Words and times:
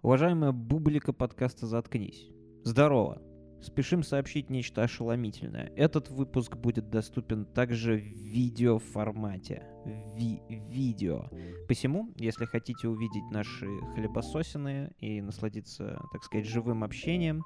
Уважаемая 0.00 0.52
бублика 0.52 1.12
подкаста 1.12 1.66
«Заткнись». 1.66 2.30
Здорово. 2.62 3.20
Спешим 3.60 4.04
сообщить 4.04 4.48
нечто 4.48 4.84
ошеломительное. 4.84 5.72
Этот 5.74 6.08
выпуск 6.08 6.56
будет 6.56 6.88
доступен 6.88 7.44
также 7.44 7.96
в 7.96 8.04
видеоформате. 8.04 9.66
Ви 10.14 10.40
видео. 10.48 11.28
Посему, 11.66 12.12
если 12.14 12.44
хотите 12.44 12.86
увидеть 12.86 13.28
наши 13.32 13.66
хлебососины 13.96 14.92
и 15.00 15.20
насладиться, 15.20 16.00
так 16.12 16.22
сказать, 16.22 16.46
живым 16.46 16.84
общением, 16.84 17.42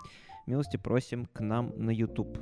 милости 0.47 0.77
просим 0.77 1.25
к 1.25 1.41
нам 1.41 1.73
на 1.77 1.89
YouTube. 1.89 2.37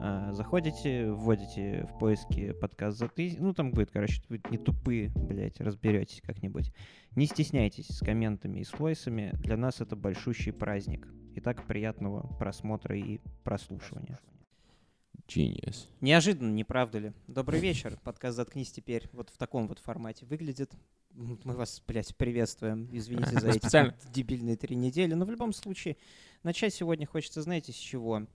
А, 0.00 0.32
заходите, 0.32 1.10
вводите 1.10 1.86
в 1.86 1.98
поиске 1.98 2.52
подкаст 2.54 2.98
за 2.98 3.08
тысяч... 3.08 3.38
Ну, 3.38 3.54
там 3.54 3.72
будет, 3.72 3.90
короче, 3.90 4.22
вы 4.28 4.40
не 4.50 4.58
тупые, 4.58 5.10
блядь, 5.10 5.60
разберетесь 5.60 6.20
как-нибудь. 6.20 6.72
Не 7.16 7.26
стесняйтесь 7.26 7.88
с 7.88 8.00
комментами 8.00 8.58
и 8.58 8.64
с 8.64 8.72
войсами. 8.78 9.30
Для 9.34 9.56
нас 9.56 9.80
это 9.80 9.96
большущий 9.96 10.52
праздник. 10.52 11.08
Итак, 11.36 11.66
приятного 11.66 12.26
просмотра 12.38 12.96
и 12.96 13.20
прослушивания. 13.44 14.18
Genius. 15.26 15.88
Неожиданно, 16.00 16.52
не 16.52 16.64
правда 16.64 16.98
ли? 16.98 17.12
Добрый 17.26 17.60
вечер. 17.60 17.98
Подкаст 18.04 18.36
«Заткнись» 18.36 18.72
теперь 18.72 19.08
вот 19.12 19.30
в 19.30 19.38
таком 19.38 19.68
вот 19.68 19.78
формате 19.78 20.26
выглядит. 20.26 20.72
Мы 21.12 21.54
вас, 21.54 21.82
блядь, 21.86 22.14
приветствуем. 22.16 22.88
Извините 22.92 23.38
за 23.38 23.48
эти 23.50 23.94
дебильные 24.12 24.56
три 24.56 24.76
недели. 24.76 25.14
Но 25.14 25.24
в 25.24 25.30
любом 25.30 25.52
случае, 25.52 25.96
начать 26.42 26.74
сегодня 26.74 27.06
хочется, 27.06 27.40
знаете, 27.40 27.72
с 27.72 27.76
чего? 27.76 28.26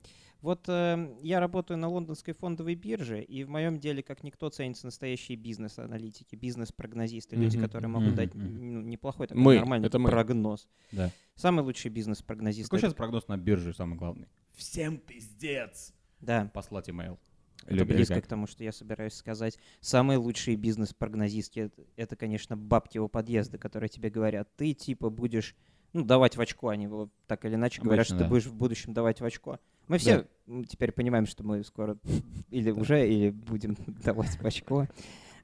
Вот 0.42 0.70
э, 0.70 1.18
я 1.22 1.40
работаю 1.42 1.78
на 1.78 1.90
лондонской 1.90 2.34
фондовой 2.34 2.76
бирже, 2.76 3.22
и 3.22 3.44
в 3.44 3.50
моем 3.50 3.78
деле, 3.78 4.02
как 4.02 4.24
никто, 4.24 4.50
ценятся 4.50 4.86
настоящие 4.86 5.38
бизнес-аналитики, 5.38 6.36
бизнес-прогнозисты, 6.36 7.36
люди, 7.36 7.58
Мгм, 7.58 7.66
которые 7.66 7.90
могут 7.90 8.08
мгм, 8.10 8.16
дать 8.16 8.34
ну, 8.36 8.82
неплохой 8.82 9.28
такой 9.28 9.44
Мы, 9.44 9.56
нормальный 9.58 9.88
это 9.88 10.00
мы. 10.00 10.10
прогноз. 10.10 10.70
Да. 10.94 11.12
Самый 11.36 11.64
лучший 11.66 11.92
бизнес-прогнозист. 11.92 12.70
Какой 12.70 12.80
это- 12.80 12.88
сейчас 12.88 12.96
прогноз 12.96 13.28
на 13.28 13.38
бирже 13.38 13.74
самый 13.74 13.98
главный? 13.98 14.28
Всем 14.54 14.98
пиздец! 14.98 15.94
Да, 16.22 16.50
Послать 16.54 16.90
имейл. 16.90 17.20
Это 17.66 17.74
Или- 17.76 17.82
или 17.84 17.94
близко 17.96 18.16
как? 18.16 18.24
к 18.24 18.28
тому, 18.28 18.48
что 18.48 18.64
я 18.64 18.72
собираюсь 18.72 19.14
сказать. 19.14 19.58
Самые 19.82 20.18
лучшие 20.18 20.56
бизнес-прогнозистки 20.56 21.60
это, 21.60 21.82
это, 21.98 22.16
конечно, 22.16 22.56
бабки 22.56 22.98
у 22.98 23.10
подъезда, 23.10 23.58
которые 23.58 23.90
тебе 23.90 24.10
говорят, 24.10 24.50
ты 24.56 24.74
типа 24.74 25.10
будешь 25.10 25.56
ну, 25.92 26.06
давать 26.06 26.38
в 26.38 26.42
очко, 26.42 26.70
они 26.70 26.84
его 26.86 27.10
так 27.28 27.44
или 27.46 27.56
иначе 27.56 27.82
говорят, 27.82 28.06
Обычно, 28.06 28.16
что 28.16 28.24
ты 28.24 28.24
да. 28.26 28.30
будешь 28.30 28.46
в 28.46 28.54
будущем 28.54 28.94
давать 28.94 29.20
в 29.22 29.26
очко. 29.26 29.60
Мы 29.90 29.98
все 29.98 30.28
м, 30.48 30.64
теперь 30.66 30.92
понимаем, 30.92 31.26
что 31.26 31.44
мы 31.44 31.64
скоро 31.64 31.98
или 32.50 32.72
уже, 32.72 33.06
или 33.08 33.32
будем 33.32 33.76
давать 34.04 34.38
в 34.40 34.46
очко. 34.46 34.88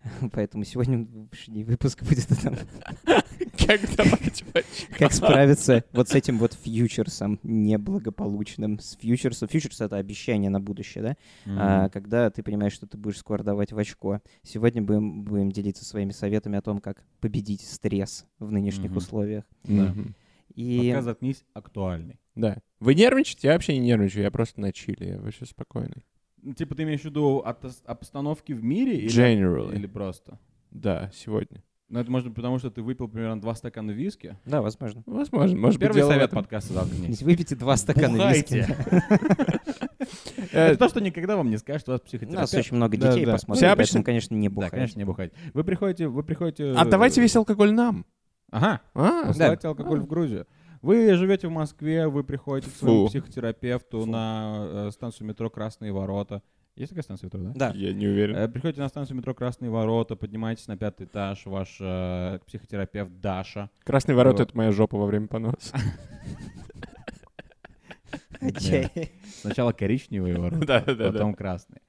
Поэтому 0.31 0.63
сегодня 0.63 1.07
выпуск 1.65 2.03
будет 2.03 2.31
о 2.31 2.35
том, 2.35 2.55
Как 3.57 3.81
давать 3.95 4.45
как 4.99 5.11
справиться 5.13 5.83
вот 5.93 6.09
с 6.09 6.13
этим 6.13 6.37
вот 6.37 6.53
фьючерсом 6.53 7.39
неблагополучным. 7.41 8.79
С 8.79 8.95
фьючерсом. 8.97 9.47
Фьючерс— 9.47 9.81
это 9.81 9.97
обещание 9.97 10.51
на 10.51 10.59
будущее, 10.59 11.03
да? 11.03 11.17
а, 11.47 11.89
когда 11.89 12.29
ты 12.29 12.43
понимаешь, 12.43 12.73
что 12.73 12.85
ты 12.85 12.97
будешь 12.97 13.17
скоро 13.17 13.41
давать 13.41 13.71
в 13.71 13.77
очко. 13.79 14.21
Сегодня 14.43 14.83
будем, 14.83 15.23
будем 15.23 15.51
делиться 15.51 15.83
своими 15.83 16.11
советами 16.11 16.59
о 16.59 16.61
том, 16.61 16.79
как 16.81 17.03
победить 17.19 17.61
стресс 17.61 18.27
в 18.37 18.51
нынешних 18.51 18.95
условиях. 18.95 19.43
Да. 19.63 19.85
Мгм. 19.85 20.15
И 20.53 20.77
Подкаст 20.77 21.05
«Заткнись» 21.05 21.43
актуальный. 21.53 22.19
Да. 22.35 22.57
Вы 22.79 22.95
нервничаете? 22.95 23.47
Я 23.47 23.53
вообще 23.53 23.73
не 23.77 23.79
нервничаю, 23.85 24.23
я 24.23 24.31
просто 24.31 24.59
на 24.61 24.71
чили, 24.73 25.05
я 25.05 25.17
вообще 25.19 25.45
спокойный. 25.45 26.05
Ну, 26.41 26.53
Типа 26.53 26.75
ты 26.75 26.83
имеешь 26.83 27.01
в 27.01 27.05
виду 27.05 27.37
от 27.39 27.63
ос- 27.65 27.81
обстановки 27.85 28.53
в 28.53 28.63
мире 28.63 28.97
или, 28.97 29.09
Generally. 29.09 29.75
или 29.75 29.87
просто? 29.87 30.37
Да, 30.71 31.09
сегодня. 31.13 31.63
Ну, 31.87 31.99
это 31.99 32.09
может 32.11 32.27
быть 32.27 32.35
потому, 32.35 32.57
что 32.59 32.69
ты 32.71 32.81
выпил 32.81 33.07
примерно 33.07 33.39
два 33.39 33.53
стакана 33.55 33.91
виски. 33.91 34.37
да, 34.45 34.61
возможно. 34.61 35.03
Возможно, 35.05 35.55
может 35.57 35.79
быть, 35.79 35.87
Первый 35.87 35.97
дело 35.99 36.09
в 36.09 36.13
совет 36.13 36.27
этом. 36.29 36.39
подкаста 36.39 36.73
«Заткнись». 36.73 37.21
Выпейте 37.21 37.55
два 37.55 37.77
стакана 37.77 38.31
виски. 38.33 38.65
Бухайте. 38.67 39.55
Э, 40.51 40.67
Это 40.69 40.77
то, 40.77 40.89
что 40.89 41.01
никогда 41.01 41.35
вам 41.35 41.49
не 41.49 41.57
скажет, 41.57 41.87
у 41.89 41.91
вас 41.91 41.99
У 41.99 42.03
нас 42.03 42.07
психотерапевт. 42.09 42.53
очень 42.53 42.75
много 42.75 42.97
Да, 42.97 43.11
детей 43.11 43.25
да. 43.25 43.37
Все 43.37 43.45
поэтому, 43.47 43.71
обычно- 43.73 44.03
конечно, 44.03 44.35
не 44.35 44.49
Да, 44.49 44.55
бухать. 44.55 44.71
конечно, 44.71 44.99
не 44.99 45.03
бухать. 45.05 45.33
Вы 45.53 45.63
приходите, 45.63 46.07
вы 46.07 46.23
приходите... 46.23 46.71
Отдавайте 46.73 47.21
весь 47.21 47.35
алкоголь 47.35 47.71
нам. 47.73 48.05
Ага, 48.51 48.81
А, 48.93 49.27
посылайте 49.27 49.67
алкоголь 49.67 49.99
в 50.01 50.07
Грузию. 50.07 50.45
Вы 50.85 51.15
живете 51.15 51.47
в 51.47 51.51
Москве, 51.51 52.07
вы 52.07 52.23
приходите 52.23 52.71
к 52.71 52.75
своему 52.75 53.05
Фу. 53.05 53.09
психотерапевту 53.09 54.01
Фу. 54.01 54.05
на 54.05 54.67
э, 54.67 54.91
станцию 54.91 55.25
метро 55.25 55.49
Красные 55.49 55.91
ворота. 55.91 56.43
Есть 56.75 56.89
такая 56.89 57.01
станция 57.01 57.25
метро, 57.25 57.41
да? 57.41 57.53
Да. 57.55 57.71
я 57.75 57.91
не 57.91 58.05
уверен. 58.05 58.35
Э, 58.35 58.47
Приходите 58.47 58.81
на 58.81 58.87
станцию 58.87 59.17
метро 59.17 59.33
Красные 59.33 59.71
ворота, 59.71 60.15
поднимаетесь 60.15 60.67
на 60.67 60.77
пятый 60.77 61.07
этаж, 61.07 61.43
ваш 61.47 61.77
э, 61.79 62.37
психотерапевт 62.45 63.19
Даша. 63.19 63.71
Красный 63.83 64.13
ворот— 64.13 64.33
вот. 64.37 64.47
это 64.47 64.55
моя 64.55 64.71
жопа 64.71 64.95
во 64.99 65.07
время 65.07 65.25
поноса. 65.25 65.75
Сначала 69.41 69.71
коричневые 69.71 70.37
ворота, 70.37 70.83
потом 70.85 71.33
красные. 71.33 71.81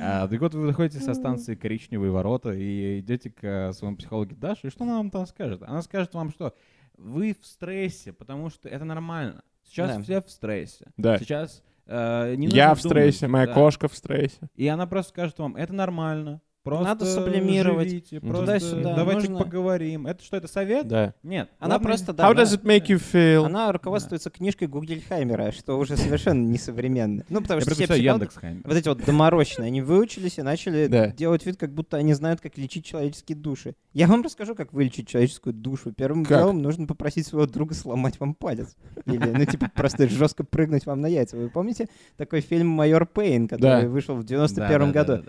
А, 0.00 0.28
так 0.28 0.40
вот 0.40 0.54
вы 0.54 0.68
заходите 0.68 1.00
со 1.00 1.14
станции 1.14 1.56
Коричневые 1.56 2.12
ворота 2.12 2.52
и 2.52 3.00
идете 3.00 3.30
к 3.30 3.42
э, 3.42 3.72
своему 3.72 3.96
психологу 3.96 4.36
Даше, 4.36 4.68
и 4.68 4.70
что 4.70 4.84
она 4.84 4.98
вам 4.98 5.10
там 5.10 5.26
скажет? 5.26 5.64
Она 5.64 5.82
скажет 5.82 6.14
вам, 6.14 6.30
что 6.30 6.54
вы 6.96 7.36
в 7.40 7.46
стрессе, 7.46 8.12
потому 8.12 8.50
что 8.50 8.68
это 8.68 8.84
нормально. 8.84 9.42
Сейчас 9.64 9.96
Да. 9.96 10.02
все 10.02 10.22
в 10.22 10.30
стрессе. 10.30 10.86
Да. 10.96 11.18
Сейчас 11.18 11.62
э, 11.86 12.34
не 12.36 12.48
Я 12.48 12.74
в 12.74 12.80
стрессе, 12.80 13.26
думать, 13.26 13.32
моя 13.32 13.46
да. 13.46 13.54
кошка 13.54 13.88
в 13.88 13.94
стрессе. 13.96 14.48
И 14.54 14.66
она 14.68 14.86
просто 14.86 15.10
скажет 15.10 15.38
вам, 15.38 15.56
это 15.56 15.72
нормально. 15.72 16.40
Просто 16.64 16.84
Надо 16.84 17.04
сублимировать. 17.04 17.88
живите, 17.90 18.16
Мгм. 18.20 18.28
просто 18.30 18.46
Туда-сюда. 18.46 18.94
давайте 18.96 19.28
Нужно- 19.28 19.44
поговорим. 19.44 20.06
Это 20.06 20.24
что, 20.24 20.38
это 20.38 20.48
совет? 20.48 20.88
Да. 20.88 21.12
Нет. 21.22 21.50
Она 21.58 21.74
Ладно, 21.74 21.86
просто, 21.88 22.12
да, 22.14 22.24
How 22.26 22.30
она- 22.30 22.42
does 22.42 22.56
it 22.58 22.62
make 22.62 22.86
you 22.86 22.96
feel? 23.12 23.44
она 23.44 23.70
руководствуется 23.70 24.30
книжкой 24.30 24.68
Гугельхаймера, 24.68 25.52
что 25.52 25.78
уже 25.78 25.98
совершенно 25.98 26.42
несовременно. 26.48 27.22
Ну, 27.28 27.42
потому 27.42 27.58
Я 27.58 27.66
что 27.66 27.74
все 27.74 27.84
психологи- 27.86 28.62
вот 28.64 28.76
эти 28.76 28.88
вот 28.88 29.04
доморощенные, 29.04 29.66
они 29.68 29.82
выучились 29.82 30.38
и 30.38 30.42
начали 30.42 30.86
Да. 30.86 31.08
делать 31.08 31.44
вид, 31.44 31.58
как 31.58 31.74
будто 31.74 31.98
они 31.98 32.14
знают, 32.14 32.40
как 32.40 32.56
лечить 32.56 32.86
человеческие 32.86 33.36
души. 33.36 33.74
Я 33.92 34.06
вам 34.06 34.22
расскажу, 34.22 34.54
как 34.54 34.72
вылечить 34.72 35.06
человеческую 35.06 35.52
душу. 35.52 35.92
Первым 35.92 36.24
Как? 36.24 36.38
делом 36.38 36.62
нужно 36.62 36.86
попросить 36.86 37.26
своего 37.26 37.46
друга 37.46 37.74
сломать 37.74 38.18
вам 38.18 38.34
палец. 38.34 38.74
Или, 39.04 39.18
ну, 39.18 39.44
типа, 39.44 39.70
просто 39.74 40.08
жестко 40.08 40.44
прыгнуть 40.44 40.86
вам 40.86 41.02
на 41.02 41.08
яйца. 41.08 41.36
Вы 41.36 41.50
помните 41.50 41.88
такой 42.16 42.40
фильм 42.40 42.68
«Майор 42.68 43.04
Пейн», 43.04 43.48
который 43.48 43.82
Да. 43.82 43.86
вышел 43.88 44.14
в 44.16 44.24
91 44.24 44.92
году? 44.92 45.22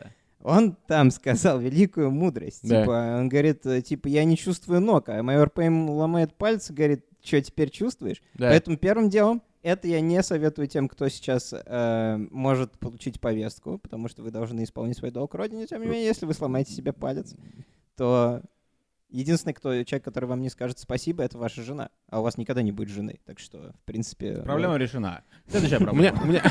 Он 0.45 0.78
там 0.88 1.09
сказал 1.09 1.59
великую 1.59 2.11
мудрость. 2.11 2.59
Да. 2.61 2.81
Типа, 2.81 3.17
он 3.17 3.29
говорит, 3.29 3.66
э, 3.66 3.81
типа, 3.81 4.07
я 4.07 4.23
не 4.25 4.38
чувствую 4.38 4.79
ног, 4.79 5.09
а 5.09 5.23
майор 5.23 5.50
Пейн 5.50 5.89
ломает 5.89 6.35
пальцы, 6.35 6.72
говорит, 6.72 7.03
что 7.23 7.41
теперь 7.41 7.72
чувствуешь? 7.72 8.22
Да. 8.35 8.50
Поэтому 8.50 8.78
первым 8.78 9.09
делом 9.09 9.41
это 9.63 9.88
я 9.88 10.00
не 10.01 10.22
советую 10.22 10.67
тем, 10.67 10.88
кто 10.88 11.09
сейчас 11.09 11.51
э, 11.51 12.17
может 12.29 12.78
получить 12.78 13.19
повестку, 13.19 13.79
потому 13.79 14.07
что 14.07 14.22
вы 14.22 14.29
должны 14.29 14.63
исполнить 14.63 14.97
свой 14.97 15.09
долг 15.09 15.34
родине. 15.34 15.66
Тем 15.66 15.81
не 15.81 15.88
менее, 15.88 16.05
если 16.05 16.28
вы 16.28 16.35
сломаете 16.35 16.72
себе 16.72 16.94
палец, 16.94 17.34
то 17.97 18.44
единственный 19.19 19.53
кто, 19.53 19.83
человек, 19.83 20.03
который 20.03 20.25
вам 20.25 20.41
не 20.41 20.49
скажет 20.49 20.79
спасибо, 20.79 21.23
это 21.23 21.37
ваша 21.37 21.63
жена. 21.63 21.89
А 22.09 22.19
у 22.19 22.23
вас 22.23 22.37
никогда 22.37 22.61
не 22.61 22.71
будет 22.71 22.89
жены. 22.89 23.19
Так 23.25 23.39
что, 23.39 23.73
в 23.73 23.85
принципе... 23.85 24.41
Проблема 24.41 24.75
решена. 24.77 25.23
Следующая 25.47 25.77
У 25.77 25.95
меня, 25.95 26.11
проблема. 26.11 26.23
у 26.23 26.25
меня... 26.27 26.41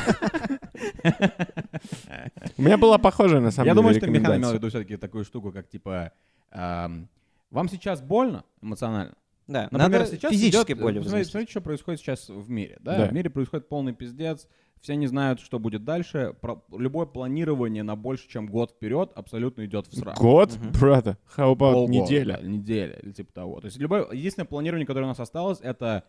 У 2.57 2.61
меня 2.61 2.77
была 2.77 2.97
похожая, 2.97 3.41
на 3.41 3.51
самом 3.51 3.67
Я 3.67 3.73
деле, 3.73 3.81
думаю, 3.81 3.95
что 3.95 4.07
Михаил 4.07 4.37
имел 4.39 4.51
в 4.51 4.53
виду 4.53 4.69
все-таки 4.69 4.97
такую 4.97 5.23
штуку, 5.25 5.51
как 5.51 5.67
типа 5.67 6.11
ам, 6.51 7.07
вам 7.51 7.69
сейчас 7.69 8.01
больно 8.01 8.43
эмоционально? 8.61 9.15
Да, 9.47 9.67
Например, 9.69 9.99
надо 10.01 10.11
сейчас 10.11 10.31
физической 10.31 10.71
идет- 10.71 10.81
возместить. 10.83 11.29
смотрите, 11.31 11.51
что 11.51 11.61
происходит 11.61 11.99
сейчас 11.99 12.29
в 12.29 12.49
мире. 12.49 12.77
Да? 12.81 12.97
Да. 12.97 13.05
В 13.07 13.13
мире 13.13 13.29
происходит 13.29 13.69
полный 13.69 13.93
пиздец. 13.93 14.47
Все 14.85 14.95
не 14.95 15.07
знают, 15.07 15.39
что 15.39 15.57
будет 15.57 15.83
дальше. 15.83 16.35
Про- 16.41 16.63
любое 16.71 17.07
планирование 17.07 17.81
на 17.81 17.95
больше, 17.95 18.27
чем 18.29 18.45
год 18.45 18.69
вперед, 18.69 19.11
абсолютно 19.15 19.65
идет 19.65 19.87
в 19.87 19.95
срак. 19.97 20.15
Год? 20.15 20.55
Мгм. 20.59 20.71
Брата, 20.79 21.17
how 21.35 21.53
about 21.55 21.73
Полгода, 21.73 21.91
неделя? 21.91 22.37
да, 22.39 22.47
неделя 22.47 22.99
или 23.01 23.11
типа 23.11 23.33
того. 23.33 23.59
То 23.61 23.65
есть 23.65 23.79
любое, 23.79 24.05
единственное 24.11 24.45
планирование, 24.45 24.85
которое 24.85 25.05
у 25.05 25.07
нас 25.07 25.19
осталось, 25.19 25.57
это, 25.63 26.03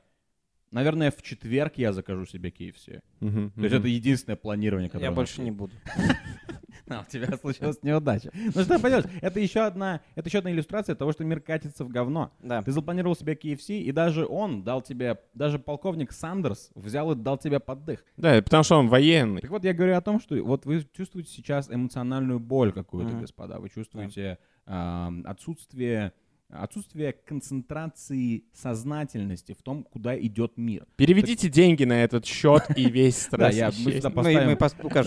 наверное, 0.72 1.10
в 1.10 1.22
четверг 1.22 1.78
я 1.78 1.94
закажу 1.94 2.26
себе 2.26 2.50
KFC. 2.50 3.00
Мгм, 3.20 3.52
То 3.52 3.62
есть 3.62 3.72
мгм. 3.72 3.80
это 3.80 3.88
единственное 3.88 4.36
планирование, 4.36 4.90
которое 4.90 5.04
Я 5.06 5.10
у 5.10 5.12
нас 5.12 5.16
больше 5.16 5.40
есть. 5.40 5.44
не 5.44 5.50
буду. 5.52 5.72
А, 6.88 7.04
у 7.06 7.10
тебя 7.10 7.36
случилась 7.36 7.82
неудача. 7.82 8.30
Ну 8.32 8.62
что 8.62 8.78
поделаешь, 8.78 9.06
это 9.20 9.40
еще 9.40 9.60
одна, 9.60 10.00
это 10.14 10.28
еще 10.28 10.38
одна 10.38 10.52
иллюстрация 10.52 10.94
того, 10.94 11.12
что 11.12 11.24
мир 11.24 11.40
катится 11.40 11.84
в 11.84 11.88
говно. 11.88 12.32
Да. 12.40 12.62
Ты 12.62 12.70
запланировал 12.70 13.16
себе 13.16 13.34
KFC, 13.34 13.80
и 13.80 13.90
даже 13.92 14.24
он 14.24 14.62
дал 14.62 14.82
тебе, 14.82 15.18
даже 15.34 15.58
полковник 15.58 16.12
Сандерс 16.12 16.70
взял 16.74 17.10
и 17.12 17.16
дал 17.16 17.38
тебе 17.38 17.58
поддых. 17.58 18.04
Да, 18.16 18.40
потому 18.40 18.62
что 18.62 18.76
он 18.76 18.88
военный. 18.88 19.40
Так 19.40 19.50
вот, 19.50 19.64
я 19.64 19.72
говорю 19.72 19.96
о 19.96 20.00
том, 20.00 20.20
что 20.20 20.36
вот 20.44 20.64
вы 20.64 20.86
чувствуете 20.96 21.30
сейчас 21.30 21.68
эмоциональную 21.70 22.38
боль 22.38 22.72
какую-то, 22.72 23.12
Мгм. 23.12 23.20
господа. 23.22 23.58
Вы 23.58 23.68
чувствуете 23.68 24.38
ам, 24.66 25.22
отсутствие 25.26 26.12
отсутствие 26.48 27.12
концентрации 27.12 28.44
сознательности 28.52 29.52
в 29.58 29.62
том, 29.62 29.82
куда 29.82 30.18
идет 30.18 30.56
мир. 30.56 30.86
Переведите 30.96 31.48
деньги 31.48 31.84
на 31.84 32.04
этот 32.04 32.24
счет, 32.24 32.62
и 32.76 32.88
весь 32.88 33.16
стресс 33.22 33.38
Да, 33.38 33.48
я- 33.50 33.72
мы 33.84 33.92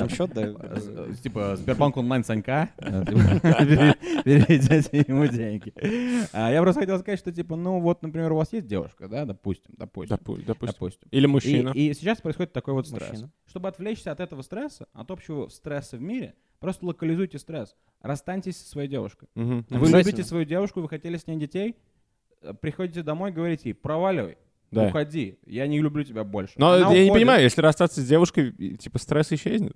Да. 0.10 0.16
счет, 0.16 0.32
да. 0.34 0.42
Э, 0.46 1.14
Типа 1.24 1.56
Сбербанк 1.56 1.98
онлайн 1.98 2.24
Санька, 2.24 2.70
типа, 2.78 3.06
пере- 3.42 3.96
переведите 4.24 5.06
ему 5.08 5.28
деньги. 5.28 5.74
А 6.34 6.52
Я 6.52 6.62
просто 6.62 6.82
хотел 6.82 7.00
сказать, 7.00 7.20
что 7.20 7.32
типа, 7.32 7.56
ну 7.56 7.80
вот, 7.80 8.02
например, 8.04 8.32
у 8.34 8.36
вас 8.38 8.52
есть 8.54 8.68
девушка, 8.68 9.08
да, 9.08 9.26
допустим, 9.26 9.74
допустим, 9.78 10.18
Допу- 10.18 10.38
допустим. 10.46 11.08
Или 11.12 11.26
мужчина. 11.26 11.70
и 11.70 11.94
сейчас 11.94 12.22
происходит 12.22 12.54
такой 12.54 12.74
вот 12.74 12.88
стресс. 12.88 13.24
Чтобы 13.48 13.68
отвлечься 13.70 14.12
от 14.12 14.20
этого 14.20 14.42
стресса, 14.42 14.88
от 14.94 15.10
общего 15.12 15.48
стресса 15.48 15.98
в 15.98 16.02
мире, 16.02 16.36
просто 16.60 16.86
локализуйте 16.86 17.40
стресс. 17.40 17.76
Расстаньтесь 18.02 18.58
со 18.58 18.70
своей 18.70 18.88
девушкой. 18.88 19.28
Мгм. 19.36 19.66
Вы 19.70 19.88
любите 19.90 20.24
свою 20.24 20.46
девушку, 20.46 20.82
вы 20.82 20.90
хотели 20.90 21.18
с 21.18 21.28
ней 21.28 21.38
детей, 21.38 21.76
э, 22.42 22.54
приходите 22.54 23.04
домой, 23.04 23.32
говорите 23.32 23.70
ей, 23.70 23.74
проваливай, 23.74 24.38
Да. 24.72 24.88
уходи, 24.88 25.40
я 25.46 25.68
не 25.68 25.80
люблю 25.82 26.04
тебя 26.04 26.24
больше. 26.24 26.54
Но 26.58 26.70
Она 26.72 26.78
я 26.78 26.84
не 26.84 26.90
уходит. 27.10 27.14
понимаю, 27.14 27.44
если 27.44 27.62
расстаться 27.62 28.02
с 28.02 28.08
девушкой, 28.08 28.52
типа 28.78 29.00
стресс 29.00 29.32
исчезнет. 29.32 29.76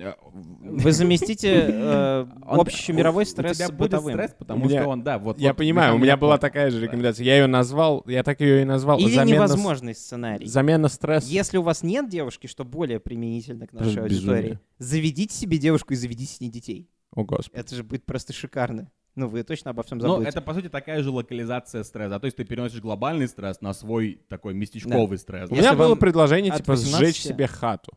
Э, 0.00 0.14
Вы 0.22 0.92
заместите 0.92 1.66
э, 1.68 2.26
общемировой 2.42 3.24
у- 3.24 3.26
стресс 3.26 3.52
У 3.52 3.54
тебя 3.56 3.68
будет 3.68 3.78
бытовым. 3.78 4.14
стресс, 4.14 4.34
потому 4.38 4.64
меня- 4.66 4.80
что 4.82 4.90
он, 4.90 5.02
да, 5.02 5.18
вот. 5.18 5.38
я 5.38 5.48
вот 5.50 5.56
понимаю, 5.58 5.94
у 5.94 5.98
меня 5.98 6.16
была 6.16 6.32
понял. 6.36 6.40
такая 6.40 6.70
же 6.70 6.78
Да. 6.78 6.86
рекомендация. 6.86 7.24
Я 7.24 7.36
ее 7.38 7.46
назвал, 7.46 8.04
я 8.06 8.22
так 8.22 8.40
ее 8.40 8.62
и 8.62 8.64
назвал. 8.64 8.98
Или 8.98 9.10
замена 9.14 9.26
с- 9.48 9.50
невозможный 9.50 9.94
сценарий. 9.94 10.46
Замена 10.46 10.88
стресса. 10.88 11.28
Если 11.28 11.58
у 11.58 11.62
вас 11.62 11.82
нет 11.82 12.08
девушки, 12.08 12.46
что 12.46 12.64
более 12.64 13.00
применительно 13.00 13.66
к 13.66 13.72
нашей 13.72 13.88
безумие. 14.02 14.04
аудитории, 14.04 14.58
заведите 14.78 15.34
себе 15.34 15.58
девушку 15.58 15.92
и 15.94 15.96
заведите 15.96 16.32
с 16.34 16.40
ней 16.40 16.50
детей. 16.50 16.88
О, 17.14 17.24
господи. 17.24 17.58
Это 17.60 17.74
же 17.74 17.82
будет 17.82 18.04
просто 18.06 18.32
шикарно. 18.32 18.90
Ну, 19.16 19.26
вы 19.26 19.42
точно 19.42 19.72
обо 19.72 19.82
всем 19.82 19.98
Ну, 19.98 20.02
забудете. 20.06 20.28
это, 20.28 20.40
по 20.40 20.54
сути, 20.54 20.68
такая 20.68 21.02
же 21.02 21.10
локализация 21.10 21.82
стресса. 21.82 22.20
То 22.20 22.26
есть 22.26 22.36
ты 22.36 22.44
переносишь 22.44 22.80
глобальный 22.80 23.26
стресс 23.26 23.60
на 23.60 23.72
свой 23.72 24.20
такой 24.28 24.54
местечковый 24.54 25.18
стресс. 25.18 25.50
У 25.50 25.54
Если 25.56 25.66
меня 25.70 25.76
было 25.76 25.96
предложение, 25.96 26.52
типа, 26.52 26.72
18 26.72 27.00
сжечь 27.00 27.20
себе 27.22 27.48
хату. 27.48 27.94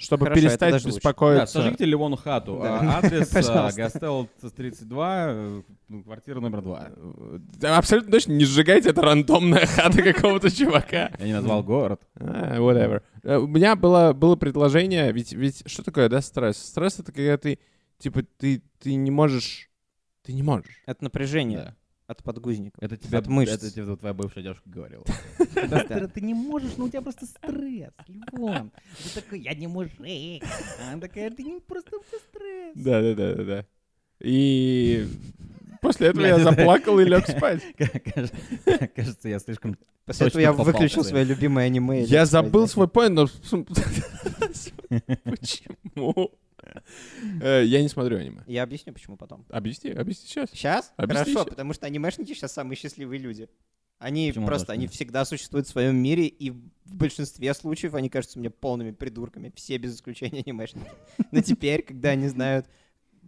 Чтобы 0.00 0.24
Хорошо, 0.24 0.40
перестать 0.40 0.72
даже 0.72 0.86
лучше. 0.86 0.94
Да, 0.94 0.96
беспокоиться. 0.96 1.60
сожгите 1.60 1.84
Ливону 1.84 2.16
хату. 2.16 2.58
Да. 2.62 2.80
А, 2.80 2.98
Адрес 2.98 3.30
а. 3.50 3.70
Гастел 3.70 4.30
32, 4.56 5.24
э, 5.28 5.62
квартира 6.04 6.40
номер 6.40 6.62
2. 6.62 6.90
Да, 7.58 7.76
Абсолютно 7.76 8.10
точно 8.10 8.32
не 8.32 8.46
сжигайте, 8.46 8.90
это 8.90 9.02
рандомная 9.02 9.66
хата 9.66 10.02
какого-то 10.02 10.50
чувака. 10.56 11.10
Я 11.18 11.26
не 11.26 11.34
назвал 11.34 11.62
город. 11.62 12.00
А, 12.18 12.56
whatever. 12.56 13.02
Э, 13.22 13.36
У 13.36 13.46
меня 13.46 13.76
было, 13.76 14.14
было 14.14 14.36
предложение, 14.36 15.12
ведь, 15.12 15.34
ведь 15.34 15.62
что 15.66 15.82
такое, 15.82 16.08
да, 16.08 16.22
стресс? 16.22 16.56
Стресс— 16.56 16.98
это 17.00 17.12
когда 17.12 17.36
ты, 17.36 17.58
типа, 17.98 18.22
ты, 18.38 18.62
ты 18.78 18.94
не 18.94 19.10
можешь... 19.10 19.68
Ты 20.22 20.32
не 20.32 20.42
можешь. 20.42 20.82
Это 20.86 21.04
напряжение 21.04 21.58
Да. 21.58 21.76
От 22.10 22.24
подгузников. 22.24 22.82
Это 22.82 22.96
тебе, 22.96 23.18
От 23.18 23.28
мышц. 23.28 23.52
это 23.52 23.70
тебе 23.70 23.96
твоя 23.96 24.12
бывшая 24.12 24.42
девушка 24.42 24.68
говорила. 24.68 25.04
Да. 25.54 26.08
Ты 26.08 26.20
не 26.20 26.34
можешь, 26.34 26.76
но 26.76 26.86
у 26.86 26.88
тебя 26.88 27.02
просто 27.02 27.26
стресс, 27.26 27.92
Ливон. 28.08 28.72
Ты 28.98 29.20
такой, 29.20 29.40
я 29.40 29.54
не 29.54 29.68
мужик. 29.68 29.92
Она 30.90 31.00
такая, 31.00 31.30
ты 31.30 31.44
не 31.44 31.60
просто 31.60 31.96
у 31.96 32.00
тебя 32.00 32.18
стресс. 32.28 32.72
Да-да-да-да. 32.74 33.64
И 34.20 35.06
после 35.80 36.08
этого 36.08 36.26
я 36.26 36.38
заплакал 36.40 36.98
и 36.98 37.04
лег 37.04 37.28
спать. 37.28 37.62
Кажется- 38.94 39.28
я 39.28 39.38
слишком... 39.38 39.78
После 40.04 40.26
этого 40.26 40.40
я 40.40 40.52
выключил 40.52 41.04
свое 41.04 41.24
любимое 41.24 41.66
аниме. 41.66 42.02
Я 42.02 42.26
забыл 42.26 42.62
да. 42.62 42.66
свой 42.66 42.88
поинт, 42.88 43.14
но... 43.14 43.28
Почему? 45.24 46.32
Э, 47.40 47.64
Я 47.64 47.82
не 47.82 47.88
смотрю 47.88 48.18
аниме. 48.18 48.42
Я 48.46 48.62
объясню, 48.62 48.92
почему 48.92 49.16
потом. 49.16 49.44
Объясни, 49.50 49.90
объясни 49.90 50.28
сейчас. 50.28 50.50
Сейчас? 50.50 50.92
Объясни 50.96 51.24
Хорошо, 51.24 51.40
щас. 51.40 51.48
потому 51.48 51.72
что 51.72 51.86
анимешники 51.86 52.32
сейчас 52.32 52.52
самые 52.52 52.76
счастливые 52.76 53.18
люди. 53.18 53.48
Они 53.98 54.28
Почему 54.28 54.46
просто, 54.46 54.72
они 54.72 54.86
всегда 54.86 55.26
существуют 55.26 55.66
в 55.66 55.70
своем 55.70 55.94
мире, 55.94 56.26
и 56.26 56.50
в 56.50 56.94
большинстве 56.94 57.52
случаев 57.52 57.94
они 57.94 58.08
кажутся 58.08 58.38
мне 58.38 58.48
полными 58.48 58.92
придурками. 58.92 59.52
Все 59.54 59.76
без 59.76 59.94
исключения 59.94 60.42
анимешники. 60.46 60.86
Но 61.30 61.42
теперь, 61.42 61.82
когда 61.82 62.10
они 62.10 62.28
знают, 62.28 62.66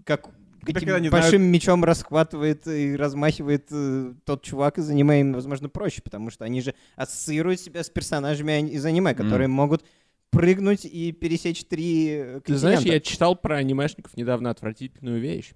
как 0.05 0.31
каким 0.65 0.95
они 0.95 1.11
большим 1.11 1.43
мечом 1.43 1.85
расхватывает 1.85 2.67
и 2.67 2.97
размахивает 2.97 3.67
э, 3.71 4.15
тот 4.25 4.43
чувак 4.43 4.79
из 4.79 4.89
аниме, 4.89 5.21
им, 5.21 5.33
возможно, 5.33 5.69
проще, 5.69 6.03
потому 6.03 6.31
что 6.31 6.45
они 6.45 6.63
же 6.63 6.75
ассоциируют 6.97 7.61
себя 7.61 7.83
с 7.83 7.91
персонажами 7.91 8.69
из 8.71 8.85
аниме, 8.87 9.15
которые 9.15 9.49
могут 9.49 9.85
прыгнуть 10.33 10.85
и 10.85 11.13
пересечь 11.13 11.65
три 11.67 12.09
э, 12.09 12.41
Ты 12.45 12.57
знаешь, 12.57 12.79
я 12.81 12.85
континента. 12.85 13.07
читал 13.09 13.37
про 13.37 13.57
анимешников 13.59 14.17
недавно 14.17 14.51
отвратительную 14.51 15.21
вещь. 15.21 15.53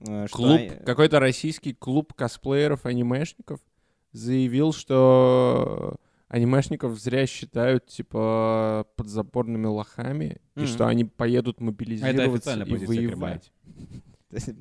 Э, 0.00 0.26
что 0.28 0.36
Клуб, 0.36 0.60
какой-то 0.86 1.20
российский 1.20 1.74
клуб 1.74 2.14
косплееров-анимешников 2.14 3.60
заявил, 4.12 4.72
что 4.72 5.96
анимешников 6.28 6.98
зря 6.98 7.26
считают, 7.26 7.86
типа, 7.86 8.86
подзаборными 8.96 9.66
лохами, 9.66 10.38
и 10.56 10.60
Мгм. 10.60 10.66
что 10.68 10.86
они 10.86 11.04
поедут 11.04 11.60
мобилизироваться 11.60 12.52
официальная 12.52 12.66
и 12.66 12.70
позиция 12.70 13.08
Кремля. 13.08 13.40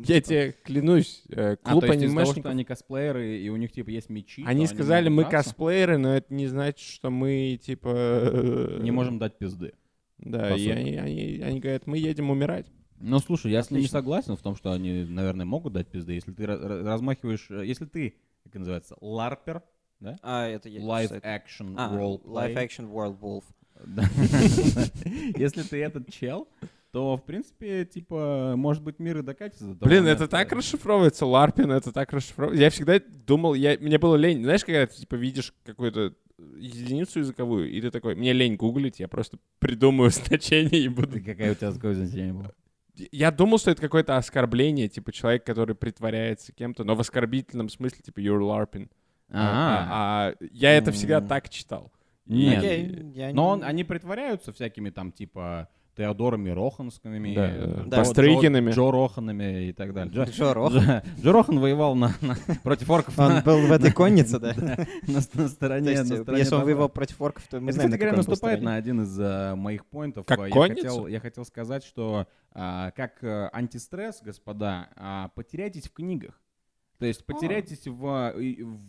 Я 0.05 0.21
тебе 0.21 0.51
клянусь, 0.63 1.23
э, 1.29 1.53
А, 1.53 1.55
клуб 1.55 1.81
то 1.85 1.87
есть 1.91 2.03
из-за 2.03 2.07
того, 2.13 2.19
анимешников... 2.21 2.41
что 2.43 2.49
они 2.49 2.63
косплееры, 2.63 3.37
и 3.39 3.49
у 3.49 3.55
них, 3.57 3.71
типа, 3.71 3.89
есть 3.89 4.09
мечи, 4.09 4.43
Они 4.45 4.67
сказали, 4.67 5.09
могут 5.09 5.25
мы 5.25 5.29
драться? 5.31 5.49
косплееры, 5.49 5.97
но 5.97 6.15
это 6.15 6.33
не 6.33 6.47
значит, 6.47 6.79
что 6.87 7.09
мы, 7.09 7.59
типа... 7.61 7.89
э, 7.93 8.79
Не 8.81 8.91
можем 8.91 9.19
дать 9.19 9.37
пизды. 9.37 9.73
Да, 10.19 10.55
и 10.55 10.69
они, 10.69 10.95
они, 10.95 11.41
они 11.43 11.59
говорят, 11.59 11.87
мы 11.87 11.97
едем 11.97 12.29
умирать. 12.29 12.67
Ну, 12.99 13.19
слушай, 13.19 13.51
я 13.51 13.63
с 13.63 13.69
ними 13.71 13.81
Отлично. 13.81 13.99
согласен 13.99 14.37
в 14.37 14.41
том, 14.41 14.55
что 14.55 14.71
они, 14.71 15.03
наверное, 15.03 15.45
могут 15.45 15.73
дать 15.73 15.87
пизды. 15.89 16.13
Если 16.13 16.31
ты 16.31 16.43
ра- 16.43 16.57
ра- 16.61 16.83
размахиваешь... 16.83 17.47
э, 17.49 17.65
Если 17.65 17.85
ты, 17.85 18.15
как 18.45 18.55
называется, 18.55 18.95
ларпер, 19.01 19.61
да? 19.99 20.17
А, 20.21 20.47
это 20.47 20.69
я 20.69 20.79
Live 20.79 21.21
action 21.21 21.73
А, 21.77 21.93
role 21.93 22.21
Live 22.23 22.53
play. 22.53 22.67
Action 22.67 22.89
World 22.93 23.19
Wolf. 23.19 23.43
Если 25.37 25.63
ты 25.63 25.83
этот 25.83 26.11
чел, 26.13 26.47
то, 26.93 27.17
в 27.17 27.25
принципе, 27.25 27.85
типа, 27.85 28.53
может 28.55 28.83
быть, 28.83 28.99
мир 28.99 29.17
и 29.17 29.21
докатится 29.23 29.65
до 29.73 29.83
Блин, 29.83 30.03
момента. 30.03 30.25
это 30.25 30.31
так 30.31 30.51
расшифровывается, 30.51 31.25
Ларпин, 31.25 31.71
это 31.71 31.91
так 31.91 32.13
расшифровывается. 32.13 32.63
Я 32.63 32.69
всегда 32.69 33.01
думал, 33.25 33.55
я, 33.55 33.79
мне 33.79 33.97
было 33.97 34.15
лень. 34.15 34.43
Знаешь, 34.43 34.63
когда 34.63 34.85
ты, 34.85 34.97
типа, 34.97 35.15
видишь 35.15 35.55
какую-то 35.65 36.13
единицу 36.55 37.17
языковую, 37.17 37.71
и 37.71 37.81
ты 37.81 37.89
такой, 37.89 38.13
мне 38.13 38.31
лень 38.31 38.57
гуглить, 38.57 38.99
я 38.99 39.07
просто 39.07 39.39
придумаю 39.57 40.09
значение 40.11 40.81
и 40.81 40.87
буду... 40.87 41.19
Какая 41.19 41.53
у 41.53 41.55
тебя 41.55 41.71
такое 41.71 41.95
значение 41.95 42.33
было? 42.33 42.53
Я 43.11 43.31
думал, 43.31 43.57
что 43.57 43.71
это 43.71 43.81
какое-то 43.81 44.15
оскорбление, 44.15 44.87
типа, 44.87 45.11
человек, 45.11 45.43
который 45.43 45.73
притворяется 45.73 46.51
кем-то, 46.51 46.83
но 46.83 46.93
в 46.93 46.99
оскорбительном 46.99 47.69
смысле, 47.69 48.03
типа, 48.05 48.19
you're 48.19 48.39
LARPing. 48.39 48.91
А, 49.31 49.87
а 49.89 50.45
я 50.51 50.77
это 50.77 50.91
всегда 50.91 51.21
так 51.21 51.49
читал. 51.49 51.91
Нет. 52.27 53.33
Но 53.33 53.59
они 53.63 53.83
притворяются 53.83 54.53
всякими 54.53 54.91
там, 54.91 55.11
типа, 55.11 55.69
Теодорами 55.95 56.49
Роханскими, 56.49 57.35
Да, 57.35 57.47
э, 57.47 57.83
да. 57.85 57.97
Джо- 57.97 57.99
Постригинами. 57.99 58.71
Джо, 58.71 58.75
Джо 58.81 58.91
Роханами 58.91 59.67
и 59.69 59.73
так 59.73 59.93
далее. 59.93 60.13
Джо, 60.13 60.23
Джо 60.23 60.53
Рох. 60.53 60.73
Джо- 60.73 61.03
Джо 61.21 61.31
Рохан 61.31 61.59
воевал 61.59 61.95
на, 61.95 62.13
на- 62.21 62.35
против 62.63 62.89
орков 62.89 63.17
Он 63.19 63.33
на, 63.33 63.41
был 63.41 63.67
в 63.67 63.71
этой 63.71 63.91
коннице, 63.91 64.39
да? 64.39 64.53
на, 65.07 65.21
на 65.33 65.47
стороне. 65.49 65.85
То 65.85 65.91
есть, 65.91 66.09
на 66.09 66.15
э, 66.15 66.21
стороне 66.23 66.39
если 66.43 66.55
он 66.55 66.63
воевал 66.63 66.89
против 66.89 67.21
орков, 67.21 67.43
то 67.47 67.59
мы 67.59 67.69
Это, 67.69 67.73
знаем, 67.75 67.89
кстати 67.91 68.01
на 68.01 68.05
говоря, 68.05 68.17
наступает 68.17 68.61
на 68.61 68.75
один 68.75 69.01
из 69.01 69.19
э, 69.19 69.55
моих 69.55 69.85
поинтов. 69.85 70.25
Как 70.25 70.39
я, 70.39 70.49
конница? 70.49 70.75
хотел, 70.87 71.07
я 71.07 71.19
хотел 71.19 71.45
сказать, 71.45 71.83
что 71.83 72.27
а, 72.55 72.91
как 72.91 73.23
э, 73.23 73.49
антистресс, 73.51 74.21
господа, 74.21 74.89
а, 74.95 75.29
потеряйтесь 75.29 75.87
в 75.87 75.93
книгах. 75.93 76.39
То 76.99 77.05
есть 77.07 77.25
потеряйтесь 77.25 77.85
в, 77.87 78.33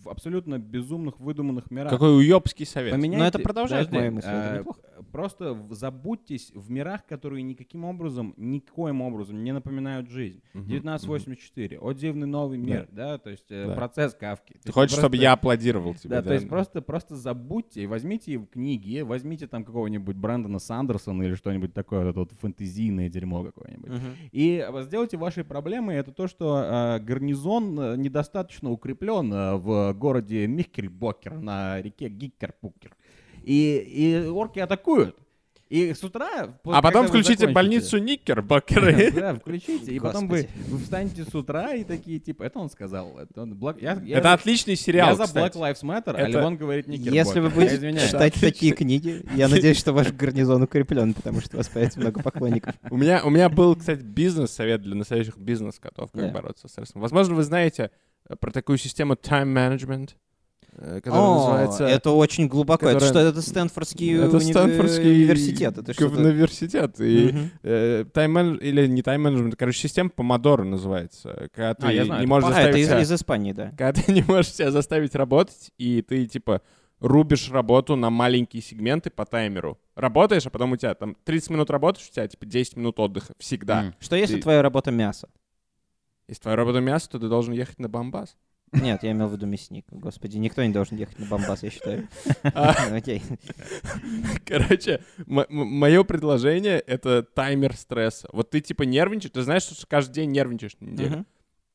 в 0.03 0.09
абсолютно 0.09 0.59
безумных 0.59 1.19
выдуманных 1.19 1.71
мирах. 1.71 1.91
Какой 1.91 2.17
уебский 2.17 2.67
совет. 2.67 2.93
Поменяйте- 2.93 3.19
Но 3.19 3.27
это 3.27 3.39
продолжает 3.39 3.89
Подожди, 3.91 4.19
это 4.19 4.65
э. 4.69 5.03
Просто 5.11 5.57
забудьтесь 5.71 6.53
в 6.55 6.71
мирах, 6.71 7.05
которые 7.07 7.43
никаким 7.43 7.85
образом, 7.85 8.35
никоим 8.37 9.01
образом 9.03 9.43
не 9.43 9.53
напоминают 9.53 10.09
жизнь. 10.09 10.41
Мгм, 10.53 10.67
1984, 10.67 11.79
«О 11.81 11.93
дивный 11.93 12.27
новый 12.27 12.59
мир», 12.59 12.89
да, 12.93 13.19
то 13.19 13.31
есть 13.31 13.51
э, 13.51 13.67
Да. 13.69 13.75
процесс 13.75 14.15
Кавки. 14.15 14.57
Ты 14.63 14.73
хочешь, 14.73 14.93
чтобы 14.93 15.11
просто- 15.11 15.23
я 15.23 15.33
аплодировал 15.33 15.95
тебе, 15.95 16.11
Да, 16.11 16.23
то 16.23 16.35
есть 16.35 16.49
просто, 16.49 16.83
просто 16.83 17.17
забудьте, 17.17 17.83
и 17.83 17.87
возьмите 17.87 18.39
книги, 18.53 19.01
возьмите 19.01 19.47
там 19.47 19.65
какого-нибудь 19.65 20.17
Брэндона 20.17 20.59
Сандерсона 20.59 21.23
или 21.25 21.35
что-нибудь 21.35 21.75
такое, 21.75 22.01
вот 22.05 22.11
это 22.11 22.19
вот 22.21 22.33
фэнтезийное 22.41 23.09
дерьмо 23.09 23.45
какое-нибудь. 23.45 23.91
Мгм. 23.91 24.11
И 24.33 24.65
э, 24.69 24.83
сделайте 24.83 25.17
вашей 25.17 25.45
проблемой 25.45 25.97
это 25.97 26.13
то, 26.13 26.29
что 26.29 26.63
э, 26.65 27.01
гарнизон 27.01 28.01
недостаточно 28.05 28.71
укреплен 28.71 29.33
э, 29.33 29.57
в 29.57 29.93
городе 29.95 30.47
Михкельбокер 30.47 31.41
на 31.41 31.81
реке 31.81 32.09
Гиккерпукер. 32.09 32.95
И, 33.43 33.77
и 33.77 34.27
орки 34.29 34.61
атакуют. 34.61 35.19
И 35.71 35.93
с 35.93 36.05
утра... 36.05 36.57
А 36.65 36.83
потом 36.83 37.09
включите 37.09 37.49
больницу 37.49 37.99
Никербокеры. 37.99 39.11
Да, 39.15 39.35
включите, 39.35 39.93
и 39.93 40.01
потом 40.01 40.29
вы, 40.29 40.49
встанете 40.83 41.25
с 41.25 41.35
утра 41.35 41.75
и 41.75 41.85
такие, 41.85 42.19
типа, 42.19 42.45
это 42.45 42.59
он 42.59 42.69
сказал. 42.71 43.19
Это, 43.19 44.33
отличный 44.33 44.77
сериал, 44.77 45.11
Я 45.11 45.27
за. 45.27 45.39
Black 45.39 45.55
Lives 45.55 45.83
Matter, 45.83 46.15
а 46.15 46.21
Это- 46.21 46.31
Левон 46.39 46.57
говорит 46.57 46.87
Никербокер. 46.87 47.15
Если 47.15 47.41
вы 47.41 47.51
будете 47.51 48.07
читать 48.07 48.35
такие 48.41 48.73
книги, 48.73 49.25
я 49.35 49.49
надеюсь, 49.49 49.79
что 49.79 49.93
ваш 49.93 50.13
гарнизон 50.13 50.63
укреплен, 50.63 51.15
потому 51.15 51.41
что 51.41 51.57
у 51.57 51.59
вас 51.59 51.69
появится 51.69 52.01
много 52.01 52.23
поклонников. 52.23 52.75
У 52.91 52.97
меня, 52.97 53.23
у 53.25 53.31
меня 53.31 53.49
был, 53.49 53.75
кстати, 53.77 54.03
бизнес-совет 54.03 54.83
для 54.83 54.95
настоящих 54.95 55.37
бизнес-котов, 55.39 56.11
как 56.13 56.33
бороться 56.33 56.69
с 56.69 56.75
стрессом. 56.85 57.01
Возможно, 57.01 57.35
вы 57.35 57.43
знаете 57.43 57.91
э, 58.29 58.37
про 58.37 58.51
такую 58.51 58.79
систему 58.79 59.15
time 59.15 59.53
management, 59.53 60.11
э, 60.77 61.01
которая 61.03 61.21
О, 61.23 61.35
называется... 61.35 61.85
это 61.87 62.11
очень 62.11 62.49
глубоко. 62.49 62.87
Это 62.89 63.01
которая- 63.01 63.11
что, 63.13 63.19
это 63.39 63.43
Стэнфордский 63.43 64.17
Это 64.19 64.37
уни- 64.37 64.51
Стэнфордский 64.53 65.11
университет. 65.23 65.79
Это 65.79 65.93
что-то... 65.93 66.21
университет. 66.21 67.01
И 67.01 67.27
Мгм. 67.33 67.51
э, 67.63 68.05
тайм 68.13 68.57
или 68.57 68.87
не 68.87 69.03
тайм-менеджмент, 69.03 69.57
короче, 69.57 69.79
система 69.81 70.11
помодоро 70.11 70.65
называется. 70.65 71.49
Когда 71.55 71.75
ты 71.75 71.87
А, 71.87 71.93
я 71.93 72.05
знаю, 72.05 72.21
не 72.21 72.25
это 72.25 72.29
можешь 72.29 72.49
А, 72.49 72.53
это 72.53 72.63
заставить 72.63 72.79
из, 72.85 72.87
себя- 72.89 73.01
из 73.01 73.13
Испании, 73.13 73.53
да. 73.53 73.69
Когда 73.77 73.93
ты 73.93 74.13
не 74.13 74.23
можешь 74.23 74.53
себя 74.53 74.71
заставить 74.71 75.15
работать, 75.15 75.71
и 75.79 76.03
ты, 76.03 76.27
типа, 76.27 76.63
рубишь 77.01 77.51
работу 77.51 77.97
на 77.97 78.09
маленькие 78.11 78.63
сегменты 78.63 79.11
по 79.11 79.27
таймеру. 79.27 79.79
Работаешь, 79.95 80.47
а 80.47 80.51
потом 80.51 80.73
у 80.73 80.77
тебя 80.77 80.95
там 80.95 81.17
30 81.25 81.51
минут 81.51 81.69
работаешь, 81.71 82.09
у 82.09 82.13
тебя, 82.13 82.27
типа, 82.27 82.47
10 82.47 82.77
минут 82.77 82.99
отдыха. 82.99 83.35
Всегда. 83.39 83.85
М. 83.87 83.95
Что 84.01 84.17
если 84.17 84.37
Ты- 84.37 84.43
твоя 84.43 84.63
работа 84.63 84.91
мясо? 84.91 85.29
Если 86.29 86.41
твоя 86.43 86.57
работа 86.57 86.81
мясо, 86.81 87.11
то 87.11 87.19
ты 87.19 87.29
должен 87.29 87.53
ехать 87.53 87.79
на 87.79 87.89
Бомбас. 87.89 88.37
Нет, 88.75 89.03
я 89.03 89.13
имел 89.13 89.29
в 89.29 89.33
виду 89.33 89.47
мясник. 89.47 89.87
Господи, 89.91 90.37
никто 90.39 90.65
не 90.65 90.73
должен 90.73 90.97
ехать 90.97 91.19
на 91.19 91.27
Бомбас, 91.27 91.63
я 91.63 91.71
считаю. 91.71 92.09
А, 92.55 92.75
Окей. 92.95 93.23
Короче, 94.45 95.01
мое 95.27 96.05
предложение— 96.05 96.79
это 96.87 97.23
таймер 97.23 97.77
стресса. 97.77 98.29
Вот 98.33 98.51
ты, 98.51 98.61
типа, 98.61 98.83
нервничаешь, 98.83 99.33
ты 99.33 99.43
знаешь, 99.43 99.63
что 99.63 99.87
каждый 99.87 100.15
день 100.15 100.31
нервничаешь 100.31 100.77
на 100.81 100.87
неделю. 100.87 101.27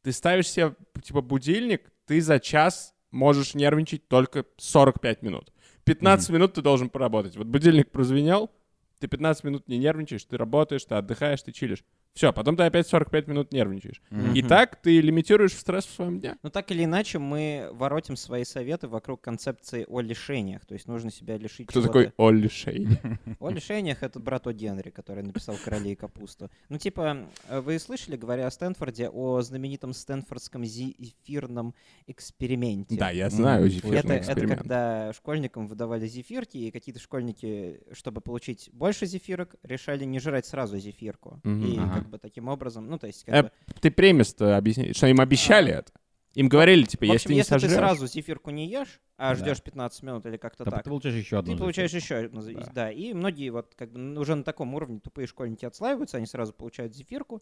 Ты 0.04 0.12
ставишь 0.12 0.48
себе, 0.50 0.76
типа, 1.04 1.22
будильник, 1.22 1.92
ты 2.06 2.22
за 2.22 2.40
час 2.40 2.94
можешь 3.12 3.54
нервничать 3.56 4.08
только 4.08 4.46
45 4.58 5.22
минут. 5.24 5.52
15 5.84 6.30
минут 6.30 6.54
ты 6.54 6.62
должен 6.62 6.90
поработать. 6.90 7.36
Вот 7.36 7.48
будильник 7.48 7.92
прозвенел, 7.92 8.52
ты 9.00 9.08
15 9.08 9.44
минут 9.44 9.68
не 9.68 9.78
нервничаешь, 9.78 10.24
ты 10.24 10.38
работаешь, 10.38 10.86
ты 10.86 10.96
отдыхаешь, 10.96 11.42
ты 11.42 11.52
чилишь. 11.52 11.84
Все, 12.20 12.34
потом 12.34 12.58
ты 12.58 12.64
опять 12.64 12.86
45 12.86 13.28
минут 13.28 13.54
нервничаешь. 13.54 14.02
Мгм. 14.10 14.34
И 14.34 14.42
так 14.42 14.76
ты 14.76 15.00
лимитируешь 15.00 15.54
стресс 15.54 15.86
в 15.86 15.90
своем 15.92 16.20
дне. 16.20 16.36
Ну, 16.44 16.50
так 16.50 16.70
или 16.70 16.84
иначе, 16.84 17.18
мы 17.18 17.70
воротим 17.72 18.18
свои 18.18 18.44
советы 18.44 18.90
вокруг 18.90 19.22
концепции 19.22 19.86
о 19.88 20.02
лишениях. 20.02 20.66
То 20.66 20.74
есть 20.74 20.86
нужно 20.90 21.12
себя 21.12 21.38
лишить 21.38 21.68
Кто 21.70 21.80
чего-то. 21.80 21.88
такой 21.88 22.14
Олли 22.18 22.50
Шейн? 22.50 22.98
О 23.40 23.50
лишениях— 23.50 24.00
это 24.04 24.20
брат 24.20 24.48
О. 24.48 24.52
Генри, 24.52 24.90
который 24.90 25.24
написал 25.24 25.56
«Короли 25.64 25.94
и 25.94 25.96
капусту». 25.96 26.52
Ну, 26.68 26.78
типа, 26.78 27.26
э, 27.48 27.62
вы 27.62 27.80
слышали, 27.80 28.18
говоря 28.18 28.48
о 28.48 28.52
Стэнфорде, 28.52 29.08
о 29.08 29.40
знаменитом 29.40 29.94
стэнфордском 29.94 30.66
зефирном 30.66 31.74
эксперименте? 32.06 32.98
Да, 32.98 33.12
я 33.12 33.30
знаю 33.30 33.70
зефирный 33.70 33.98
Это, 33.98 34.14
это 34.16 34.18
эксперимент. 34.18 34.60
когда 34.60 35.14
школьникам 35.14 35.70
выдавали 35.70 36.06
зефирки, 36.06 36.58
и 36.58 36.72
какие-то 36.72 37.00
школьники, 37.00 37.80
чтобы 37.94 38.20
получить 38.20 38.70
больше 38.74 39.06
зефирок, 39.06 39.56
решали 39.64 40.04
не 40.04 40.20
жрать 40.20 40.46
сразу 40.46 40.78
зефирку. 40.78 41.40
Мгм. 41.46 41.66
И 41.66 41.78
Ага. 41.78 42.00
как 42.00 42.09
бы 42.10 42.18
таким 42.20 42.48
образом, 42.48 42.88
ну, 42.90 42.98
то 43.00 43.08
есть, 43.08 43.24
как 43.26 43.36
Э, 43.36 43.44
бы... 43.44 43.52
Ты 43.82 43.92
премис-то 43.92 44.58
объясни, 44.58 44.94
что 44.94 45.08
им 45.08 45.20
обещали 45.22 45.72
это. 45.74 45.92
Им 46.36 46.48
говорили, 46.48 46.84
типа, 46.84 47.02
В 47.02 47.04
если 47.06 47.16
общем, 47.16 47.28
ты 47.30 47.34
не 47.34 47.38
если 47.40 47.54
ты 47.56 47.60
сожрешь... 47.62 47.76
сразу 47.78 48.08
зефирку 48.08 48.52
не 48.52 48.68
ешь, 48.70 49.00
а 49.18 49.30
Да. 49.34 49.36
ждешь 49.36 49.62
15 49.64 50.04
минут 50.04 50.26
или 50.28 50.38
как-то 50.38 50.64
То 50.64 50.72
так, 50.72 50.84
ты 50.84 50.90
получаешь 50.90 51.16
еще 51.16 51.40
одну. 51.40 51.54
ты 51.54 51.58
получаешь 51.60 51.92
еще 51.92 52.16
одну, 52.18 52.42
Да. 52.42 52.70
да. 52.74 52.92
И 52.92 53.14
многие 53.14 53.50
вот 53.50 53.74
как 53.76 53.92
бы 53.92 54.20
уже 54.20 54.36
на 54.36 54.44
таком 54.44 54.74
уровне 54.76 55.00
тупые 55.00 55.26
школьники 55.28 55.66
отслаиваются, 55.66 56.18
они 56.18 56.28
сразу 56.28 56.54
получают 56.54 56.96
зефирку 56.96 57.42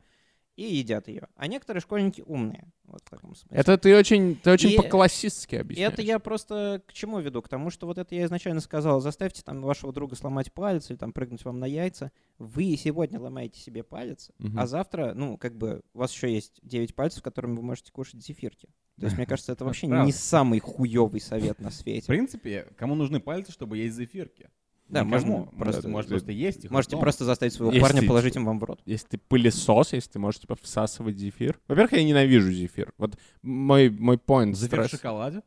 и 0.57 0.63
едят 0.75 1.07
ее. 1.07 1.27
А 1.35 1.47
некоторые 1.47 1.81
школьники 1.81 2.21
умные, 2.25 2.71
вот 2.85 3.01
в 3.05 3.09
таком 3.09 3.35
смысле. 3.35 3.55
Это 3.57 3.77
ты 3.77 3.95
очень, 3.95 4.35
ты 4.35 4.51
очень 4.51 4.71
И- 4.71 4.75
по-классистски 4.75 5.55
объясняешь. 5.55 5.93
это 5.93 6.01
я 6.01 6.19
просто 6.19 6.81
к 6.85 6.93
чему 6.93 7.19
веду? 7.19 7.41
К 7.41 7.47
тому, 7.47 7.69
что 7.69 7.85
вот 7.87 7.97
это 7.99 8.13
я 8.15 8.25
изначально 8.25 8.59
сказал, 8.59 8.99
заставьте 8.99 9.43
там 9.43 9.61
вашего 9.61 9.93
друга 9.93 10.15
сломать 10.15 10.51
палец 10.51 10.89
или 10.89 10.97
там 10.97 11.13
прыгнуть 11.13 11.45
вам 11.45 11.59
на 11.59 11.65
яйца. 11.65 12.11
Вы 12.39 12.75
сегодня 12.75 13.19
ломаете 13.19 13.59
себе 13.59 13.83
палец, 13.83 14.31
Мгм. 14.39 14.59
а 14.59 14.67
завтра, 14.67 15.13
ну, 15.13 15.37
как 15.37 15.55
бы, 15.55 15.81
у 15.93 15.99
вас 15.99 16.11
еще 16.11 16.33
есть 16.33 16.59
9 16.63 16.95
пальцев, 16.95 17.21
которыми 17.23 17.55
вы 17.55 17.61
можете 17.61 17.91
кушать 17.91 18.25
зефирки. 18.25 18.67
То 18.99 19.05
есть, 19.05 19.15
мне 19.15 19.25
кажется, 19.27 19.51
это 19.51 19.63
вообще 19.63 19.85
не 19.85 20.11
самый 20.11 20.59
хуёвый 20.59 21.21
совет 21.21 21.59
на 21.59 21.69
В 21.69 21.73
свете. 21.75 22.07
принципе, 22.07 22.67
кому 22.77 22.95
нужны 22.95 23.19
пальцы, 23.19 23.51
чтобы 23.51 23.77
есть 23.77 23.95
зефирки? 23.95 24.49
Да, 24.89 25.03
Никому. 25.03 25.37
можно 25.37 25.45
Просто, 25.57 25.81
Да, 25.81 25.89
может 25.89 26.09
просто 26.09 26.31
есть 26.31 26.65
их. 26.65 26.71
Можете 26.71 26.91
потом. 26.91 27.01
просто 27.01 27.25
заставить 27.25 27.53
своего 27.53 27.71
Есть 27.73 27.81
парня 27.85 28.07
положить 28.07 28.35
им 28.35 28.45
вам 28.45 28.59
в 28.59 28.63
рот. 28.63 28.81
Если 28.85 29.07
ты 29.07 29.17
пылесос, 29.17 29.93
если 29.93 30.11
ты 30.11 30.19
можешь, 30.19 30.39
типа, 30.41 30.55
всасывать 30.61 31.17
зефир. 31.17 31.59
Во-первых, 31.67 31.91
я 31.93 32.03
ненавижу 32.03 32.51
зефир. 32.51 32.93
Вот 32.97 33.17
мой, 33.41 33.89
мой 33.89 34.15
point 34.15 34.53
Зефир 34.53 34.81
в 34.81 34.85
стресс 34.85 34.91
шоколаде? 34.99 35.41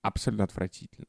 абсолютно 0.00 0.44
отвратительно. 0.44 1.06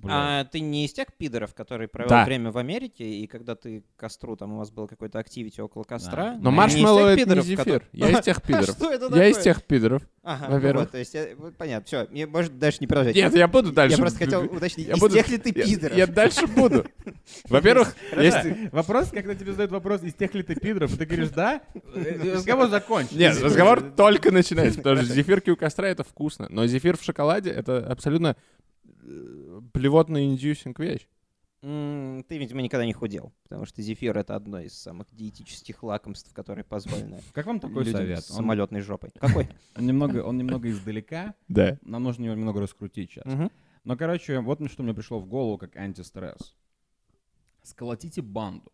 Бля. 0.00 0.40
А 0.40 0.44
ты 0.44 0.58
не 0.58 0.84
из 0.86 0.92
тех 0.92 1.06
пидоров, 1.16 1.54
который 1.54 1.86
провел 1.86 2.08
Да. 2.10 2.24
время 2.24 2.50
в 2.50 2.58
Америке, 2.58 3.04
и 3.04 3.26
когда 3.28 3.54
ты 3.54 3.82
к 3.96 4.00
костру, 4.00 4.34
там 4.36 4.54
у 4.54 4.58
вас 4.58 4.70
был 4.72 4.88
какой-то 4.88 5.20
активити 5.20 5.60
около 5.60 5.84
костра. 5.84 6.32
Да. 6.32 6.38
Но 6.40 6.50
не 6.50 6.56
маршмеллоу 6.56 7.04
это 7.06 7.16
не 7.20 7.24
пидоров, 7.24 7.44
зефир. 7.44 7.58
которые- 7.58 7.88
Я 7.92 8.10
из 8.10 8.24
тех 8.24 8.38
А 8.38 8.40
пидоров. 8.40 8.70
что 8.70 8.90
это 8.90 9.16
Я 9.16 9.28
из 9.28 9.36
такое? 9.36 9.44
тех 9.54 9.62
пидоров. 9.62 10.02
Ага, 10.24 10.46
во-первых. 10.50 10.82
вот, 10.84 10.90
то 10.90 10.98
есть, 10.98 11.14
я- 11.14 11.28
понятно, 11.56 11.86
все, 11.86 12.08
мне 12.10 12.26
может 12.26 12.58
дальше 12.58 12.78
не 12.80 12.86
продолжать. 12.88 13.14
Нет, 13.14 13.34
я 13.36 13.46
буду 13.46 13.72
дальше. 13.72 13.96
Я 13.96 14.00
просто 14.02 14.18
хотел 14.18 14.44
уточнить, 14.44 14.88
Я 14.88 14.94
из 14.94 15.00
буду- 15.00 15.14
тех 15.14 15.28
ли 15.28 15.38
ты 15.38 15.52
Я- 15.54 15.64
пидоров? 15.64 15.96
Я 15.96 16.06
дальше 16.08 16.46
буду. 16.48 16.86
Во-первых, 17.48 17.94
есть... 18.16 18.72
Вопрос, 18.72 19.10
когда 19.10 19.34
тебе 19.36 19.52
задают 19.52 19.70
вопрос, 19.70 20.02
из 20.02 20.14
тех 20.14 20.34
ли 20.34 20.42
ты 20.42 20.56
пидоров, 20.56 20.92
и 20.94 20.96
ты 20.96 21.06
говоришь 21.06 21.30
«да», 21.30 21.62
разговор 21.94 22.68
закончен. 22.68 23.16
Нет, 23.16 23.40
разговор 23.40 23.80
только 23.80 24.32
начинается, 24.32 24.78
потому 24.78 24.96
что 25.04 25.14
зефирки 25.14 25.50
у 25.50 25.56
костра— 25.56 25.88
это 25.90 26.02
вкусно. 26.02 26.48
Но 26.50 26.66
зефир 26.66 26.96
в 26.98 27.02
шоколаде— 27.04 27.50
это 27.52 27.86
абсолютно 27.86 28.36
э, 29.04 29.60
блевотно-индюсинг 29.72 30.78
вещь. 30.78 31.06
Ты, 31.60 32.36
видимо, 32.38 32.60
никогда 32.60 32.84
не 32.84 32.92
худел, 32.92 33.32
потому 33.44 33.64
что 33.64 33.80
зефир— 33.80 34.18
это 34.18 34.36
одно 34.36 34.60
из 34.60 34.74
самых 34.74 35.06
диетических 35.14 35.82
лакомств, 35.82 36.30
которые 36.34 36.62
позволены 36.64 37.22
Как 37.32 37.46
вам 37.46 37.58
такой 37.58 37.84
людям 37.84 38.00
совет? 38.02 38.22
с 38.22 38.30
Он- 38.32 38.36
самолетной 38.36 38.80
жопой. 38.80 39.12
Какой? 39.18 39.48
Он 39.76 39.86
немного, 39.86 40.22
он 40.24 40.36
немного 40.36 40.70
издалека, 40.70 41.34
Да. 41.48 41.78
нам 41.80 42.02
нужно 42.02 42.24
его 42.26 42.34
немного 42.34 42.60
раскрутить 42.60 43.12
сейчас. 43.12 43.24
Мгм. 43.24 43.50
Но, 43.84 43.96
короче, 43.96 44.40
вот 44.40 44.70
что 44.70 44.82
мне 44.82 44.92
пришло 44.92 45.18
в 45.18 45.26
голову 45.26 45.56
как 45.56 45.76
антистресс. 45.76 46.54
Сколотите 47.62 48.20
банду. 48.20 48.70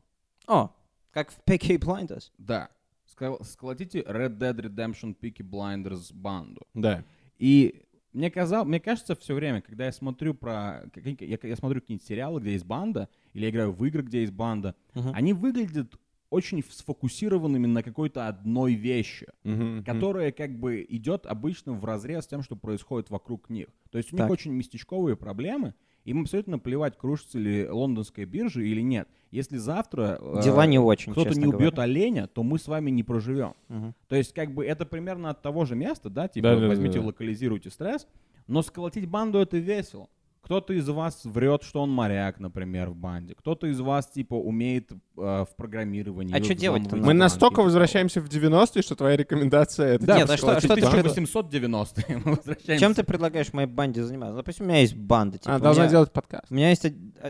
О, 0.49 0.71
как 1.13 1.31
в 1.31 1.39
Peaky 1.47 1.79
Blinders. 1.79 2.33
Да. 2.39 2.71
Скол- 3.07 3.43
Сколотите 3.45 4.01
Red 4.01 4.37
Dead 4.39 4.57
Redemption 4.57 5.17
Peaky 5.17 5.49
Blinders 5.49 6.13
банду. 6.13 6.63
Да. 6.75 7.05
И 7.39 7.85
мне, 8.12 8.31
казал, 8.31 8.64
мне 8.64 8.81
кажется 8.81 9.14
все 9.14 9.35
время, 9.35 9.61
когда 9.61 9.87
я 9.87 9.93
смотрю 9.93 10.35
про... 10.35 10.85
Я, 11.21 11.38
я 11.43 11.57
смотрю 11.57 11.81
какие-нибудь 11.81 12.07
сериалы, 12.07 12.40
где 12.40 12.52
есть 12.52 12.64
банда, 12.64 13.09
или 13.35 13.45
я 13.45 13.50
играю 13.50 13.73
в 13.73 13.85
игры, 13.85 14.02
где 14.02 14.21
есть 14.23 14.33
банда, 14.33 14.75
Мгм. 14.95 15.12
они 15.14 15.33
выглядят 15.33 15.95
очень 16.31 16.62
сфокусированными 16.62 17.67
на 17.67 17.83
какой-то 17.83 18.29
одной 18.29 18.75
вещи, 18.75 19.26
Мгм. 19.45 19.85
которая 19.85 20.31
как 20.33 20.59
бы 20.59 20.87
идет 20.88 21.26
обычно 21.26 21.73
в 21.73 21.85
разрез 21.85 22.25
с 22.25 22.29
тем, 22.29 22.43
что 22.43 22.57
происходит 22.57 23.11
вокруг 23.11 23.50
них. 23.50 23.67
То 23.90 23.99
есть 23.99 24.12
у 24.12 24.17
них 24.17 24.25
Так. 24.25 24.31
очень 24.31 24.52
местечковые 24.52 25.17
проблемы, 25.17 25.75
им 26.04 26.23
абсолютно 26.23 26.59
плевать, 26.59 26.97
кружится 26.97 27.38
ли 27.38 27.69
лондонская 27.69 28.26
биржа 28.26 28.62
или 28.62 28.80
нет. 28.80 29.09
Если 29.30 29.59
завтра 29.59 30.19
э, 30.21 30.40
Дела 30.42 30.66
не 30.66 30.78
очень, 30.78 31.12
кто-то 31.12 31.38
не 31.38 31.47
убьет 31.47 31.75
говоря. 31.75 31.83
оленя, 31.83 32.26
то 32.26 32.42
мы 32.42 32.59
с 32.59 32.66
вами 32.66 32.90
не 32.90 33.02
проживем. 33.02 33.54
Мгм. 33.69 33.95
То 34.09 34.16
есть, 34.16 34.33
как 34.35 34.52
бы 34.52 34.64
это 34.64 34.87
примерно 34.87 35.30
от 35.30 35.42
того 35.42 35.64
же 35.64 35.76
места, 35.76 36.11
да, 36.11 36.26
типа 36.26 36.49
Да-да-да-да. 36.49 36.69
возьмите, 36.69 36.99
локализируйте 37.00 37.71
стресс, 37.71 38.09
но 38.47 38.62
сколотить 38.62 39.07
банду 39.07 39.38
это 39.38 39.59
весело. 39.59 40.09
Кто-то 40.50 40.73
из 40.73 40.88
вас 40.88 41.21
врет, 41.23 41.62
что 41.62 41.80
он 41.80 41.92
моряк, 41.92 42.40
например, 42.40 42.90
в 42.90 42.97
банде. 42.97 43.37
Кто-то 43.37 43.69
из 43.69 43.78
вас, 43.78 44.09
типа, 44.09 44.35
умеет 44.35 44.90
э, 44.90 44.97
в 45.16 45.49
программировании. 45.57 46.35
А 46.35 46.40
чё 46.40 46.54
делать-то? 46.57 46.97
Мы 46.97 47.02
банки 47.02 47.19
настолько 47.19 47.50
такого. 47.52 47.66
возвращаемся 47.66 48.21
в 48.21 48.25
90-е, 48.28 48.83
что 48.83 48.97
твоя 48.97 49.16
рекомендация— 49.16 49.95
это 49.95 50.07
Да, 50.07 50.16
Нет, 50.16 50.23
типа 50.25 50.35
а 50.35 50.37
что- 50.38 50.47
сколотить 50.47 50.64
что 50.64 50.75
ты 50.75 50.80
банду? 50.83 50.97
предлагаешь? 51.14 51.28
1890-е 51.28 52.16
мы 52.25 52.35
возвращаемся. 52.35 52.78
Чем 52.85 52.95
ты 52.95 53.04
предлагаешь 53.04 53.52
моей 53.52 53.69
банде 53.69 54.02
заниматься? 54.02 54.35
Допустим, 54.38 54.64
у 54.66 54.69
меня 54.71 54.80
есть 54.80 54.97
банда. 54.97 55.38
Типа, 55.38 55.50
Она 55.50 55.59
у 55.59 55.62
должна 55.62 55.83
меня- 55.85 55.90
делать 55.92 56.12
подкаст. 56.12 56.47
У 56.50 56.54
меня 56.54 56.71
есть, 56.71 56.85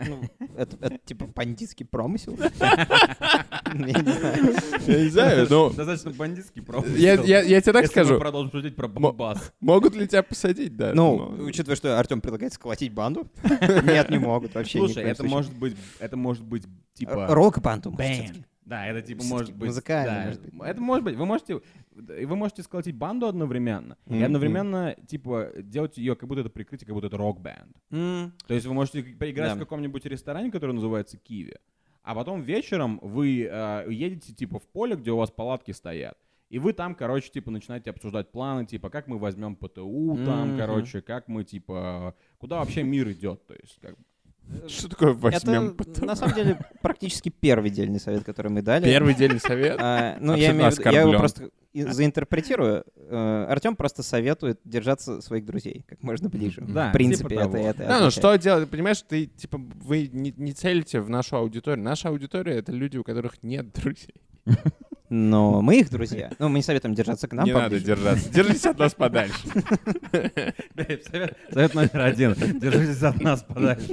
ну, 0.08 0.20
это, 0.56 0.76
это 0.80 0.98
типа 1.04 1.26
бандитский 1.26 1.84
промысел. 1.84 2.38
Я 3.74 4.00
не 4.00 4.12
знаю. 4.12 4.54
Я 4.86 5.04
не 5.04 5.08
знаю, 5.10 5.46
ну... 5.50 5.68
Достаточно 5.70 6.10
бандитский 6.12 6.62
промысел. 6.62 6.96
Я, 6.96 7.16
тебе 7.18 7.60
так 7.72 7.82
Если 7.82 8.00
мы 8.00 8.04
скажу, 8.06 8.18
продолжим 8.18 8.50
шутить 8.50 8.76
про 8.76 8.88
Бомбас. 8.88 9.52
могут 9.60 9.94
ли 9.94 10.08
тебя 10.08 10.22
посадить, 10.22 10.74
да? 10.74 10.92
Ну, 10.94 11.34
но- 11.36 11.44
учитывая, 11.44 11.76
что 11.76 11.98
Артем 11.98 12.22
предлагает 12.22 12.54
сколотить 12.54 12.92
банду. 12.94 13.09
Нет, 13.84 14.10
не 14.10 14.18
могут 14.18 14.54
вообще. 14.54 14.78
Слушай, 14.78 15.04
это 15.04 15.24
может 15.24 15.54
быть, 15.56 15.76
это 15.98 16.16
может 16.16 16.44
быть, 16.44 16.64
типа... 16.94 17.26
Рок-банду. 17.28 17.90
Бэм. 17.90 18.12
всё-таки. 18.12 18.44
Да, 18.64 18.86
это 18.86 19.02
типа 19.02 19.24
может 19.24 19.52
быть... 19.56 19.66
музыкально, 19.68 20.12
да, 20.14 20.24
может 20.26 20.40
быть. 20.42 20.52
Это 20.68 20.80
может 20.80 21.04
быть. 21.04 21.16
Вы 21.16 21.26
можете, 21.26 21.60
вы 21.92 22.36
можете 22.36 22.62
сколотить 22.62 22.94
банду 22.94 23.26
одновременно, 23.26 23.96
и 24.06 24.14
Мгм. 24.14 24.24
одновременно, 24.26 24.94
типа, 25.08 25.48
делать 25.56 25.98
ее, 25.98 26.14
как 26.14 26.28
будто 26.28 26.42
это 26.42 26.50
прикрытие, 26.50 26.86
как 26.86 26.94
будто 26.94 27.08
это 27.08 27.16
рок-бенд. 27.16 27.76
М, 27.90 28.32
То 28.46 28.54
есть 28.54 28.66
вы 28.66 28.74
можете 28.74 29.02
поиграть 29.02 29.50
Да. 29.50 29.54
в 29.56 29.58
каком-нибудь 29.58 30.04
ресторане, 30.04 30.52
который 30.52 30.72
называется 30.72 31.16
Киви, 31.16 31.56
А 32.02 32.14
потом 32.14 32.42
вечером 32.42 32.98
вы 33.02 33.48
э, 33.50 33.86
едете 33.90 34.32
типа 34.32 34.58
в 34.60 34.66
поле, 34.68 34.94
где 34.96 35.10
у 35.10 35.16
вас 35.16 35.30
палатки 35.30 35.72
стоят. 35.72 36.16
И 36.50 36.58
вы 36.58 36.72
там, 36.72 36.96
короче, 36.96 37.30
типа, 37.30 37.52
начинаете 37.52 37.90
обсуждать 37.90 38.32
планы, 38.32 38.66
типа, 38.66 38.90
как 38.90 39.06
мы 39.06 39.18
возьмем 39.18 39.54
ПТУ 39.54 40.18
там, 40.26 40.50
Мгм. 40.50 40.58
короче, 40.58 41.00
как 41.00 41.28
мы, 41.28 41.44
типа, 41.44 42.16
куда 42.38 42.58
вообще 42.58 42.82
мир 42.82 43.08
идет, 43.12 43.46
то 43.46 43.54
есть, 43.54 43.78
как 43.80 43.96
бы. 43.96 44.04
Что 44.68 44.88
такое 44.88 45.12
возьмем 45.12 45.66
Это, 45.66 45.74
потом? 45.76 46.06
на 46.06 46.16
самом 46.16 46.34
деле, 46.34 46.58
практически 46.82 47.28
первый 47.28 47.70
дельный 47.70 48.00
совет, 48.00 48.24
который 48.24 48.50
мы 48.50 48.62
дали. 48.62 48.84
Первый 48.84 49.14
дельный 49.14 49.38
совет? 49.38 49.76
А, 49.80 50.16
ну, 50.20 50.34
я 50.34 50.50
имею 50.50 50.72
я 50.92 51.02
его 51.02 51.12
просто 51.12 51.50
заинтерпретирую. 51.72 52.84
Э, 52.96 53.46
Артем 53.48 53.76
просто 53.76 54.02
советует 54.02 54.58
держаться 54.64 55.20
своих 55.20 55.44
друзей 55.44 55.84
как 55.86 56.02
можно 56.02 56.28
ближе. 56.28 56.62
Да, 56.62 56.88
в 56.88 56.92
принципе, 56.92 57.28
типа 57.28 57.40
это, 57.40 57.52
того. 57.52 57.64
это 57.64 57.86
Да, 57.86 58.00
ну 58.00 58.10
что 58.10 58.34
делать? 58.36 58.68
Понимаешь, 58.68 59.00
ты, 59.02 59.26
типа, 59.26 59.58
вы 59.58 60.08
не, 60.12 60.34
не 60.36 60.52
целите 60.52 61.00
в 61.00 61.08
нашу 61.08 61.36
аудиторию. 61.36 61.84
Наша 61.84 62.08
аудитория— 62.08 62.54
это 62.56 62.72
люди, 62.72 62.96
у 62.96 63.04
которых 63.04 63.44
нет 63.44 63.72
друзей. 63.72 64.14
Но 65.12 65.60
мы 65.60 65.80
их 65.80 65.90
друзья. 65.90 66.30
Ну, 66.38 66.48
мы 66.48 66.58
не 66.58 66.62
советуем 66.62 66.94
держаться 66.94 67.26
к 67.26 67.32
нам 67.32 67.44
не 67.44 67.52
надо 67.52 67.64
поближе. 67.64 67.84
держаться. 67.84 68.32
Держитесь 68.32 68.66
от 68.66 68.78
нас 68.78 68.94
подальше. 68.94 69.34
Совет, 71.10 71.36
совет 71.52 71.74
номер 71.74 72.00
один. 72.00 72.34
Держитесь 72.34 73.02
от 73.02 73.20
нас 73.20 73.42
подальше. 73.42 73.92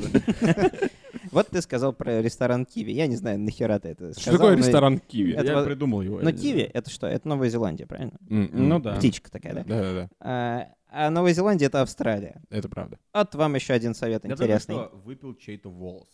Вот 1.32 1.48
ты 1.50 1.62
сказал 1.62 1.94
про 1.94 2.22
ресторан 2.22 2.66
Киви. 2.66 2.92
Я 2.92 3.08
не 3.08 3.16
знаю, 3.16 3.40
нахера 3.40 3.80
ты 3.80 3.90
это 3.90 4.12
Что 4.12 4.22
сказал. 4.22 4.40
такое 4.40 4.52
но- 4.58 4.60
ресторан 4.60 5.00
Киви? 5.00 5.34
Это 5.34 5.46
Я 5.46 5.56
вот- 5.56 5.66
придумал 5.66 6.02
его. 6.02 6.20
Но 6.22 6.32
Киви— 6.32 6.62
это 6.74 6.90
что? 6.90 7.08
Это 7.08 7.28
Новая 7.28 7.50
Зеландия, 7.50 7.86
правильно? 7.88 8.14
Ну 8.30 8.76
м. 8.76 8.82
да. 8.82 8.96
Птичка 8.96 9.32
такая, 9.32 9.54
да? 9.56 9.64
Да-да-да, 9.64 10.10
А, 10.22 10.68
а 10.90 11.10
Новая 11.10 11.34
Зеландия— 11.34 11.66
это 11.68 11.82
Австралия. 11.82 12.42
это 12.50 12.70
правда. 12.70 12.98
Вот 13.14 13.34
вам 13.36 13.56
еще 13.56 13.74
один 13.74 13.94
совет 13.96 14.24
Я 14.24 14.30
только 14.30 14.44
интересный. 14.44 14.76
что 14.76 14.92
выпил 15.04 15.34
чей-то 15.36 15.70
волос. 15.72 16.08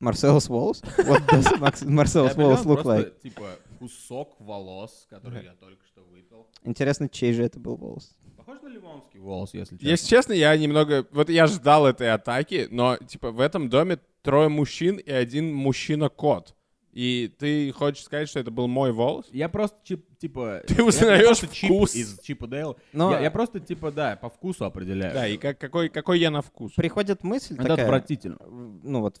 Марселос 0.00 0.48
Волос? 0.48 0.80
What 0.98 1.26
does 1.28 1.44
Wallace 1.60 2.26
определенно 2.26 2.54
look 2.62 2.82
просто, 2.82 2.90
like? 2.98 3.20
типа, 3.22 3.50
кусок 3.78 4.36
волос, 4.40 5.06
который 5.10 5.44
я 5.44 5.54
только 5.54 5.84
что 5.86 6.02
выпил. 6.02 6.46
Интересно, 6.64 7.08
чей 7.08 7.32
же 7.32 7.42
это 7.44 7.58
был 7.58 7.76
волос? 7.76 8.14
Похож 8.36 8.62
на 8.62 8.68
ливонский 8.68 9.18
волос, 9.20 9.54
если 9.54 9.76
честно. 9.76 9.88
Если 9.88 10.06
честно, 10.08 10.32
я 10.34 10.56
немного... 10.56 11.06
Вот 11.10 11.28
я 11.30 11.46
ждал 11.46 11.86
этой 11.86 12.12
атаки, 12.12 12.68
но, 12.70 12.96
типа, 12.96 13.30
в 13.32 13.40
этом 13.40 13.68
доме 13.68 13.98
трое 14.22 14.48
мужчин 14.48 14.96
и 14.96 15.10
один 15.10 15.52
мужчина-кот. 15.54 16.54
И 16.92 17.32
ты 17.38 17.70
хочешь 17.72 18.04
сказать, 18.04 18.28
что 18.28 18.40
это 18.40 18.50
был 18.50 18.66
мой 18.66 18.92
волос? 18.92 19.26
Я 19.30 19.48
просто, 19.48 19.76
чип- 19.84 20.04
типа... 20.18 20.62
Ты 20.66 20.82
узнаешь 20.82 21.26
просто 21.26 21.46
чип 21.48 21.70
вкус. 21.70 21.94
из 21.94 22.18
Чипа 22.20 22.46
Дейла. 22.48 22.76
Но 22.92 23.12
Я, 23.12 23.20
я 23.20 23.30
просто, 23.30 23.60
типа, 23.60 23.92
да, 23.92 24.16
по 24.16 24.28
вкусу 24.30 24.64
определяю. 24.64 25.12
Да, 25.14 25.28
и 25.28 25.36
как, 25.36 25.58
какой, 25.58 25.90
какой 25.90 26.18
я 26.18 26.30
на 26.30 26.42
вкус. 26.42 26.72
приходит 26.72 27.22
мысль 27.22 27.54
Это 27.54 27.62
такая, 27.64 27.84
отвратительно. 27.84 28.38
ну 28.48 29.00
вот 29.02 29.20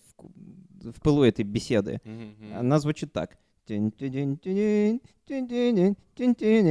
в, 0.82 1.00
пылу 1.00 1.24
этой 1.24 1.44
беседы. 1.44 2.00
Мгм. 2.04 2.56
Она 2.56 2.78
звучит 2.78 3.12
так. 3.12 3.36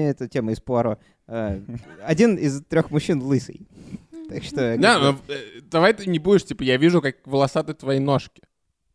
Это 0.10 0.28
тема 0.28 0.52
из 0.52 0.60
Пуаро. 0.60 0.98
Э, 1.28 1.62
Один 2.04 2.36
из 2.36 2.64
трех 2.64 2.92
мужчин 2.92 3.22
лысый. 3.22 3.68
Так 4.30 4.44
что... 4.44 4.56
как 4.56 4.82
Да, 4.82 5.00
но 5.00 5.20
э, 5.28 5.62
давай 5.62 5.94
ты 5.94 6.10
не 6.10 6.20
будешь, 6.20 6.44
типа, 6.44 6.64
я 6.64 6.78
вижу, 6.78 7.02
как 7.02 7.26
волосаты 7.26 7.74
твои 7.74 8.00
ножки. 8.00 8.42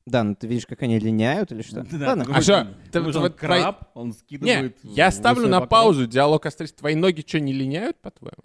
Да, 0.05 0.25
ну 0.25 0.35
ты 0.35 0.49
видишь, 0.49 0.67
как 0.67 0.83
они 0.83 0.99
линяют 0.99 1.53
или 1.53 1.63
что? 1.63 1.85
Да, 1.85 2.09
Ладно. 2.09 2.27
А 2.29 2.43
что, 2.43 2.61
он- 2.61 2.75
ты- 2.91 3.31
краб, 3.31 3.91
он 3.95 4.09
Не, 4.09 4.13
скидывает... 4.13 4.77
я 4.83 5.11
в 5.11 5.15
ставлю 5.15 5.49
на 5.49 5.61
паузу 5.61 6.07
диалог 6.07 6.45
о 6.45 6.51
стрессе. 6.51 6.75
Твои 6.75 6.97
ноги 6.97 7.25
что, 7.27 7.39
не 7.39 7.53
линяют, 7.53 7.99
по-твоему? 8.01 8.43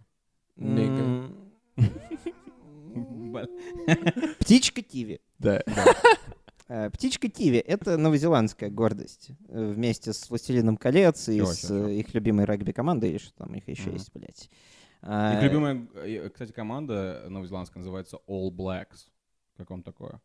Птичка 4.39 4.81
Киви. 4.81 5.19
Да. 5.39 5.61
Э, 6.69 6.89
Птичка 6.89 7.29
Киви— 7.29 7.57
это 7.67 7.97
новозеландская 7.97 8.69
гордость. 8.69 9.29
э, 9.47 9.71
Вместе 9.73 10.13
с 10.13 10.29
«Властелином 10.29 10.77
колец» 10.77 11.29
и 11.29 11.37
Чего, 11.37 11.53
с 11.53 11.69
э, 11.71 11.93
их 11.95 12.13
любимой 12.13 12.45
регби-командой, 12.45 13.11
или 13.11 13.17
что 13.17 13.33
там 13.33 13.53
их 13.55 13.67
еще 13.69 13.83
Мгм. 13.83 13.93
есть, 13.93 14.11
блядь. 14.13 14.49
А, 15.01 15.35
Их 15.37 15.43
любимая, 15.43 15.87
э, 15.95 16.29
кстати, 16.29 16.51
команда 16.51 17.25
новозеландская 17.29 17.79
называется 17.79 18.19
All 18.27 18.49
Blacks. 18.51 19.07
Как 19.55 19.69
вам 19.69 19.81
такое? 19.83 20.21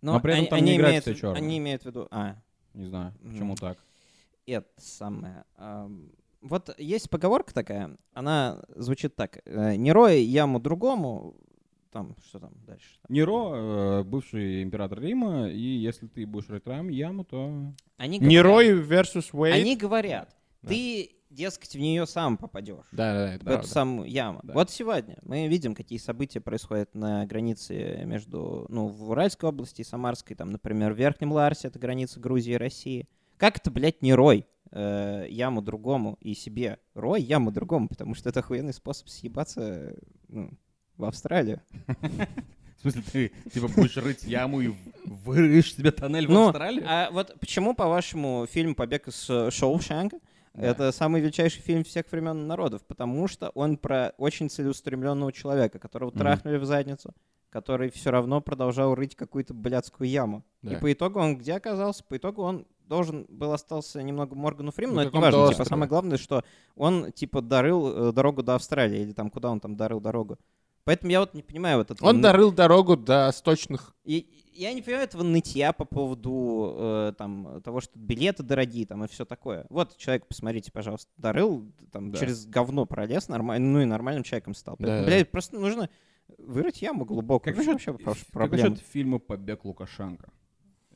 Но 0.00 0.14
но 0.14 0.20
при 0.20 0.32
этом 0.32 0.40
они, 0.42 0.48
там 0.48 0.58
они 0.58 0.70
не 0.72 0.76
играют 0.76 0.92
имеют, 0.92 1.04
все 1.04 1.14
чёрные. 1.14 1.38
они 1.42 1.58
имеют 1.58 1.82
в 1.82 1.86
виду... 1.86 2.08
А, 2.10 2.36
Не 2.74 2.86
знаю, 2.86 3.12
почему 3.22 3.52
М. 3.52 3.56
так. 3.56 3.78
это 4.46 4.68
самое. 4.78 5.44
ам, 5.56 6.10
Вот 6.40 6.74
есть 6.78 7.10
поговорка 7.10 7.52
такая, 7.54 7.96
она 8.14 8.64
звучит 8.74 9.14
так. 9.14 9.44
«Не 9.46 9.92
рой 9.92 10.22
яму 10.22 10.58
другому...» 10.58 11.36
Там, 11.92 12.16
что 12.26 12.38
там 12.40 12.52
дальше? 12.66 12.98
Неро, 13.10 13.52
э, 13.54 14.02
бывший 14.04 14.62
император 14.62 15.00
Рима, 15.00 15.48
и 15.50 15.60
если 15.60 16.06
ты 16.06 16.24
будешь 16.26 16.48
рыть 16.48 16.66
рам- 16.66 16.88
яму, 16.88 17.22
то... 17.24 17.74
Они 17.98 18.18
говорят- 18.18 18.44
Рой 18.44 18.80
versus 18.82 19.28
Уэйд. 19.32 19.54
Они 19.54 19.76
говорят, 19.76 20.34
Да. 20.62 20.70
ты, 20.70 21.10
дескать, 21.28 21.74
в 21.74 21.78
нее 21.78 22.06
сам 22.06 22.38
попадешь. 22.38 22.86
Да, 22.92 23.12
да, 23.12 23.34
это 23.34 23.44
в 23.44 23.48
эту 23.48 23.56
правда. 23.56 23.68
самую 23.68 24.08
яму. 24.10 24.40
Да. 24.42 24.54
Вот 24.54 24.70
сегодня 24.70 25.18
мы 25.22 25.48
видим, 25.48 25.74
какие 25.74 25.98
события 25.98 26.40
происходят 26.40 26.94
на 26.94 27.26
границе 27.26 28.04
между, 28.06 28.64
ну, 28.70 28.86
в 28.88 29.10
Уральской 29.10 29.50
области 29.50 29.82
и 29.82 29.84
Самарской, 29.84 30.34
там, 30.34 30.50
например, 30.50 30.94
в 30.94 30.96
Верхнем 30.98 31.32
Ларсе, 31.32 31.68
это 31.68 31.78
граница 31.78 32.20
Грузии 32.20 32.54
и 32.54 32.56
России. 32.58 33.06
Как 33.36 33.58
это, 33.58 33.70
блядь, 33.70 34.00
не 34.00 34.14
рой 34.14 34.46
э, 34.70 35.26
яму 35.28 35.60
другому 35.60 36.16
и 36.20 36.32
себе? 36.32 36.78
Рой 36.94 37.20
яму 37.20 37.50
другому, 37.50 37.88
потому 37.88 38.14
что 38.14 38.30
это 38.30 38.40
охуенный 38.40 38.72
способ 38.72 39.08
съебаться 39.08 39.94
ну, 40.28 40.50
в 41.02 41.08
Австралию. 41.08 41.60
В 42.78 42.82
смысле, 42.90 43.02
ты 43.12 43.32
типа 43.52 43.68
будешь 43.68 43.96
рыть 43.96 44.24
яму 44.24 44.60
и 44.60 44.72
вырыешь 45.04 45.72
себе 45.76 45.92
тоннель 45.92 46.26
в 46.26 46.30
Ну, 46.30 46.48
Австралии? 46.48 46.82
а 46.84 47.10
вот 47.12 47.32
почему, 47.38 47.74
по-вашему, 47.74 48.46
фильм 48.50 48.74
«Побег 48.74 49.06
из 49.06 49.30
э, 49.30 49.50
Шоушенка» 49.52 50.18
Да. 50.54 50.66
это 50.66 50.90
самый 50.90 51.20
величайший 51.20 51.62
фильм 51.62 51.84
всех 51.84 52.10
времен 52.10 52.48
народов? 52.48 52.82
Потому 52.86 53.28
что 53.28 53.50
он 53.54 53.76
про 53.76 54.12
очень 54.18 54.50
целеустремленного 54.50 55.32
человека, 55.32 55.78
которого 55.78 56.10
Мгм. 56.10 56.18
трахнули 56.18 56.56
в 56.56 56.64
задницу, 56.64 57.14
который 57.50 57.88
все 57.88 58.10
равно 58.10 58.40
продолжал 58.40 58.96
рыть 58.96 59.14
какую-то 59.14 59.54
блядскую 59.54 60.10
яму. 60.10 60.42
Да. 60.62 60.72
И 60.74 60.80
по 60.80 60.92
итогу 60.92 61.20
он 61.20 61.38
где 61.38 61.52
оказался? 61.54 62.02
По 62.02 62.16
итогу 62.16 62.42
он 62.42 62.66
должен 62.88 63.26
был 63.28 63.52
остался 63.52 64.02
немного 64.02 64.34
Моргану 64.34 64.72
Фриману, 64.72 64.96
На 64.96 65.02
но 65.04 65.08
это 65.08 65.16
не 65.18 65.22
важно. 65.22 65.52
Типа, 65.52 65.64
самое 65.68 65.88
главное, 65.88 66.18
что 66.18 66.42
он, 66.74 67.12
типа, 67.12 67.42
дарил 67.42 68.08
э, 68.08 68.12
дорогу 68.12 68.42
до 68.42 68.56
Австралии, 68.56 69.02
или 69.02 69.12
там 69.12 69.30
куда 69.30 69.50
он 69.50 69.60
там 69.60 69.76
дарил 69.76 70.00
дорогу. 70.00 70.36
Поэтому 70.84 71.12
я 71.12 71.20
вот 71.20 71.34
не 71.34 71.42
понимаю 71.42 71.78
вот 71.78 71.90
этого... 71.90 72.08
Он 72.08 72.20
дарил 72.20 72.52
дорогу 72.52 72.96
до 72.96 73.30
сточных... 73.32 73.94
и 74.04 74.26
я 74.54 74.72
не 74.72 74.82
понимаю 74.82 75.04
этого 75.04 75.22
нытья 75.22 75.72
по 75.72 75.84
поводу 75.84 76.74
э, 76.76 77.12
там, 77.16 77.62
того, 77.62 77.80
что 77.80 77.98
билеты 77.98 78.42
дорогие 78.42 78.86
там, 78.86 79.04
и 79.04 79.08
все 79.08 79.24
такое. 79.24 79.66
Вот 79.70 79.96
человек, 79.96 80.26
посмотрите, 80.26 80.70
пожалуйста, 80.70 81.10
дарыл, 81.16 81.72
там, 81.90 82.12
Да. 82.12 82.18
через 82.18 82.46
говно 82.46 82.84
пролез, 82.84 83.28
нормально, 83.28 83.68
ну 83.72 83.80
и 83.80 83.84
нормальным 83.84 84.24
человеком 84.24 84.54
стал. 84.54 84.76
Да. 84.78 85.04
Блядь, 85.04 85.30
просто 85.30 85.58
нужно 85.58 85.88
вырыть 86.38 86.82
яму 86.82 87.04
глубокую. 87.04 87.54
Как 87.54 87.66
насчет, 87.66 88.04
вообще 88.04 88.24
как 88.32 88.50
насчет 88.50 88.78
фильма 88.78 89.18
«Побег 89.18 89.64
Лукашенко»? 89.64 90.30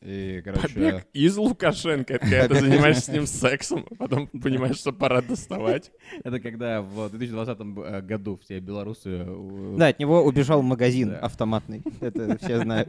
И, 0.03 0.41
короче, 0.45 0.69
Побег 0.69 1.07
из 1.13 1.37
Лукашенко. 1.37 2.15
Это 2.15 2.27
когда 2.29 2.49
ты 2.49 2.61
занимаешься 2.61 3.03
с 3.03 3.09
ним 3.09 3.27
сексом, 3.27 3.87
а 3.91 3.95
потом 3.95 4.27
понимаешь, 4.29 4.77
что 4.77 4.93
пора 4.93 5.23
доставать. 5.23 5.91
это 6.23 6.39
когда 6.39 6.83
в 6.83 7.09
2020 7.11 7.59
э, 7.61 8.01
году 8.03 8.37
все 8.37 8.61
белорусы... 8.61 9.25
э, 9.27 9.75
Да, 9.79 9.89
от 9.89 9.99
него 9.99 10.23
убежал 10.23 10.63
магазин 10.63 11.11
Да. 11.11 11.19
автоматный. 11.21 11.83
Это 12.01 12.39
все 12.39 12.61
знают. 12.61 12.89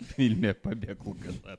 в 0.00 0.04
фильме 0.16 0.54
«Побег 0.54 1.04
Лукашенко». 1.04 1.58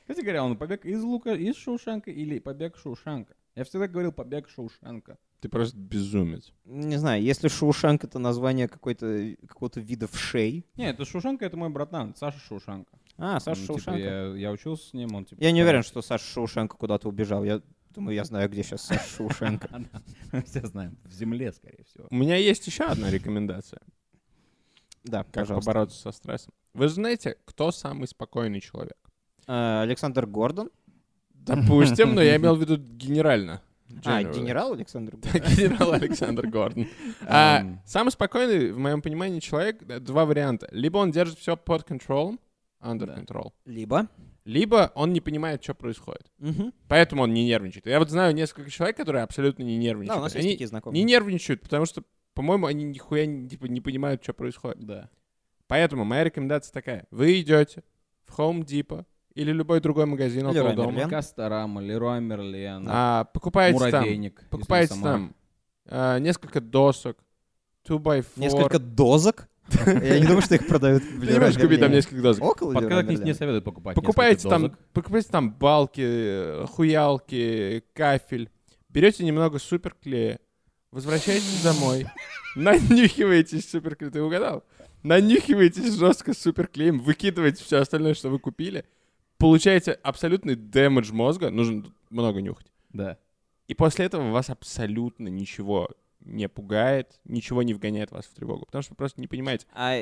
Кстати 0.00 0.20
говоря, 0.20 0.44
он 0.44 0.56
побег 0.56 0.84
из 0.84 1.02
Лука, 1.02 1.32
из 1.34 1.56
Шоушенка 1.56 2.10
или 2.10 2.38
побег 2.38 2.76
Шоушенка? 2.76 3.34
Я 3.54 3.64
всегда 3.64 3.88
говорил 3.88 4.12
побег 4.12 4.48
Шоушенка. 4.48 5.16
Ты 5.40 5.48
просто 5.48 5.76
безумец. 5.78 6.52
Не 6.66 6.96
знаю, 6.98 7.22
если 7.22 7.48
Шоушенк 7.48 8.04
это 8.04 8.18
название 8.18 8.68
какой-то 8.68 9.34
какого-то 9.48 9.80
вида 9.80 10.06
вшей. 10.06 10.66
Не, 10.76 10.90
это 10.90 11.04
Шоушенко, 11.06 11.44
это 11.44 11.56
мой 11.56 11.70
братан, 11.70 12.14
Саша 12.14 12.38
Шоушенко. 12.38 12.92
А, 13.16 13.34
Он, 13.34 13.40
Саша 13.40 13.60
типа, 13.62 13.72
Шоушенко. 13.74 13.98
я, 13.98 14.26
я 14.36 14.50
учился 14.52 14.88
с 14.88 14.92
ним, 14.92 15.14
он 15.14 15.24
типа... 15.24 15.42
Я 15.42 15.52
не 15.52 15.62
уверен, 15.62 15.82
что 15.82 16.02
Саша 16.02 16.24
Шоушенко 16.24 16.76
куда-то 16.76 17.08
убежал. 17.08 17.42
Я 17.44 17.62
думаю, 17.94 18.14
я 18.14 18.24
знаю, 18.24 18.50
где 18.50 18.62
сейчас 18.62 18.82
Саша 18.82 19.08
Шоушенко. 19.16 19.68
Мы 20.32 20.42
все 20.42 20.66
знаем, 20.66 20.98
в 21.04 21.12
земле, 21.12 21.52
скорее 21.52 21.84
всего. 21.84 22.06
У 22.10 22.14
меня 22.14 22.36
есть 22.36 22.66
еще 22.66 22.84
одна 22.84 23.10
рекомендация, 23.10 23.80
Да, 25.04 25.24
как 25.24 25.32
пожалуйста. 25.32 25.66
побороться 25.66 25.98
со 25.98 26.12
стрессом. 26.12 26.52
Вы 26.74 26.88
знаете, 26.88 27.36
кто 27.46 27.72
самый 27.72 28.08
спокойный 28.08 28.60
человек? 28.60 28.96
А, 29.46 29.82
Александр 29.82 30.26
Гордон. 30.26 30.70
Допустим, 31.34 32.14
но 32.14 32.20
я 32.22 32.36
имел 32.36 32.54
в 32.54 32.60
виду 32.60 32.76
генерально. 32.76 33.62
А, 34.04 34.22
Generally. 34.22 34.34
генерал 34.34 34.72
Александр 34.72 35.16
Гордон. 35.16 35.40
Генерал 35.56 35.92
Александр 35.92 36.46
Гордон. 36.46 36.86
А, 37.26 37.58
Ам. 37.58 37.82
Самый 37.86 38.10
спокойный, 38.10 38.72
в 38.72 38.78
моем 38.78 39.02
понимании, 39.02 39.40
человек, 39.40 39.82
э, 39.88 40.00
два 40.00 40.24
варианта. 40.24 40.68
Либо 40.72 40.98
он 40.98 41.10
держит 41.10 41.38
все 41.38 41.56
под 41.56 41.84
контролем, 41.84 42.38
under 42.80 43.06
Да. 43.06 43.16
control, 43.16 43.52
Либо. 43.66 44.08
либо 44.44 44.90
он 44.94 45.12
не 45.12 45.20
понимает, 45.20 45.62
что 45.62 45.74
происходит. 45.74 46.30
Поэтому 46.88 47.22
он 47.24 47.34
не 47.34 47.44
нервничает. 47.44 47.86
Я 47.86 47.98
вот 47.98 48.10
знаю 48.10 48.34
несколько 48.34 48.70
человек, 48.70 48.96
которые 48.96 49.22
абсолютно 49.22 49.62
не 49.64 49.76
Да, 49.76 49.82
нервничают. 49.82 50.18
у 50.18 50.22
нас 50.22 50.34
есть 50.34 50.44
Они 50.46 50.54
такие 50.54 50.68
знакомые. 50.68 50.98
не 51.02 51.04
нервничают, 51.04 51.60
потому 51.62 51.84
что, 51.84 52.02
по-моему, 52.34 52.66
они 52.66 52.84
нихуя 52.84 53.26
не, 53.26 53.48
типа, 53.48 53.66
не 53.66 53.80
понимают, 53.80 54.22
что 54.22 54.32
происходит. 54.32 54.84
Да. 54.86 55.10
Поэтому 55.66 56.04
моя 56.04 56.24
рекомендация 56.24 56.72
такая. 56.72 57.06
Вы 57.10 57.40
идете 57.40 57.84
в 58.26 58.38
Home 58.38 58.64
Depot 58.64 59.04
или 59.34 59.52
любой 59.52 59.80
другой 59.80 60.06
магазин 60.06 60.48
Или 60.48 60.58
около 60.58 60.74
дома. 60.74 61.08
Касторама, 61.08 61.80
Леруа 61.80 62.18
Мерлен, 62.20 62.86
А, 62.88 63.24
покупаете 63.24 63.78
там, 63.78 63.88
Муравейник. 63.90 64.34
если 64.38 64.48
покупаете 64.50 64.94
там 65.02 65.34
а, 65.86 66.18
несколько 66.18 66.60
досок, 66.60 67.18
2x4. 67.88 68.24
Несколько 68.36 68.78
дозок. 68.78 69.48
Я 69.86 70.18
не 70.18 70.26
думаю, 70.26 70.42
что 70.42 70.56
их 70.56 70.66
продают 70.66 71.02
в 71.04 71.20
Ты 71.20 71.32
не 71.32 71.38
можешь 71.38 71.58
купить 71.60 71.80
там 71.80 71.92
несколько 71.92 72.22
досок. 72.22 72.44
Около 72.44 72.72
Leroy 72.72 73.24
не, 73.24 73.34
советую 73.34 73.62
покупать 73.62 73.94
Покупаете 73.94 74.48
там, 74.48 74.62
дозок. 74.62 74.78
покупаете 74.92 75.28
там 75.30 75.52
балки, 75.52 76.02
э, 76.04 76.66
хуялки, 76.68 77.84
кафель. 77.92 78.50
Берете 78.88 79.24
немного 79.24 79.60
суперклея, 79.60 80.40
возвращаетесь 80.90 81.62
домой, 81.62 82.06
нанюхиваетесь 82.56 83.70
суперклеем. 83.70 84.12
Ты 84.12 84.22
угадал? 84.22 84.64
Нанюхиваетесь 85.04 85.94
жестко 85.94 86.34
суперклеем, 86.34 86.98
выкидываете 86.98 87.62
все 87.64 87.78
остальное, 87.78 88.14
что 88.14 88.28
вы 88.28 88.40
купили, 88.40 88.84
получаете 89.40 89.92
абсолютный 89.92 90.54
дэмэдж 90.54 91.12
мозга, 91.12 91.50
нужно 91.50 91.84
много 92.10 92.40
нюхать. 92.40 92.70
Да. 92.92 93.18
И 93.66 93.74
после 93.74 94.04
этого 94.04 94.30
вас 94.30 94.50
абсолютно 94.50 95.28
ничего 95.28 95.88
не 96.20 96.48
пугает, 96.48 97.18
ничего 97.24 97.62
не 97.62 97.72
вгоняет 97.72 98.12
вас 98.12 98.26
в 98.26 98.34
тревогу, 98.34 98.66
потому 98.66 98.82
что 98.82 98.92
вы 98.92 98.96
просто 98.96 99.20
не 99.20 99.26
понимаете. 99.26 99.66
А 99.72 99.98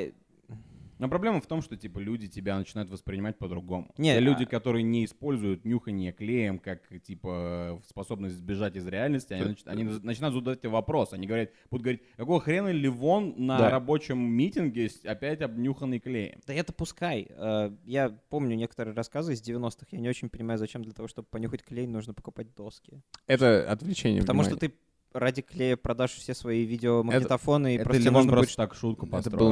Но 0.99 1.07
проблема 1.09 1.39
в 1.41 1.47
том, 1.47 1.61
что 1.61 1.75
типа 1.77 1.99
люди 1.99 2.27
тебя 2.27 2.57
начинают 2.57 2.89
воспринимать 2.89 3.37
по-другому. 3.37 3.91
Не, 3.97 4.13
Те 4.13 4.19
люди, 4.19 4.43
а- 4.43 4.45
которые 4.45 4.83
не 4.83 5.05
используют 5.05 5.63
нюхание 5.65 6.11
клеем 6.11 6.59
как 6.59 6.81
типа 7.01 7.81
способность 7.87 8.35
сбежать 8.35 8.75
из 8.75 8.85
реальности, 8.85 9.31
они, 9.33 9.45
нач- 9.53 9.63
они 9.65 9.83
начинают 10.03 10.35
задавать 10.35 10.59
тебе 10.59 10.69
вопрос. 10.69 11.13
Они 11.13 11.25
говорят, 11.25 11.49
будут 11.71 11.83
говорить, 11.83 12.01
какого 12.17 12.41
хрена 12.41 12.71
Ливон 12.71 13.33
на 13.37 13.57
Да. 13.57 13.69
рабочем 13.69 14.19
митинге 14.19 14.89
опять 15.05 15.41
обнюханный 15.41 15.99
клеем? 15.99 16.39
Да 16.45 16.53
это 16.53 16.73
пускай. 16.73 17.27
Э, 17.29 17.71
Я 17.85 18.09
помню 18.29 18.55
некоторые 18.55 18.93
рассказы 18.93 19.33
из 19.33 19.41
90-х. 19.41 19.87
Я 19.91 19.99
не 19.99 20.09
очень 20.09 20.29
понимаю, 20.29 20.59
зачем 20.59 20.83
для 20.83 20.91
того, 20.93 21.07
чтобы 21.07 21.27
понюхать 21.31 21.63
клей, 21.63 21.87
нужно 21.87 22.13
покупать 22.13 22.53
доски. 22.55 23.01
Это 23.25 23.71
отвлечение 23.71 24.21
Потому 24.21 24.43
что 24.43 24.55
внимания. 24.55 24.73
ты 24.73 25.17
ради 25.17 25.41
клея 25.41 25.77
продашь 25.77 26.11
все 26.11 26.33
свои 26.33 26.65
видеомагнитофоны, 26.65 27.73
и 27.73 27.75
Это 27.77 27.85
просто 27.85 28.01
Ливон 28.03 28.13
нужно 28.23 28.31
просто 28.33 28.51
будет... 28.51 28.57
так 28.69 28.75
шутку 28.77 29.05
Это 29.07 29.11
был 29.11 29.23
построил. 29.23 29.51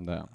Да. 0.00 0.28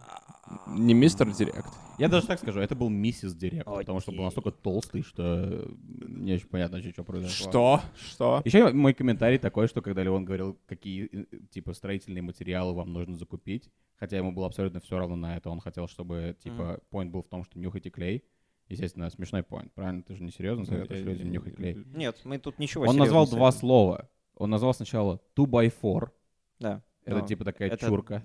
Не 0.67 0.93
мистер 0.93 1.32
Директ. 1.32 1.69
Я 1.97 2.08
даже 2.08 2.28
так 2.28 2.39
скажу, 2.39 2.60
это 2.60 2.75
был 2.75 2.89
миссис 2.89 3.34
Директ, 3.34 3.65
потому 3.65 3.99
что 3.99 4.12
был 4.12 4.19
Окей. 4.19 4.25
настолько 4.25 4.51
толстый, 4.51 5.01
что 5.01 5.67
не 5.78 6.34
очень 6.34 6.47
понятно, 6.47 6.82
что 6.82 7.04
произошло. 7.04 7.49
Что? 7.49 7.82
Что? 7.95 8.41
Еще 8.45 8.71
мой 8.71 8.93
комментарий 8.93 9.39
такой, 9.39 9.67
что 9.67 9.82
когда 9.82 10.04
Леон 10.04 10.25
говорил, 10.25 10.60
какие 10.67 11.10
э, 11.12 11.25
типа 11.49 11.73
строительные 11.73 12.21
материалы 12.21 12.73
вам 12.73 12.93
нужно 12.93 13.15
закупить, 13.15 13.71
хотя 13.95 14.17
ему 14.17 14.32
было 14.32 14.45
абсолютно 14.47 14.80
все 14.82 14.97
равно 14.97 15.15
на 15.15 15.38
это, 15.38 15.49
он 15.49 15.60
хотел, 15.60 15.88
чтобы 15.88 16.36
типа 16.39 16.80
point 16.91 17.10
был 17.10 17.23
в 17.23 17.28
том, 17.28 17.43
что 17.43 17.58
нюхайте 17.58 17.89
клей. 17.89 18.23
Естественно, 18.67 19.10
смешной 19.12 19.41
point, 19.41 19.69
правильно? 19.75 20.01
Ты 20.01 20.15
же 20.15 20.23
не 20.23 20.32
серьезно 20.32 20.65
советуешь 20.65 21.04
людям 21.04 21.32
нюхать 21.32 21.56
клей? 21.56 21.75
Нет, 21.93 22.19
мы 22.23 22.39
тут 22.39 22.58
ничего 22.60 22.86
Он 22.86 22.97
назвал 22.97 23.28
два 23.28 23.51
слова. 23.51 24.10
Он 24.36 24.49
назвал 24.49 24.73
сначала 24.73 25.21
2 25.36 25.45
by 25.45 25.71
4 25.71 26.12
Да. 26.60 26.84
Это 27.06 27.21
типа 27.21 27.45
такая 27.45 27.75
чурка. 27.78 28.23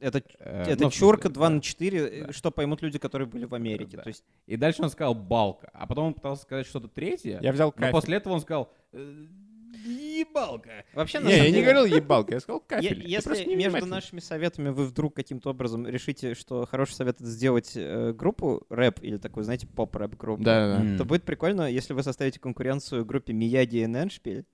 Это, 0.00 0.22
Э, 0.38 0.64
это 0.68 0.84
ну, 0.84 0.90
чурка 0.90 1.22
смысле, 1.28 1.34
2 1.34 1.48
да. 1.48 1.54
на 1.54 1.60
4, 1.60 2.24
Да. 2.26 2.32
что 2.32 2.50
поймут 2.50 2.82
люди, 2.82 2.98
которые 2.98 3.26
были 3.26 3.44
в 3.46 3.54
Америке. 3.54 3.96
Да. 3.96 4.02
То 4.04 4.08
есть 4.08 4.24
И 4.46 4.56
дальше 4.56 4.82
он 4.82 4.90
сказал 4.90 5.14
балка. 5.14 5.70
А 5.72 5.86
потом 5.86 6.06
он 6.08 6.14
пытался 6.14 6.42
сказать 6.42 6.66
что-то 6.66 6.88
третье. 6.88 7.38
Я 7.42 7.52
взял 7.52 7.68
Но 7.68 7.72
кафель. 7.72 7.92
после 7.92 8.16
этого 8.16 8.34
он 8.34 8.40
сказал 8.40 8.72
«Э, 8.92 9.26
ебалка. 9.84 10.84
Вообще, 10.94 11.18
Не, 11.18 11.24
я 11.24 11.30
самом 11.36 11.46
не 11.46 11.52
деле, 11.52 11.62
говорил 11.72 11.84
ебалка, 11.96 12.34
я 12.34 12.40
сказал 12.40 12.60
кафель. 12.60 13.06
Если 13.06 13.54
между 13.54 13.86
нашими 13.86 14.20
советами 14.20 14.70
вы 14.70 14.84
вдруг 14.86 15.14
каким-то 15.14 15.50
образом 15.50 15.86
решите, 15.86 16.34
что 16.34 16.66
хороший 16.66 16.94
совет 16.94 17.16
это 17.16 17.26
сделать 17.26 17.72
э, 17.74 18.12
группу 18.12 18.66
рэп 18.70 19.00
или 19.02 19.18
такую, 19.18 19.44
знаете, 19.44 19.66
поп-рэп 19.66 20.16
группу, 20.16 20.42
Да, 20.42 20.78
да, 20.78 20.82
да. 20.84 20.98
то 20.98 21.04
будет 21.04 21.24
прикольно, 21.24 21.70
если 21.70 21.92
вы 21.92 22.02
составите 22.02 22.40
конкуренцию 22.40 23.04
группе 23.04 23.32
Мияги 23.32 23.78
и 23.78 23.86
Неншпиль, 23.86 24.44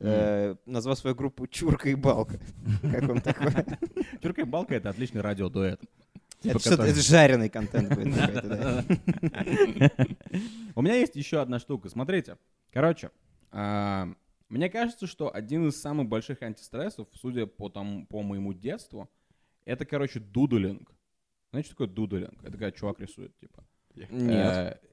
э, 0.00 0.54
назвав 0.66 0.98
свою 0.98 1.14
группу 1.16 1.46
Чурка 1.46 1.88
и 1.88 1.94
Балка. 1.94 2.38
Как 2.82 3.02
вам 3.04 3.20
такое? 3.20 3.66
Чурка 4.22 4.40
и 4.42 4.44
балка— 4.44 4.74
это 4.76 4.90
отличный 4.90 5.20
радиодуэт. 5.20 5.80
Типа, 6.40 6.50
Это 6.52 6.58
что-то- 6.60 6.76
который- 6.76 6.90
это 6.92 7.00
жареный 7.00 7.48
контент 7.48 7.88
будет. 7.94 8.14
У 10.74 10.82
меня 10.82 10.94
есть 10.94 11.16
еще 11.16 11.40
одна 11.40 11.58
штука. 11.58 11.88
Смотрите. 11.88 12.36
Короче, 12.72 13.10
а, 13.50 14.08
мне 14.48 14.68
кажется, 14.68 15.06
что 15.06 15.34
один 15.34 15.68
из 15.68 15.80
самых 15.80 16.08
больших 16.08 16.42
антистрессов, 16.42 17.08
судя 17.14 17.46
по, 17.46 17.68
тому, 17.68 18.06
по 18.06 18.22
моему 18.22 18.52
детству, 18.52 19.10
это, 19.64 19.84
короче, 19.84 20.20
дудулинг. 20.20 20.90
Знаете, 21.50 21.68
что 21.68 21.74
такое 21.76 21.88
дудулинг? 21.94 22.40
Это 22.42 22.52
когда 22.52 22.70
чувак 22.70 23.00
рисует, 23.00 23.36
типа. 23.38 23.64
Нет. 24.10 24.10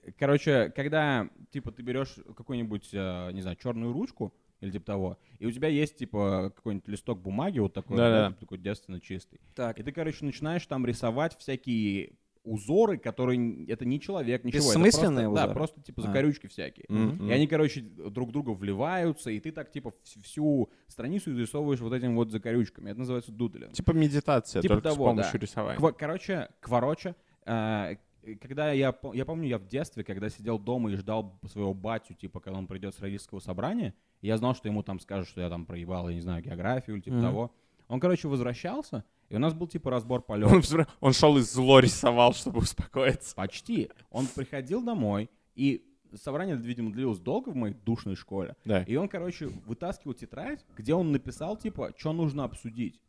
Э, 0.01 0.11
Короче, 0.17 0.71
когда, 0.75 1.29
типа, 1.51 1.71
ты 1.71 1.83
берешь 1.83 2.15
какую-нибудь, 2.35 2.89
э, 2.93 3.31
не 3.33 3.41
знаю, 3.41 3.55
черную 3.57 3.93
ручку 3.93 4.33
или 4.61 4.71
типа 4.71 4.85
того, 4.85 5.17
и 5.39 5.45
у 5.45 5.51
тебя 5.51 5.67
есть, 5.67 5.97
типа, 5.97 6.51
какой-нибудь 6.55 6.87
листок 6.87 7.21
бумаги 7.21 7.59
вот 7.59 7.73
такой, 7.73 7.97
Да-да. 7.97 8.21
да, 8.23 8.27
типа, 8.29 8.39
такой 8.39 8.57
девственно 8.57 8.99
чистый. 9.01 9.39
Так, 9.53 9.79
И 9.79 9.83
ты, 9.83 9.91
короче, 9.91 10.23
начинаешь 10.25 10.65
там 10.65 10.85
рисовать 10.85 11.37
всякие 11.37 12.13
узоры, 12.43 12.97
которые... 12.99 13.65
Это 13.65 13.85
не 13.85 13.99
человек, 13.99 14.43
ничего. 14.43 14.59
это 14.69 14.69
Бессмысленные 14.79 15.25
просто, 15.25 15.35
Да, 15.35 15.43
узоры? 15.45 15.53
просто, 15.55 15.81
типа, 15.81 16.01
А. 16.01 16.07
закорючки 16.07 16.47
всякие. 16.47 16.85
Мгм. 16.89 17.27
И 17.27 17.31
они, 17.33 17.47
короче, 17.47 17.81
друг 17.81 18.31
друга 18.31 18.51
вливаются, 18.51 19.31
и 19.31 19.39
ты 19.39 19.51
так, 19.51 19.71
типа, 19.71 19.89
вс- 20.03 20.21
всю 20.21 20.69
страницу 20.87 21.31
изрисовываешь 21.31 21.79
вот 21.79 21.91
этими 21.93 22.13
вот 22.13 22.29
закорючками. 22.31 22.91
Это 22.91 22.99
называется 22.99 23.31
дудлинг. 23.31 23.73
Типа 23.73 23.91
медитация, 23.91 24.61
Типа 24.61 24.75
только 24.75 24.89
с 24.89 24.93
того, 24.93 25.05
помощью 25.07 25.33
да. 25.33 25.39
рисования. 25.39 25.79
Ква- 25.79 25.95
короче, 25.97 26.49
квороче, 26.59 27.15
э, 27.47 27.95
когда 28.41 28.71
я, 28.71 28.93
я 29.13 29.25
помню, 29.25 29.47
я 29.47 29.57
в 29.57 29.67
детстве, 29.67 30.03
когда 30.03 30.29
сидел 30.29 30.57
дома 30.59 30.91
и 30.91 30.95
ждал 30.95 31.39
своего 31.47 31.73
батю, 31.73 32.13
типа, 32.13 32.39
когда 32.39 32.57
он 32.59 32.67
придет 32.67 32.95
с 32.95 32.99
родительского 32.99 33.39
собрания, 33.39 33.93
я 34.21 34.37
знал, 34.37 34.55
что 34.55 34.67
ему 34.67 34.83
там 34.83 34.99
скажут, 34.99 35.27
что 35.29 35.41
я 35.41 35.49
там 35.49 35.65
проебал, 35.65 36.09
я 36.09 36.15
не 36.15 36.21
знаю, 36.21 36.43
географию 36.43 36.95
или 36.97 37.03
типа 37.03 37.17
Мгм. 37.17 37.25
того. 37.25 37.51
Он, 37.87 37.99
короче, 37.99 38.27
возвращался, 38.27 39.03
и 39.29 39.35
у 39.35 39.39
нас 39.39 39.53
был, 39.53 39.67
типа, 39.67 39.91
разбор 39.91 40.19
Он, 40.21 40.25
полетов. 40.25 40.63
взра- 40.63 40.87
он 40.99 41.13
шел 41.13 41.37
и 41.37 41.41
зло 41.41 41.79
рисовал, 41.79 42.33
чтобы 42.33 42.59
успокоиться. 42.59 43.35
Почти. 43.35 43.89
Он 44.09 44.25
приходил 44.27 44.83
домой, 44.83 45.29
и 45.55 45.85
собрание, 46.15 46.55
видимо, 46.55 46.91
длилось 46.91 47.19
долго 47.19 47.49
в 47.49 47.55
моей 47.55 47.75
душной 47.75 48.15
школе. 48.15 48.55
Да. 48.65 48.81
И 48.83 48.95
он, 48.95 49.07
короче, 49.07 49.47
вытаскивал 49.67 50.13
тетрадь, 50.15 50.65
где 50.77 50.93
он 50.95 51.11
написал, 51.11 51.57
типа, 51.57 51.93
что 51.97 52.13
нужно 52.13 52.43
обсудить. 52.45 52.99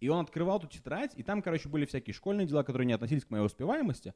И 0.00 0.08
он 0.08 0.20
открывал 0.20 0.58
эту 0.58 0.66
тетрадь, 0.66 1.12
и 1.16 1.22
там, 1.22 1.42
короче, 1.42 1.68
были 1.68 1.84
всякие 1.84 2.12
школьные 2.14 2.46
дела, 2.46 2.62
которые 2.62 2.86
не 2.86 2.94
относились 2.94 3.24
к 3.24 3.30
моей 3.30 3.44
успеваемости. 3.44 4.14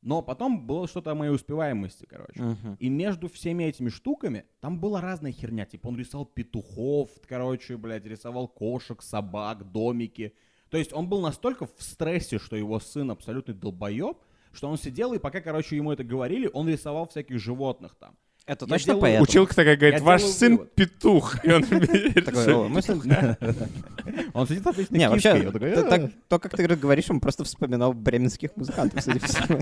Но 0.00 0.22
потом 0.22 0.66
было 0.66 0.86
что-то 0.86 1.10
о 1.10 1.14
моей 1.14 1.32
успеваемости, 1.32 2.06
короче. 2.06 2.40
Мгм. 2.40 2.76
И 2.78 2.88
между 2.88 3.28
всеми 3.28 3.64
этими 3.64 3.88
штуками 3.88 4.44
там 4.60 4.78
была 4.78 5.00
разная 5.00 5.32
херня. 5.32 5.66
Типа 5.66 5.88
он 5.88 5.98
рисовал 5.98 6.24
петухов, 6.24 7.10
короче, 7.26 7.76
блядь, 7.76 8.06
рисовал 8.06 8.46
кошек, 8.46 9.02
собак, 9.02 9.70
домики. 9.72 10.34
То 10.70 10.78
есть 10.78 10.92
он 10.92 11.08
был 11.08 11.20
настолько 11.20 11.66
в 11.66 11.82
стрессе, 11.82 12.38
что 12.38 12.56
его 12.56 12.78
сын 12.78 13.10
абсолютный 13.10 13.54
долбоеб, 13.54 14.18
что 14.52 14.68
он 14.68 14.78
сидел, 14.78 15.14
и 15.14 15.18
пока, 15.18 15.40
короче, 15.40 15.76
ему 15.76 15.92
это 15.92 16.04
говорили, 16.04 16.48
он 16.52 16.68
рисовал 16.68 17.08
всяких 17.08 17.38
животных 17.38 17.96
там. 17.96 18.16
Это 18.48 18.64
Я 18.64 18.68
точно 18.70 18.96
поэтому? 18.96 19.24
Училка 19.24 19.54
такая 19.54 19.76
говорит, 19.76 19.98
Я 19.98 20.04
ваш 20.04 20.22
сын 20.22 20.52
вывод. 20.52 20.74
петух. 20.74 21.36
И 21.44 21.50
он 21.52 21.62
Такой, 21.64 21.86
рисует. 21.86 22.48
«О, 22.48 22.68
мысль- 22.68 22.98
Он 24.32 24.48
сидит 24.48 24.66
отлично 24.66 24.96
Не, 24.96 25.08
вообще, 25.10 25.30
«А». 25.32 25.82
так- 25.82 26.10
то, 26.28 26.38
как 26.38 26.56
ты 26.56 26.66
говоришь, 26.66 27.10
он 27.10 27.20
просто 27.20 27.44
вспоминал 27.44 27.92
бременских 27.92 28.56
музыкантов, 28.56 29.04
судя 29.04 29.20
по 29.20 29.26
всему. 29.26 29.58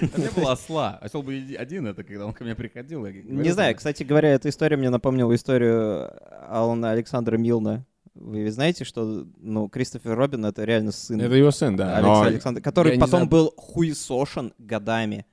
У 0.00 0.20
меня 0.20 0.30
был 0.36 0.48
осла. 0.48 0.98
Осел 1.00 1.22
был 1.22 1.32
еди- 1.32 1.54
один, 1.56 1.86
это 1.86 2.04
когда 2.04 2.26
он 2.26 2.34
ко 2.34 2.44
мне 2.44 2.54
приходил. 2.54 3.06
Не 3.06 3.50
знаю, 3.50 3.74
кстати 3.74 4.02
говоря, 4.02 4.28
эта 4.34 4.50
история 4.50 4.76
мне 4.76 4.90
напомнила 4.90 5.34
историю 5.34 6.10
Алана 6.48 6.90
Александра 6.90 7.38
Милна. 7.38 7.86
Вы 8.14 8.40
ведь 8.42 8.52
знаете, 8.54 8.84
что 8.84 9.26
ну, 9.38 9.68
Кристофер 9.68 10.14
Робин— 10.14 10.44
это 10.46 10.64
реально 10.64 10.92
сын 10.92 11.20
Это 11.20 11.34
его 11.34 11.52
сын, 11.52 11.76
да. 11.76 11.96
Алекса 11.98 12.12
но 12.12 12.20
Александра, 12.22 12.60
который 12.62 12.94
потом 12.94 13.08
знаю- 13.10 13.28
был 13.28 13.54
хуесошен 13.56 14.52
годами. 14.58 15.24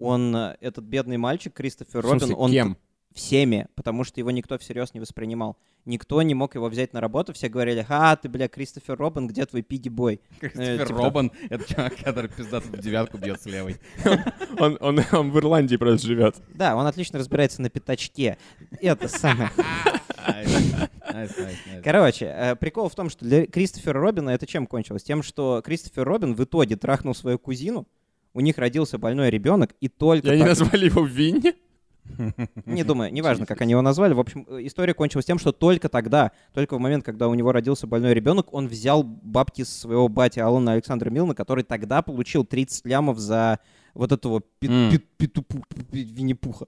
Он, 0.00 0.34
э, 0.34 0.56
этот 0.60 0.84
бедный 0.84 1.18
мальчик, 1.18 1.52
Кристофер 1.52 2.02
В 2.02 2.08
смысле, 2.08 2.28
Робин, 2.28 2.42
он 2.42 2.50
кем? 2.50 2.76
всеми, 3.12 3.66
потому 3.74 4.04
что 4.04 4.20
его 4.20 4.30
никто 4.30 4.58
всерьез 4.58 4.94
не 4.94 5.00
воспринимал. 5.00 5.56
Никто 5.84 6.20
не 6.22 6.34
мог 6.34 6.54
его 6.54 6.68
взять 6.68 6.92
на 6.92 7.00
работу, 7.00 7.32
все 7.32 7.48
говорили, 7.48 7.84
а, 7.88 8.14
ты, 8.16 8.28
бля, 8.28 8.48
Кристофер 8.48 8.96
Робин, 8.96 9.26
где 9.26 9.46
твой 9.46 9.62
Пиги 9.62 9.88
Бой? 9.88 10.20
Кристофер 10.40 10.86
типа 10.86 10.98
Робин, 10.98 11.32
это 11.48 11.72
чувак, 11.72 11.96
который 11.96 12.30
пиздато 12.30 12.68
в 12.68 12.78
девятку 12.78 13.18
бьет 13.18 13.40
с 13.40 13.46
левой. 13.46 13.76
Он, 14.58 14.76
он, 14.80 15.00
он 15.12 15.30
в 15.30 15.38
Ирландии 15.38 15.76
просто 15.76 16.06
живет. 16.06 16.36
Да, 16.54 16.76
он 16.76 16.86
отлично 16.86 17.18
разбирается 17.18 17.62
на 17.62 17.70
пятачке. 17.70 18.36
Это 18.80 19.08
самое. 19.08 19.50
Короче, 21.82 22.26
э, 22.26 22.56
прикол 22.56 22.88
в 22.88 22.94
том, 22.94 23.10
что 23.10 23.24
для 23.24 23.46
Кристофера 23.46 24.00
Робина 24.00 24.30
это 24.30 24.46
чем 24.46 24.66
кончилось? 24.66 25.02
Тем, 25.02 25.22
что 25.22 25.62
Кристофер 25.64 26.04
Робин 26.04 26.34
в 26.34 26.44
итоге 26.44 26.76
трахнул 26.76 27.14
свою 27.14 27.38
кузину, 27.38 27.86
у 28.34 28.40
них 28.40 28.58
родился 28.58 28.98
больной 28.98 29.30
ребенок, 29.30 29.74
и 29.80 29.88
только 29.88 30.28
И 30.28 30.30
они 30.32 30.40
так- 30.40 30.48
назвали 30.50 30.86
его 30.86 31.04
Винни. 31.04 31.54
Не 32.66 32.82
думаю, 32.82 33.12
неважно, 33.12 33.46
как 33.46 33.60
они 33.60 33.72
его 33.72 33.82
назвали. 33.82 34.14
В 34.14 34.20
общем, 34.20 34.44
э, 34.48 34.60
история 34.62 34.94
кончилась 34.94 35.26
тем, 35.26 35.38
что 35.38 35.52
только 35.52 35.88
тогда, 35.88 36.32
только 36.54 36.76
в 36.76 36.80
момент, 36.80 37.04
когда 37.04 37.28
у 37.28 37.34
него 37.34 37.52
родился 37.52 37.86
больной 37.86 38.14
ребенок, 38.14 38.52
он 38.52 38.66
взял 38.68 39.02
бабки 39.04 39.62
своего 39.62 40.08
батя 40.08 40.46
Алана 40.46 40.72
Александра 40.72 41.10
Милна, 41.10 41.34
который 41.34 41.62
тогда 41.62 42.02
получил 42.02 42.44
30 42.44 42.84
лямов 42.86 43.18
за 43.18 43.60
вот 43.94 44.12
этого 44.12 44.40
пи- 44.58 44.68
М. 44.68 44.90
пи- 44.90 45.26
питупу- 45.26 45.64
пи- 45.92 46.02
Винни-Пуха. 46.04 46.66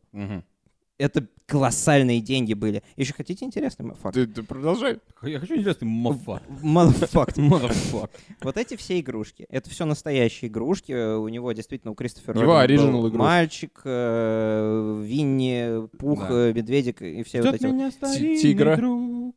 Это 0.98 1.26
колоссальные 1.46 2.20
деньги 2.20 2.54
были. 2.54 2.82
Еще 2.96 3.12
хотите 3.12 3.44
интересный 3.44 3.92
факт? 3.94 4.14
Ты, 4.14 4.26
ты 4.26 4.42
продолжай. 4.42 5.00
Я 5.22 5.40
хочу 5.40 5.56
интересный 5.56 5.86
мафак. 5.88 6.42
Motherfuck. 6.62 7.38
Мафак. 7.40 8.10
Вот 8.40 8.56
эти 8.56 8.76
все 8.76 9.00
игрушки, 9.00 9.46
это 9.48 9.68
все 9.68 9.84
настоящие 9.84 10.48
игрушки. 10.50 10.92
У 11.16 11.28
него 11.28 11.52
действительно, 11.52 11.92
у 11.92 11.94
Кристофера 11.94 12.40
Его 12.40 12.86
был 12.92 13.00
игрушки. 13.08 13.16
мальчик, 13.16 13.80
э, 13.84 15.02
Винни, 15.04 15.88
Пух, 15.98 16.24
э, 16.30 16.52
Медведик 16.54 17.02
и 17.02 17.22
все 17.22 17.42
вот 17.42 17.54
эти 17.54 17.66
вот. 17.66 18.40
тигра. 18.40 18.78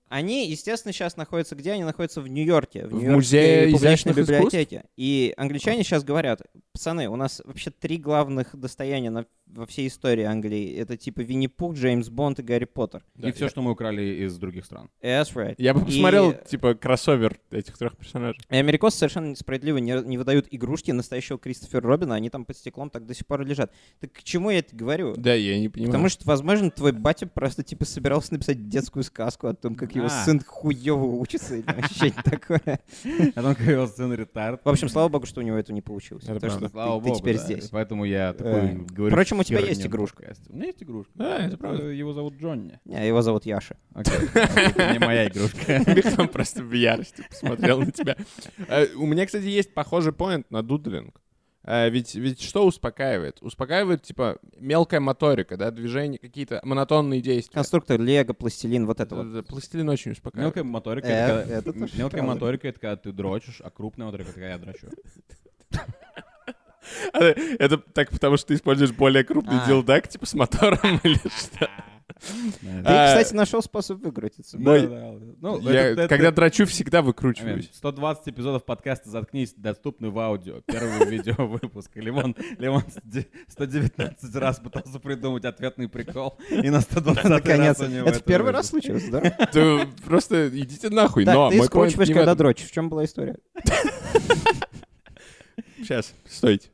Они, 0.07 0.47
естественно, 0.47 0.93
сейчас 0.93 1.17
находятся 1.17 1.55
где? 1.55 1.71
Они 1.73 1.83
находятся 1.83 2.21
в 2.21 2.27
Нью-Йорке, 2.27 2.87
в, 2.87 2.91
В 2.91 3.03
Музее 3.09 3.71
изящных 3.73 4.15
библиотеке. 4.15 4.85
И 4.95 5.33
англичане 5.35 5.83
сейчас 5.83 6.03
говорят, 6.03 6.41
пацаны, 6.71 7.09
у 7.09 7.15
нас 7.15 7.41
вообще 7.43 7.71
три 7.71 7.97
главных 7.97 8.55
достояния 8.57 9.09
на- 9.09 9.25
во 9.47 9.65
всей 9.65 9.87
истории 9.87 10.23
Англии. 10.23 10.75
Это 10.75 10.97
типа 10.97 11.21
Винни-Пух, 11.21 11.75
Джеймс 11.75 12.09
Бонд 12.09 12.39
и 12.39 12.43
Гарри 12.43 12.65
Поттер. 12.65 13.03
Да, 13.15 13.29
И 13.29 13.31
все, 13.31 13.45
я- 13.45 13.49
что 13.49 13.61
мы 13.61 13.71
украли 13.71 14.25
из 14.25 14.37
других 14.37 14.65
стран. 14.65 14.89
That's 15.01 15.33
right. 15.33 15.55
Я 15.57 15.73
бы 15.73 15.81
И- 15.81 15.85
посмотрел, 15.85 16.33
типа, 16.33 16.73
кроссовер 16.73 17.37
этих 17.51 17.77
трех 17.77 17.95
персонажей. 17.95 18.41
И 18.49 18.55
америкосы 18.57 18.97
совершенно 18.97 19.27
несправедливо 19.27 19.77
не, 19.77 19.93
не 20.03 20.17
выдают 20.17 20.47
игрушки 20.51 20.91
настоящего 20.91 21.37
Кристофера 21.39 21.81
Робина, 21.87 22.15
они 22.15 22.29
там 22.29 22.43
под 22.43 22.57
стеклом 22.57 22.89
так 22.89 23.05
до 23.05 23.13
сих 23.13 23.25
пор 23.27 23.45
лежат. 23.45 23.71
Так 23.99 24.11
к 24.11 24.23
чему 24.23 24.49
я 24.49 24.59
это 24.59 24.75
говорю? 24.75 25.13
Да, 25.15 25.33
я 25.33 25.57
не 25.59 25.69
понимаю. 25.69 25.91
Потому 25.91 26.09
что, 26.09 26.25
возможно, 26.25 26.69
твой 26.71 26.91
батя 26.91 27.27
просто 27.27 27.63
типа 27.63 27.85
собирался 27.85 28.33
написать 28.33 28.67
детскую 28.67 29.03
сказку 29.03 29.47
о 29.47 29.53
том, 29.53 29.75
как 29.75 29.95
его 29.95 30.07
А. 30.07 30.09
сын 30.25 30.41
хуёво 30.45 31.05
учится 31.05 31.55
или 31.55 31.65
что-нибудь 31.93 32.23
такое. 32.25 32.79
А 33.35 33.41
там 33.41 33.55
как 33.55 33.67
его 33.67 33.87
сын 33.87 34.11
ретард. 34.13 34.61
В 34.65 34.69
общем, 34.69 34.89
слава 34.89 35.07
богу, 35.07 35.25
что 35.27 35.39
у 35.39 35.43
него 35.43 35.55
это 35.57 35.71
не 35.71 35.81
получилось. 35.81 36.25
Потому 36.25 36.51
что 36.51 36.69
Слава 36.69 37.01
ты- 37.01 37.15
теперь 37.15 37.37
здесь. 37.37 37.69
Поэтому 37.69 38.03
я 38.05 38.31
Э, 38.31 38.33
такой 38.33 38.73
говорю. 38.85 39.11
впрочем, 39.13 39.34
у 39.39 39.43
тебя 39.43 39.57
херню 39.59 39.69
есть 39.69 39.85
игрушка. 39.85 40.17
подкасте. 40.17 40.45
У 40.49 40.55
меня 40.55 40.65
есть 40.67 40.83
игрушка. 40.83 41.11
Да, 41.15 41.45
это 41.45 41.57
правда. 41.57 41.83
Его 41.89 42.13
зовут 42.13 42.35
Джонни. 42.35 42.79
Не, 42.85 43.07
его 43.07 43.21
зовут 43.21 43.45
Яша. 43.45 43.77
Окей. 43.93 44.13
Это 44.33 44.93
не 44.93 44.99
моя 44.99 45.27
игрушка. 45.27 45.57
Михаил 45.87 46.27
просто 46.27 46.63
в 46.63 46.71
ярости 46.71 47.23
посмотрел 47.29 47.79
на 47.79 47.91
тебя. 47.91 48.15
Э, 48.67 48.87
У 48.95 49.05
меня, 49.05 49.25
кстати, 49.25 49.45
есть 49.45 49.73
похожий 49.73 50.13
поинт 50.13 50.49
на 50.51 50.61
дудлинг. 50.63 51.21
Э, 51.67 51.89
Ведь, 51.89 52.13
ведь 52.13 52.41
что 52.41 52.65
успокаивает? 52.67 53.39
Успокаивает, 53.41 54.03
типа, 54.03 54.37
мелкая 54.59 54.99
моторика, 54.99 55.57
да, 55.57 55.71
движения, 55.71 56.19
какие-то 56.19 56.59
монотонные 56.63 57.21
действия. 57.21 57.55
Конструктор, 57.55 57.99
Лего, 57.99 58.33
пластилин, 58.33 58.85
вот 58.85 58.99
это 58.99 59.15
вот. 59.15 59.47
Пластилин 59.47 59.89
очень 59.89 60.11
успокаивает. 60.11 60.55
Мелкая 60.55 60.63
моторика 60.63 61.07
Э, 61.07 61.41
это 61.49 61.73
когда- 61.73 61.87
Мелкая 61.97 62.21
моторика 62.21 62.67
это 62.67 62.79
когда 62.79 62.95
ты 62.97 63.11
дрочишь, 63.11 63.61
а 63.63 63.71
крупная 63.71 64.05
моторика 64.05 64.29
это 64.29 64.33
когда 64.39 64.49
я 64.51 64.57
дрочу. 64.59 64.87
А, 67.13 67.19
Это 67.59 67.77
так 67.77 68.09
потому, 68.11 68.37
что 68.37 68.47
ты 68.47 68.55
используешь 68.55 68.91
более 68.91 69.23
крупный 69.23 69.57
А. 69.63 69.67
дилдак, 69.67 70.07
типа, 70.07 70.25
с 70.25 70.33
мотором 70.33 70.99
или 71.03 71.17
что? 71.17 71.69
Ты, 72.61 72.67
А, 72.85 73.07
кстати, 73.07 73.33
нашел 73.33 73.61
способ 73.63 73.99
выкрутиться. 74.01 74.57
Ну, 74.59 75.61
когда 76.07 76.31
дрочу, 76.31 76.65
всегда 76.65 77.01
выкручиваюсь. 77.01 77.69
120 77.73 78.29
эпизодов 78.29 78.63
подкаста 78.63 79.09
«Заткнись» 79.09 79.53
доступны 79.57 80.11
в 80.11 80.19
аудио. 80.19 80.61
Первый 80.65 81.05
видеовыпуск. 81.09 81.91
Лимон, 81.95 82.35
Лимон 82.59 82.83
сде- 83.03 83.27
119 83.49 84.35
раз 84.35 84.59
пытался 84.59 84.99
придумать 84.99 85.45
ответный 85.45 85.89
прикол. 85.89 86.37
И 86.49 86.69
на 86.69 86.81
120 86.81 87.23
Наконец, 87.25 87.79
это 87.81 88.19
первый 88.21 88.51
раз 88.51 88.69
случилось, 88.69 89.05
да? 89.09 89.21
Просто 90.05 90.47
идите 90.49 90.89
нахуй, 90.89 91.25
но 91.25 91.49
ты 91.49 91.61
скручиваешь, 91.63 92.09
когда 92.09 92.35
дрочишь. 92.35 92.67
В 92.67 92.71
чем 92.71 92.87
была 92.89 93.03
история? 93.05 93.35
Сейчас, 95.77 96.13
стойте. 96.27 96.69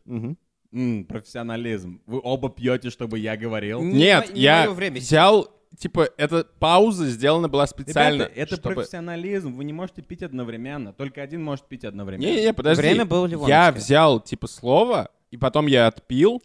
М, 0.74 1.06
Профессионализм. 1.06 2.02
Вы 2.06 2.20
оба 2.24 2.50
пьете, 2.50 2.90
чтобы 2.90 3.20
я 3.20 3.36
говорил. 3.36 3.82
Не 3.82 3.94
Нет, 3.94 4.30
мо- 4.30 4.34
не 4.36 4.42
я 4.42 4.60
моё 4.62 4.74
время. 4.74 5.00
взял, 5.00 5.50
типа, 5.78 6.10
эта 6.18 6.46
пауза 6.60 7.08
сделана 7.08 7.50
была 7.50 7.68
специально, 7.68 8.24
Ребята, 8.24 8.40
это 8.40 8.56
чтобы... 8.56 8.76
профессионализм. 8.76 9.54
Вы 9.54 9.66
не 9.66 9.74
можете 9.74 10.02
пить 10.02 10.24
одновременно. 10.24 10.94
Только 10.94 11.22
один 11.22 11.44
может 11.44 11.66
пить 11.68 11.84
одновременно. 11.84 12.26
Не-не-не, 12.30 12.54
подожди. 12.54 12.82
Время 12.82 13.06
было 13.06 13.26
Я 13.26 13.32
Ливоновское. 13.32 13.72
взял, 13.74 14.20
типа, 14.22 14.48
слово, 14.48 15.10
и 15.30 15.36
потом 15.38 15.68
я 15.68 15.88
отпил, 15.88 16.42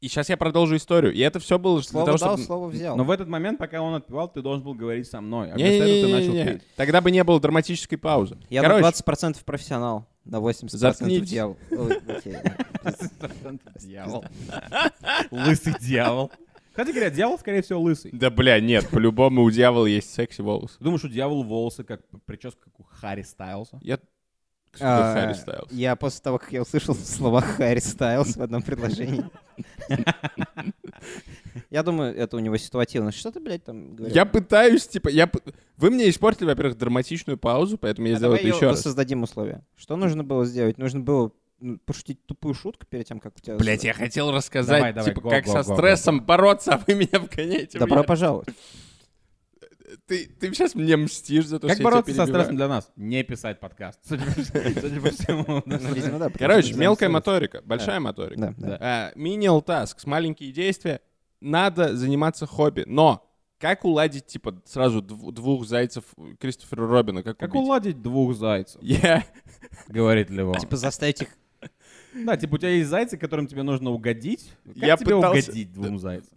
и 0.00 0.08
сейчас 0.08 0.28
я 0.28 0.36
продолжу 0.36 0.76
историю. 0.76 1.12
И 1.12 1.20
это 1.20 1.38
все 1.40 1.58
было 1.58 1.80
для 1.80 1.88
Слово 1.88 2.06
того, 2.06 2.18
дал, 2.18 2.28
чтобы... 2.34 2.44
слово 2.44 2.68
взял. 2.68 2.96
Но 2.96 3.04
в 3.04 3.10
этот 3.10 3.28
момент, 3.28 3.58
пока 3.58 3.80
он 3.80 3.94
отпивал, 3.94 4.28
ты 4.28 4.42
должен 4.42 4.62
был 4.62 4.74
говорить 4.74 5.08
со 5.08 5.20
мной. 5.20 5.50
А 5.52 5.54
вместо 5.54 5.84
этого 5.84 6.06
ты 6.06 6.12
начал 6.12 6.52
пить. 6.52 6.62
тогда 6.76 7.00
бы 7.00 7.10
не 7.10 7.24
было 7.24 7.40
драматической 7.40 7.96
паузы. 7.96 8.36
Я 8.50 8.62
Короче, 8.62 8.84
на 8.84 8.90
20% 8.90 9.44
профессионал, 9.44 10.06
на 10.24 10.36
80% 10.36 10.68
Заткнитесь. 10.76 11.30
дьявол. 11.30 11.56
Дьявол. 13.80 14.24
Лысый 15.30 15.74
дьявол. 15.80 16.30
Кстати 16.70 16.90
говоря, 16.90 17.10
дьявол, 17.10 17.38
скорее 17.38 17.62
всего, 17.62 17.80
лысый. 17.80 18.10
Да, 18.12 18.28
бля, 18.28 18.60
нет, 18.60 18.90
по-любому 18.90 19.44
у 19.44 19.50
дьявола 19.50 19.86
есть 19.86 20.12
секси 20.12 20.42
волосы. 20.42 20.76
Думаешь, 20.78 21.02
у 21.04 21.08
дьявола 21.08 21.42
волосы, 21.42 21.84
как 21.84 22.02
прическа, 22.26 22.60
как 22.64 22.78
у 22.78 22.82
Харри 22.82 23.22
Стайлса? 23.22 23.78
Я... 23.80 23.98
А, 24.78 25.14
Харри 25.14 25.32
Стайлз? 25.32 25.72
Я 25.72 25.96
после 25.96 26.20
того, 26.20 26.38
как 26.38 26.52
я 26.52 26.60
услышал 26.60 26.94
слова 26.94 27.40
Харри 27.40 27.78
Стайлс 27.78 28.36
в 28.36 28.42
одном 28.42 28.60
предложении. 28.60 29.24
Я 31.70 31.82
думаю, 31.82 32.14
это 32.16 32.36
у 32.36 32.40
него 32.40 32.56
ситуативно. 32.56 33.12
Что 33.12 33.30
ты, 33.30 33.40
блядь, 33.40 33.64
там 33.64 33.94
говорил? 33.94 34.14
Я 34.14 34.24
пытаюсь, 34.24 34.86
типа, 34.86 35.08
я... 35.08 35.30
Вы 35.76 35.90
мне 35.90 36.08
испортили, 36.08 36.46
во-первых, 36.46 36.78
драматичную 36.78 37.38
паузу, 37.38 37.78
поэтому 37.78 38.08
я 38.08 38.14
А 38.14 38.16
сделаю 38.18 38.38
это 38.38 38.48
еще 38.48 38.66
раз. 38.70 38.82
создадим 38.82 39.22
условия. 39.22 39.64
Что 39.76 39.96
нужно 39.96 40.24
было 40.24 40.44
сделать? 40.44 40.78
Нужно 40.78 41.00
было 41.00 41.32
ну, 41.60 41.78
пошутить 41.78 42.24
тупую 42.26 42.54
шутку 42.54 42.86
перед 42.86 43.06
тем, 43.06 43.20
как 43.20 43.34
у 43.36 43.40
тебя... 43.40 43.56
Блять, 43.56 43.84
я 43.84 43.92
хотел 43.94 44.30
рассказать, 44.30 44.78
Давай, 44.78 44.92
давай, 44.92 45.10
типа, 45.10 45.20
го, 45.22 45.30
как 45.30 45.44
го, 45.44 45.52
со 45.52 45.62
го, 45.62 45.74
стрессом 45.74 46.18
го. 46.18 46.24
бороться, 46.24 46.74
а 46.74 46.82
вы 46.86 46.94
меня 46.94 47.18
вгоняете 47.18 47.78
Добро 47.78 48.04
пожаловать. 48.04 48.48
Ты, 50.06 50.26
ты 50.26 50.52
сейчас 50.52 50.74
мне 50.74 50.96
мстишь 50.96 51.46
за 51.46 51.60
то, 51.60 51.68
Как 51.68 51.76
что 51.76 51.82
я 51.82 51.84
бороться 51.84 52.12
тебя 52.12 52.22
со 52.22 52.26
перебиваю. 52.26 52.44
стрессом 52.44 52.56
для 52.56 52.68
нас? 52.68 52.90
Не 52.96 53.22
писать 53.22 53.60
подкаст. 53.60 54.00
Судя 54.04 55.00
по 55.00 55.10
всему. 55.10 55.62
Ну. 55.64 56.30
Короче, 56.38 56.74
мелкая 56.74 57.08
моторика, 57.08 57.62
большая 57.64 58.00
моторика. 58.00 58.54
Menial 59.16 59.64
task, 59.64 59.98
маленькие 60.04 60.52
действия. 60.52 61.00
Надо 61.40 61.94
заниматься 61.96 62.46
хобби. 62.46 62.84
Но 62.86 63.22
как 63.58 63.84
уладить, 63.84 64.26
типа, 64.26 64.60
сразу 64.64 65.00
дв- 65.00 65.32
двух 65.32 65.66
зайцев 65.66 66.04
Кристофера 66.40 66.86
Робина? 66.88 67.22
Как, 67.22 67.38
Как 67.38 67.54
уладить 67.54 68.02
двух 68.02 68.34
зайцев? 68.34 68.78
Я... 68.82 69.24
Говорит 69.88 70.30
Левон. 70.30 70.56
Типа 70.58 70.76
заставить 70.76 71.22
их... 71.22 71.28
Да, 72.14 72.36
типа 72.36 72.54
у 72.54 72.58
тебя 72.58 72.70
есть 72.70 72.88
зайцы, 72.88 73.16
которым 73.18 73.46
тебе 73.46 73.62
нужно 73.62 73.90
угодить. 73.90 74.50
Как 74.64 74.76
Я 74.76 74.96
тебе 74.96 75.16
пытался- 75.16 75.50
угодить 75.50 75.72
двум 75.72 75.98
зайцам? 75.98 76.36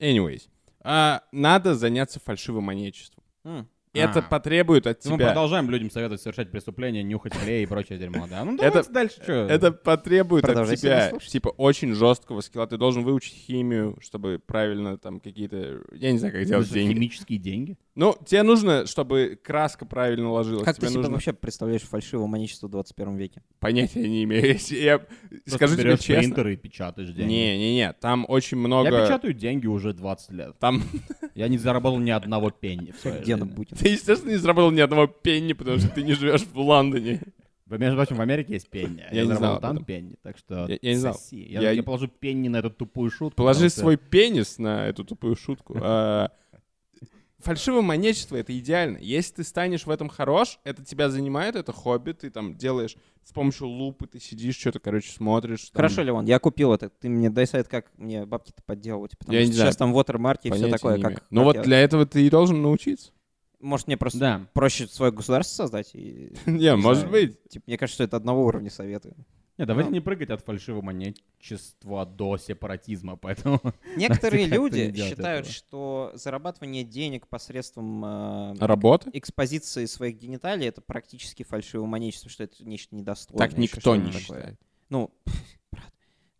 Anyways. 0.00 0.48
А, 0.88 1.22
надо 1.32 1.74
заняться 1.74 2.20
фальшивомонечеством. 2.20 3.24
М. 3.44 3.68
Это 3.98 4.18
А. 4.20 4.22
потребует 4.22 4.86
от 4.86 5.04
Мы 5.04 5.16
тебя... 5.16 5.26
продолжаем 5.26 5.70
людям 5.70 5.90
советовать 5.90 6.20
совершать 6.20 6.50
преступления, 6.50 7.02
нюхать 7.02 7.32
клей 7.34 7.64
и 7.64 7.66
прочее 7.66 7.98
дерьмо, 7.98 8.26
да? 8.28 8.44
Ну 8.44 8.54
Это- 8.54 8.64
давайте 8.68 8.92
дальше 8.92 9.22
что? 9.22 9.32
Это 9.32 9.72
потребует 9.72 10.44
от 10.44 10.76
тебя, 10.76 11.12
типа, 11.18 11.48
очень 11.50 11.94
жесткого 11.94 12.40
скилла. 12.40 12.66
Ты 12.66 12.76
должен 12.76 13.02
выучить 13.04 13.34
химию, 13.34 13.98
чтобы 14.00 14.40
правильно 14.44 14.98
там 14.98 15.20
какие-то... 15.20 15.82
Я 15.92 16.12
не 16.12 16.18
знаю, 16.18 16.34
как 16.34 16.44
делать 16.44 16.70
деньги. 16.70 16.94
Химические 16.94 17.38
деньги? 17.38 17.76
Ну, 17.94 18.14
тебе 18.26 18.42
нужно, 18.42 18.86
чтобы 18.86 19.38
краска 19.42 19.86
правильно 19.86 20.30
ложилась. 20.30 20.64
Как 20.64 20.74
ты 20.74 20.82
тебе 20.82 20.90
себе 20.90 20.98
нужно... 20.98 21.12
вообще 21.14 21.32
представляешь 21.32 21.82
фальшивое 21.82 22.26
маничество 22.26 22.66
в 22.66 22.70
21 22.70 23.16
веке? 23.16 23.42
Понятия 23.58 24.06
не 24.06 24.24
имею. 24.24 24.58
Я 24.70 25.00
скажу 25.46 25.76
тебе 25.76 25.96
честно. 25.96 26.16
принтер 26.16 26.48
и 26.48 26.56
печатаешь 26.56 27.08
деньги. 27.08 27.32
Не-не-не, 27.32 27.92
там 27.94 28.26
очень 28.28 28.58
много... 28.58 28.90
Я 28.90 29.04
печатаю 29.04 29.32
деньги 29.32 29.66
уже 29.66 29.94
20 29.94 30.30
лет. 30.32 30.58
Там 30.58 30.82
Я 31.34 31.48
не 31.48 31.58
заработал 31.58 31.98
ни 31.98 32.10
одного 32.10 32.50
пенни 32.50 32.94
Гена 33.24 33.44
жизни. 33.44 33.56
Бутин. 33.56 33.76
Ты, 33.86 33.92
естественно, 33.94 34.30
не 34.30 34.36
заработал 34.36 34.70
ни 34.70 34.80
одного 34.80 35.06
пенни, 35.06 35.52
потому 35.52 35.78
что 35.78 35.88
ты 35.88 36.02
не 36.02 36.14
живешь 36.14 36.42
в 36.42 36.58
Лондоне. 36.58 37.20
Между 37.68 37.96
прочим, 37.96 38.16
в 38.16 38.20
Америке 38.20 38.52
есть 38.54 38.68
пенни. 38.70 39.00
а 39.10 39.12
Я 39.14 39.22
не 39.22 39.28
заработал 39.28 39.58
знал 39.60 39.74
там 39.74 39.84
пенни, 39.84 40.14
так 40.22 40.38
что 40.38 40.66
Я- 40.68 40.78
я 40.80 40.90
не 40.92 40.96
знал. 40.98 41.14
соси. 41.14 41.46
Я, 41.50 41.60
Я- 41.62 41.70
я 41.72 41.82
положу 41.82 42.06
пенни 42.06 42.46
на 42.48 42.58
эту 42.58 42.70
тупую 42.70 43.10
шутку. 43.10 43.36
Положи 43.36 43.68
что- 43.68 43.80
свой 43.80 43.96
пенис 43.96 44.58
на 44.58 44.86
эту 44.86 45.04
тупую 45.04 45.34
шутку. 45.36 45.76
А, 45.82 46.30
Фальшивомонечество— 47.38 48.34
это 48.36 48.58
идеально. 48.58 48.96
Если 48.98 49.34
ты 49.34 49.44
станешь 49.44 49.84
в 49.86 49.90
этом 49.90 50.08
хорош, 50.08 50.58
это 50.64 50.84
тебя 50.84 51.10
занимает, 51.10 51.54
это 51.54 51.70
хобби, 51.72 52.12
ты 52.12 52.30
там 52.30 52.56
делаешь 52.56 52.96
с 53.24 53.32
помощью 53.32 53.68
лупы, 53.68 54.06
ты 54.06 54.18
сидишь, 54.18 54.56
что-то, 54.56 54.80
короче, 54.80 55.10
смотришь. 55.12 55.60
там. 55.70 55.76
Хорошо, 55.76 56.02
Леон, 56.02 56.24
я 56.24 56.38
купил 56.38 56.72
это. 56.72 56.88
Ты 56.88 57.08
мне 57.08 57.28
дай 57.30 57.46
совет, 57.46 57.68
как 57.68 57.86
мне 57.98 58.24
бабки-то 58.24 58.62
подделывать. 58.64 59.16
Потому 59.18 59.34
Я 59.36 59.42
что 59.42 59.48
не 59.48 59.52
знаю. 59.54 59.68
сейчас 59.68 59.76
там 59.76 59.94
watermark 59.94 60.38
и 60.44 60.50
все 60.50 60.68
такое. 60.68 60.98
Как. 61.00 61.24
Ну 61.30 61.40
как 61.42 61.44
вот 61.46 61.56
я- 61.56 61.62
для 61.62 61.78
этого 61.80 62.06
ты 62.06 62.26
и 62.26 62.30
должен 62.30 62.62
научиться. 62.62 63.12
Может, 63.60 63.86
мне 63.86 63.96
просто 63.96 64.18
Да. 64.18 64.46
проще 64.52 64.86
свое 64.86 65.12
государство 65.12 65.62
создать? 65.64 65.94
И, 65.94 66.32
Не, 66.46 66.76
может 66.76 67.10
быть. 67.10 67.42
типа, 67.48 67.64
мне 67.66 67.78
кажется, 67.78 67.94
что 67.96 68.04
это 68.04 68.16
одного 68.16 68.44
уровня 68.44 68.70
советы. 68.70 69.14
Не, 69.58 69.64
давайте 69.64 69.88
Ну. 69.88 69.94
не 69.94 70.00
прыгать 70.00 70.28
от 70.28 70.42
фальшивомонетчества 70.44 72.04
до 72.04 72.36
сепаратизма, 72.36 73.16
поэтому... 73.20 73.60
Некоторые 73.96 74.46
люди 74.46 74.92
считают, 74.94 75.46
что 75.46 76.10
зарабатывание 76.14 76.84
денег 76.84 77.26
посредством 77.28 78.04
э, 78.04 78.54
Работа? 78.58 79.10
экспозиции 79.12 79.86
своих 79.86 80.18
гениталий 80.18 80.66
это 80.66 80.80
практически 80.82 81.42
фальшивомонетчество, 81.42 82.30
что 82.30 82.44
это 82.44 82.62
нечто 82.64 82.94
недостойное. 82.94 83.48
Так 83.48 83.56
никто 83.58 83.96
не 83.96 84.12
считает. 84.12 84.60
Ну, 84.90 85.10
брат, 85.72 85.92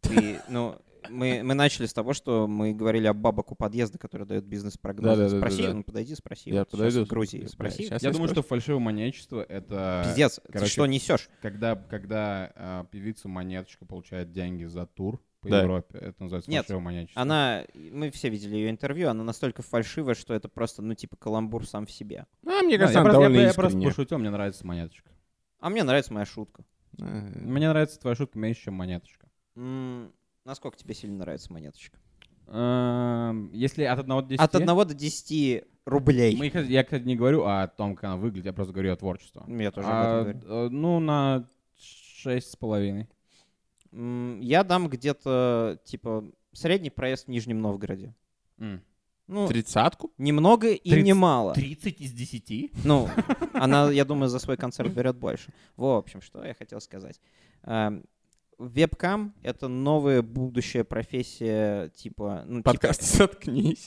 ты, 0.03 0.41
ну, 0.49 0.79
мы, 1.11 1.43
мы 1.43 1.55
начали 1.55 1.87
с 1.87 1.93
того, 1.93 2.13
что 2.13 2.47
мы 2.47 2.73
говорили 2.75 3.07
о 3.07 3.15
бабок 3.15 3.53
у 3.53 3.55
подъезда, 3.55 3.99
который 3.99 4.27
дает 4.27 4.45
бизнес-прогнозы. 4.45 5.23
Да-да-да-да-да. 5.23 5.51
спроси, 5.51 5.73
ну, 5.73 5.83
подойди, 5.85 6.15
спроси. 6.15 6.51
Я 6.51 6.61
вот 6.61 6.69
сейчас 6.69 6.79
подойду, 6.79 7.05
в 7.05 7.09
Грузии, 7.09 7.43
да, 7.43 7.49
спроси. 7.49 7.89
щас 7.89 8.03
Я 8.03 8.09
я 8.09 8.13
думаю, 8.13 8.29
что 8.29 8.43
спрошу. 8.43 8.49
фальшивомонетчество— 8.49 9.43
это... 9.49 10.03
Пиздец, 10.07 10.41
ты 10.45 10.53
короче, 10.53 10.73
что 10.73 10.87
несешь? 10.87 11.29
Когда, 11.43 11.77
когда 11.77 12.53
а, 12.55 12.85
певица 12.85 13.29
Монеточка 13.29 13.85
получает 13.87 14.33
деньги 14.33 14.65
за 14.65 14.87
тур 14.87 15.23
по 15.41 15.49
Да. 15.49 15.63
Европе, 15.63 15.99
это 15.99 16.23
называется 16.23 16.51
Нет, 16.51 16.65
фальшивомонетчество. 16.67 17.23
Она, 17.23 17.65
мы 17.75 18.11
все 18.11 18.29
видели 18.29 18.57
ее 18.57 18.71
интервью, 18.71 19.09
она 19.11 19.23
настолько 19.23 19.63
фальшивая, 19.63 20.15
что 20.15 20.35
это 20.35 20.49
просто, 20.49 20.83
ну, 20.83 20.95
типа, 20.95 21.17
каламбур 21.17 21.67
сам 21.67 21.87
в 21.87 21.91
себе. 21.93 22.27
А, 22.47 22.63
мне 22.63 22.77
Да, 22.79 22.85
кажется, 22.85 22.99
я, 22.99 23.01
она 23.01 23.11
просто, 23.11 23.21
я- 23.23 23.29
довольно 23.29 23.47
я 23.49 23.55
просто 23.55 23.69
искренняя. 23.69 23.91
пошутил, 23.91 24.19
мне 24.19 24.31
нравится 24.31 24.67
Монеточка. 24.67 25.11
А 25.61 25.71
мне 25.71 25.83
нравится 25.85 26.13
моя 26.13 26.27
шутка. 26.27 26.65
Э, 26.99 27.05
Мне 27.05 27.69
нравится 27.69 28.01
твоя 28.01 28.15
шутка 28.17 28.39
меньше, 28.39 28.63
чем 28.65 28.75
Монеточка. 28.75 29.29
Насколько 30.47 30.79
тебе 30.79 30.95
сильно 30.95 31.19
нравится 31.19 31.53
монеточка? 31.53 31.99
Эм, 32.47 33.51
Если 33.53 33.83
от 33.83 33.99
1 33.99 34.09
до 34.09 34.23
10... 34.23 34.41
От 34.41 34.55
1 34.55 34.67
до 34.67 34.95
10 34.95 35.65
рублей. 35.85 36.37
Мы, 36.37 36.47
я, 36.47 36.85
кстати, 36.85 37.03
не 37.03 37.17
говорю 37.17 37.45
о 37.45 37.67
том, 37.67 37.97
как 37.97 38.05
она 38.05 38.17
выглядит, 38.17 38.47
я 38.47 38.53
просто 38.53 38.73
говорю 38.73 38.93
о 38.93 38.97
творчестве. 38.97 39.43
Я 39.49 39.73
тоже 39.73 39.89
А, 39.91 40.21
об 40.21 40.27
этом 40.29 40.41
говорю. 40.41 40.67
э, 40.67 40.69
ну, 40.71 41.01
на 41.01 41.45
шесть 41.77 42.53
с 42.53 42.57
половиной. 42.57 43.09
М, 43.91 44.39
Я 44.41 44.63
дам 44.63 44.89
где-то, 44.89 45.81
типа, 45.85 46.25
средний 46.53 46.91
проезд 46.91 47.25
в 47.27 47.29
Нижнем 47.29 47.61
Новгороде. 47.61 48.15
Ну, 49.29 49.49
Тридцатку? 49.49 50.13
немного 50.17 50.69
и 50.69 50.89
Тридцать- 50.91 51.05
немало. 51.05 51.55
30 51.55 52.01
из 52.01 52.13
10? 52.13 52.71
Ну, 52.85 53.09
она, 53.53 53.91
я 53.91 54.05
думаю, 54.05 54.29
за 54.29 54.39
свой 54.39 54.57
концерт 54.57 54.93
берет 54.93 55.17
больше. 55.17 55.53
В 55.77 55.85
общем, 55.87 56.21
что 56.23 56.45
я 56.45 56.55
хотел 56.55 56.81
сказать. 56.81 57.21
Вебкам— 58.59 59.35
это 59.43 59.69
новая 59.69 60.23
будущая 60.23 60.85
профессия, 60.85 61.91
типа... 61.91 62.45
Ну, 62.47 62.59
типа, 62.59 62.71
Подкаст 62.73 63.03
«Заткнись». 63.17 63.87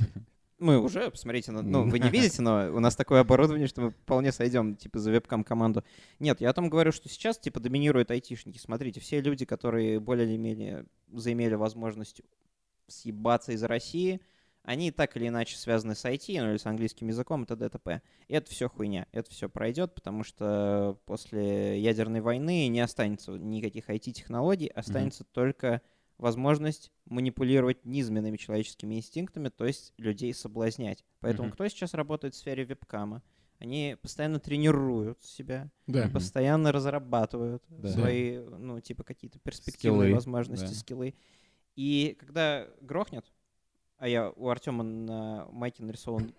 мы 0.59 0.79
уже, 0.79 1.09
посмотрите, 1.09 1.51
на- 1.51 1.61
ну, 1.61 1.89
вы 1.89 1.99
не 1.99 2.09
видите, 2.11 2.41
но 2.41 2.69
у 2.71 2.79
нас 2.79 2.95
такое 2.95 3.21
оборудование, 3.21 3.67
что 3.67 3.81
мы 3.81 3.89
вполне 3.91 4.31
сойдем, 4.31 4.75
типа, 4.75 4.99
за 4.99 5.11
вебкам-команду. 5.11 5.83
Нет, 6.19 6.41
я 6.41 6.49
о 6.49 6.53
том 6.53 6.69
говорю, 6.69 6.91
что 6.91 7.09
сейчас, 7.09 7.39
типа, 7.39 7.59
доминируют 7.59 8.11
айтишники. 8.11 8.57
Смотрите, 8.57 8.99
все 8.99 9.21
люди, 9.21 9.45
которые 9.45 9.99
более 9.99 10.27
или 10.27 10.37
менее 10.37 10.85
заимели 11.11 11.55
возможность 11.55 12.21
съебаться 12.87 13.53
из 13.53 13.63
России, 13.63 14.19
они 14.69 14.91
так 14.91 15.17
или 15.17 15.27
иначе 15.29 15.57
связаны 15.57 15.95
с 15.95 16.05
IT, 16.05 16.39
ну 16.39 16.51
или 16.51 16.57
с 16.57 16.65
английским 16.67 17.07
языком, 17.07 17.41
и 17.41 17.47
т.д. 17.47 17.65
и 17.65 17.69
т.п. 17.69 18.03
И 18.27 18.35
это 18.35 18.51
все 18.51 18.69
хуйня, 18.69 19.07
это 19.11 19.31
все 19.31 19.49
пройдет, 19.49 19.95
потому 19.95 20.23
что 20.23 20.99
после 21.07 21.81
ядерной 21.81 22.21
войны 22.21 22.67
не 22.67 22.79
останется 22.79 23.31
никаких 23.31 23.89
IT-технологий, 23.89 24.67
останется 24.67 25.23
только 25.23 25.81
возможность 26.19 26.91
манипулировать 27.05 27.83
низменными 27.83 28.37
человеческими 28.37 28.93
инстинктами, 28.93 29.49
то 29.49 29.65
есть 29.65 29.91
людей 29.97 30.31
соблазнять. 30.35 31.03
Поэтому 31.19 31.47
Мгм. 31.47 31.53
кто 31.55 31.67
сейчас 31.67 31.95
работает 31.95 32.35
в 32.35 32.37
сфере 32.37 32.63
вебкама? 32.63 33.23
Они 33.57 33.97
постоянно 33.99 34.39
тренируют 34.39 35.23
себя, 35.23 35.71
Да. 35.87 36.09
постоянно 36.09 36.71
разрабатывают 36.71 37.63
Да. 37.69 37.91
свои, 37.91 38.37
ну, 38.37 38.79
типа, 38.81 39.03
какие-то 39.03 39.39
перспективные 39.39 40.01
Скиллы, 40.01 40.13
возможности, 40.13 40.73
да. 40.73 40.79
скиллы. 40.79 41.15
И 41.75 42.15
когда 42.19 42.67
грохнет, 42.81 43.25
а 43.99 44.07
я 44.07 44.31
у 44.35 44.47
Артема 44.49 44.83
на 44.83 45.47
майке 45.51 45.83
нарисован 45.83 46.31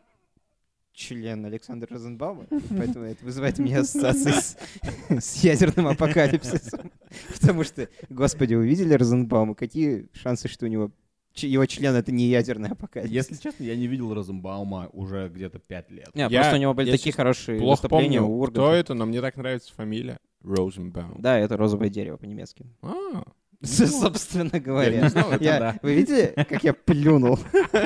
член 0.92 1.44
Александра 1.46 1.88
Розенбаума, 1.90 2.46
поэтому 2.70 3.04
это 3.04 3.24
вызывает 3.24 3.58
у 3.58 3.62
меня 3.62 3.80
ассоциации 3.80 4.30
с, 4.32 4.56
с 5.24 5.44
ядерным 5.44 5.86
апокалипсисом. 5.86 6.90
Потому 7.40 7.64
что, 7.64 7.88
господи, 8.08 8.54
увидели 8.54 8.94
Розенбаума, 8.94 9.54
какие 9.54 10.08
шансы, 10.12 10.48
что 10.48 10.66
у 10.66 10.68
него 10.68 10.90
его 11.34 11.64
член 11.66 11.94
это 11.94 12.10
не 12.10 12.24
ядерный 12.26 12.70
апокалипсис? 12.70 13.14
Если 13.14 13.36
честно, 13.36 13.62
я 13.62 13.76
не 13.76 13.86
видел 13.86 14.12
Розенбаума 14.12 14.88
уже 14.92 15.28
где-то 15.28 15.58
5 15.60 15.90
лет. 15.90 16.10
Не, 16.14 16.22
Я- 16.22 16.28
просто 16.28 16.56
у 16.56 16.58
него 16.58 16.74
были 16.74 16.90
такие 16.90 17.12
хорошие 17.12 17.58
Плохо 17.58 17.82
выступления 17.82 18.20
помню, 18.20 18.34
у 18.36 18.42
кто 18.46 18.62
Урганта. 18.62 18.76
это, 18.80 18.94
но 18.94 19.06
мне 19.06 19.20
так 19.20 19.36
нравится 19.36 19.72
фамилия. 19.72 20.18
Розенбаум. 20.42 21.16
Да, 21.20 21.38
это 21.38 21.56
розовое 21.56 21.88
дерево 21.88 22.16
по-немецки. 22.16 22.64
А, 22.82 23.22
Собственно 23.62 24.50
я 24.54 24.60
говоря. 24.60 25.02
не 25.02 25.08
знал 25.10 25.32
это. 25.32 25.44
Я- 25.44 25.58
да. 25.58 25.78
Вы 25.82 25.94
видели, 25.94 26.32
как 26.48 26.64
я 26.64 26.72
плюнул? 26.72 27.38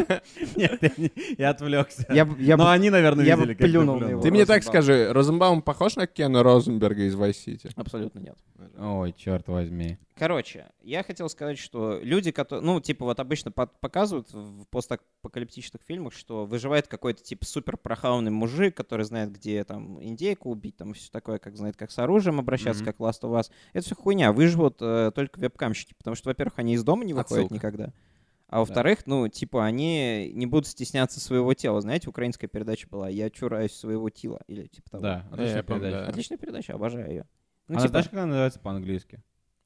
Нет, 0.56 0.80
я, 1.36 1.50
отвлекся. 1.50 2.06
Но 2.08 2.70
они, 2.70 2.90
наверное, 2.90 3.24
видели, 3.24 3.54
как 3.54 3.58
ты 3.58 3.72
плюнул. 3.72 4.20
Ты 4.20 4.30
мне 4.30 4.46
так 4.46 4.62
скажи, 4.62 5.12
Розенбаум 5.12 5.62
похож 5.62 5.96
на 5.96 6.06
Кена 6.06 6.42
Розенберга 6.42 7.02
из 7.02 7.14
City? 7.14 7.70
Абсолютно 7.74 8.20
нет. 8.20 8.36
Ой, 8.78 9.14
черт 9.16 9.48
возьми. 9.48 9.98
Короче, 10.16 10.66
я 10.80 11.02
хотел 11.02 11.28
сказать, 11.28 11.58
что 11.58 11.98
люди, 12.00 12.30
которые, 12.30 12.64
ну, 12.64 12.80
типа, 12.80 13.04
вот 13.04 13.18
обычно 13.18 13.50
показывают 13.50 14.32
в 14.32 14.64
постапокалиптичных 14.66 15.82
фильмах, 15.82 16.12
что 16.12 16.46
выживает 16.46 16.86
какой-то, 16.86 17.20
типа, 17.20 17.44
супер 17.44 17.76
прохаванный 17.76 18.30
мужик, 18.30 18.76
который 18.76 19.04
знает, 19.04 19.32
где, 19.32 19.64
там, 19.64 20.00
индейку 20.00 20.50
убить, 20.50 20.76
там, 20.76 20.94
все 20.94 21.10
такое, 21.10 21.38
как 21.38 21.56
знает, 21.56 21.76
как 21.76 21.90
с 21.90 21.98
оружием 21.98 22.38
обращаться, 22.38 22.84
как 22.84 22.98
Last 22.98 23.22
of 23.22 23.32
Us. 23.32 23.50
Это 23.72 23.84
все 23.84 23.96
хуйня. 23.96 24.32
Выживут 24.32 24.76
э, 24.80 25.10
только 25.12 25.40
вебкамщики, 25.64 25.94
потому 25.94 26.14
что, 26.14 26.28
во-первых, 26.28 26.58
они 26.58 26.74
из 26.74 26.84
дома 26.84 27.04
не 27.04 27.12
выходят 27.14 27.44
Отсылка. 27.46 27.54
никогда. 27.54 27.92
А 28.48 28.60
во-вторых, 28.60 29.06
ну, 29.06 29.26
типа, 29.28 29.64
они 29.64 30.30
не 30.34 30.46
будут 30.46 30.66
стесняться 30.68 31.18
своего 31.18 31.54
тела. 31.54 31.80
Знаете, 31.80 32.08
украинская 32.08 32.48
передача 32.48 32.86
была 32.88 33.08
«Я 33.08 33.30
чураюсь 33.30 33.72
своего 33.72 34.10
тела» 34.10 34.40
или 34.46 34.66
типа 34.66 34.90
того. 34.90 35.02
Да, 35.02 35.26
я 35.28 35.34
отличная 35.34 35.62
помню, 35.64 35.82
передача. 35.82 36.04
да. 36.04 36.08
Отличная 36.10 36.38
передача, 36.38 36.74
обожаю 36.74 37.08
ее. 37.08 37.26
Ну, 37.68 37.74
Она 37.74 37.80
типа, 37.80 37.88
знаешь, 37.88 38.04
как 38.06 38.14
она 38.14 38.26
называется 38.26 38.60
по-английски? 38.60 39.22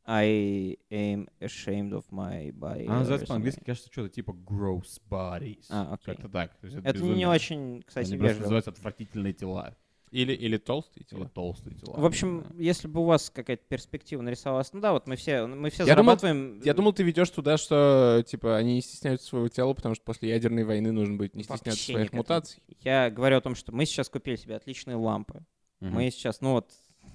I 0.07 0.79
am 0.91 1.29
ashamed 1.41 1.91
of 1.93 2.05
my 2.11 2.51
body. 2.51 2.87
Она 2.87 3.01
называется 3.01 3.27
по-английски, 3.27 3.63
кажется, 3.65 3.91
что-то 3.93 4.09
типа 4.09 4.31
gross 4.31 5.03
bodies. 5.11 5.67
А, 5.69 5.93
окей. 5.93 6.15
Как-то 6.15 6.31
так. 6.31 6.57
То 6.57 6.67
есть 6.67 6.79
Это 6.83 6.99
не 7.03 7.27
очень, 7.27 7.83
кстати, 7.83 8.13
Они 8.13 8.17
вежливо. 8.17 8.41
называются 8.43 8.71
отвратительные 8.71 9.35
тела. 9.35 9.77
Или, 10.11 10.33
или 10.33 10.57
толстые 10.57 11.03
Или 11.11 11.19
тела? 11.19 11.31
толстые 11.35 11.77
тела. 11.77 11.97
В 11.99 12.05
общем, 12.05 12.47
если 12.59 12.89
бы 12.89 13.01
у 13.01 13.05
вас 13.05 13.31
какая-то 13.31 13.63
перспектива 13.69 14.23
нарисовалась, 14.23 14.73
ну 14.73 14.81
да, 14.81 14.93
вот 14.93 15.07
мы 15.07 15.17
все, 15.17 15.47
мы 15.47 15.71
все 15.71 15.85
Я 15.85 15.95
думал- 15.97 16.17
зарабатываем. 16.19 16.61
Я 16.65 16.75
думал, 16.75 16.93
ты 16.93 17.03
ведешь 17.03 17.31
туда, 17.31 17.57
что, 17.59 18.23
типа, 18.27 18.57
они 18.57 18.75
не 18.75 18.81
стесняются 18.83 19.27
своего 19.29 19.49
тела, 19.49 19.75
потому 19.75 19.95
что 19.95 20.05
после 20.05 20.31
ядерной 20.31 20.65
войны 20.65 20.93
нужно 20.93 21.17
будет 21.17 21.35
не 21.35 21.43
Вообще 21.45 21.57
стесняться 21.73 21.91
не 21.91 21.95
своих 21.95 22.07
к 22.07 22.11
этому. 22.11 22.21
мутаций. 22.21 22.63
Я 22.83 23.11
говорю 23.11 23.37
о 23.37 23.41
том, 23.41 23.55
что 23.55 23.73
мы 23.73 23.85
сейчас 23.87 24.09
купили 24.09 24.37
себе 24.37 24.57
отличные 24.57 24.97
лампы. 24.97 25.45
Мгм. 25.81 25.95
Мы 25.95 26.11
сейчас, 26.11 26.41
ну 26.41 26.53
вот, 26.53 26.71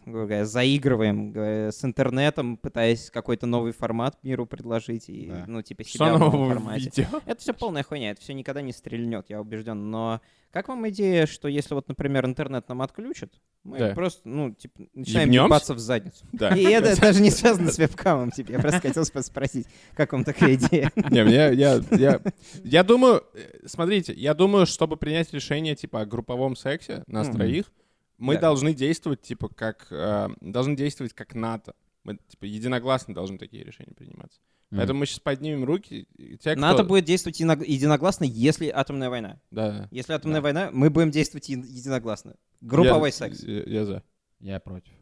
говоря, 0.05 0.45
заигрываем 0.45 1.33
с 1.35 1.83
интернетом, 1.83 2.57
пытаясь 2.57 3.09
какой-то 3.09 3.45
новый 3.45 3.71
формат 3.71 4.17
миру 4.23 4.45
предложить 4.45 5.09
и, 5.09 5.27
Да. 5.27 5.45
ну, 5.47 5.61
типа, 5.61 5.83
Что 5.83 5.91
себя 5.93 6.13
в 6.15 6.19
новом 6.19 6.49
формате. 6.49 6.91
видео? 6.95 7.21
Это 7.25 7.41
все 7.41 7.53
полная 7.53 7.83
хуйня, 7.83 8.11
это 8.11 8.21
все 8.21 8.33
никогда 8.33 8.61
не 8.61 8.73
стрельнет, 8.73 9.25
я 9.29 9.39
убежден. 9.41 9.89
Но 9.91 10.21
как 10.51 10.67
вам 10.67 10.87
идея, 10.89 11.25
что 11.25 11.47
если 11.47 11.73
вот, 11.73 11.87
например, 11.87 12.25
интернет 12.25 12.67
нам 12.69 12.81
отключат, 12.81 13.31
мы 13.63 13.79
Да. 13.79 13.93
просто, 13.95 14.27
ну, 14.27 14.51
типа, 14.53 14.83
начинаем 14.93 15.29
Ебнёмся? 15.29 15.45
ебаться 15.47 15.73
в 15.73 15.79
задницу. 15.79 16.25
Да. 16.33 16.49
И 16.55 16.63
это 16.63 16.95
даже 17.01 17.21
не 17.21 17.31
связано 17.31 17.71
с 17.71 17.77
вебкамом, 17.77 18.29
типа. 18.31 18.51
Я 18.51 18.59
просто 18.59 18.81
хотел 18.81 19.03
сп- 19.03 19.21
спросить, 19.23 19.67
как 19.95 20.11
вам 20.13 20.23
такая 20.25 20.55
идея? 20.55 20.91
Не, 21.09 21.23
мне, 21.23 21.53
я, 21.53 21.81
я, 21.91 22.21
я 22.63 22.83
думаю, 22.83 23.23
э, 23.33 23.65
смотрите, 23.67 24.13
я 24.13 24.33
думаю, 24.33 24.65
чтобы 24.65 24.97
принять 24.97 25.33
решение, 25.33 25.75
типа, 25.75 26.01
о 26.01 26.05
групповом 26.05 26.55
сексе 26.55 27.03
нас 27.07 27.29
троих, 27.29 27.71
мы 28.17 28.35
Да. 28.35 28.41
должны 28.41 28.73
действовать, 28.73 29.21
типа, 29.21 29.49
как, 29.49 29.87
э, 29.91 30.29
должны 30.41 30.75
действовать 30.75 31.13
как 31.13 31.35
НАТО. 31.35 31.73
Мы, 32.03 32.17
типа, 32.27 32.45
единогласно 32.45 33.13
должны 33.13 33.37
такие 33.37 33.63
решения 33.63 33.93
приниматься. 33.93 34.39
Мгм. 34.71 34.79
Поэтому 34.79 34.99
мы 34.99 35.05
сейчас 35.05 35.19
поднимем 35.19 35.63
руки. 35.65 36.07
те, 36.41 36.51
кто- 36.53 36.59
НАТО 36.61 36.83
будет 36.83 37.05
действовать 37.05 37.39
едино- 37.39 37.63
единогласно, 37.65 38.23
если 38.25 38.67
атомная 38.69 39.09
война. 39.09 39.39
Да. 39.51 39.87
Если 39.91 40.13
атомная 40.13 40.39
Да. 40.39 40.43
война, 40.43 40.69
мы 40.73 40.89
будем 40.89 41.11
действовать 41.11 41.47
еди- 41.49 41.67
единогласно. 41.67 42.35
Групповой 42.61 43.09
Я- 43.09 43.13
секс. 43.13 43.43
Я, 43.43 43.63
я 43.63 43.85
за. 43.85 44.03
Я 44.39 44.59
против. 44.59 44.93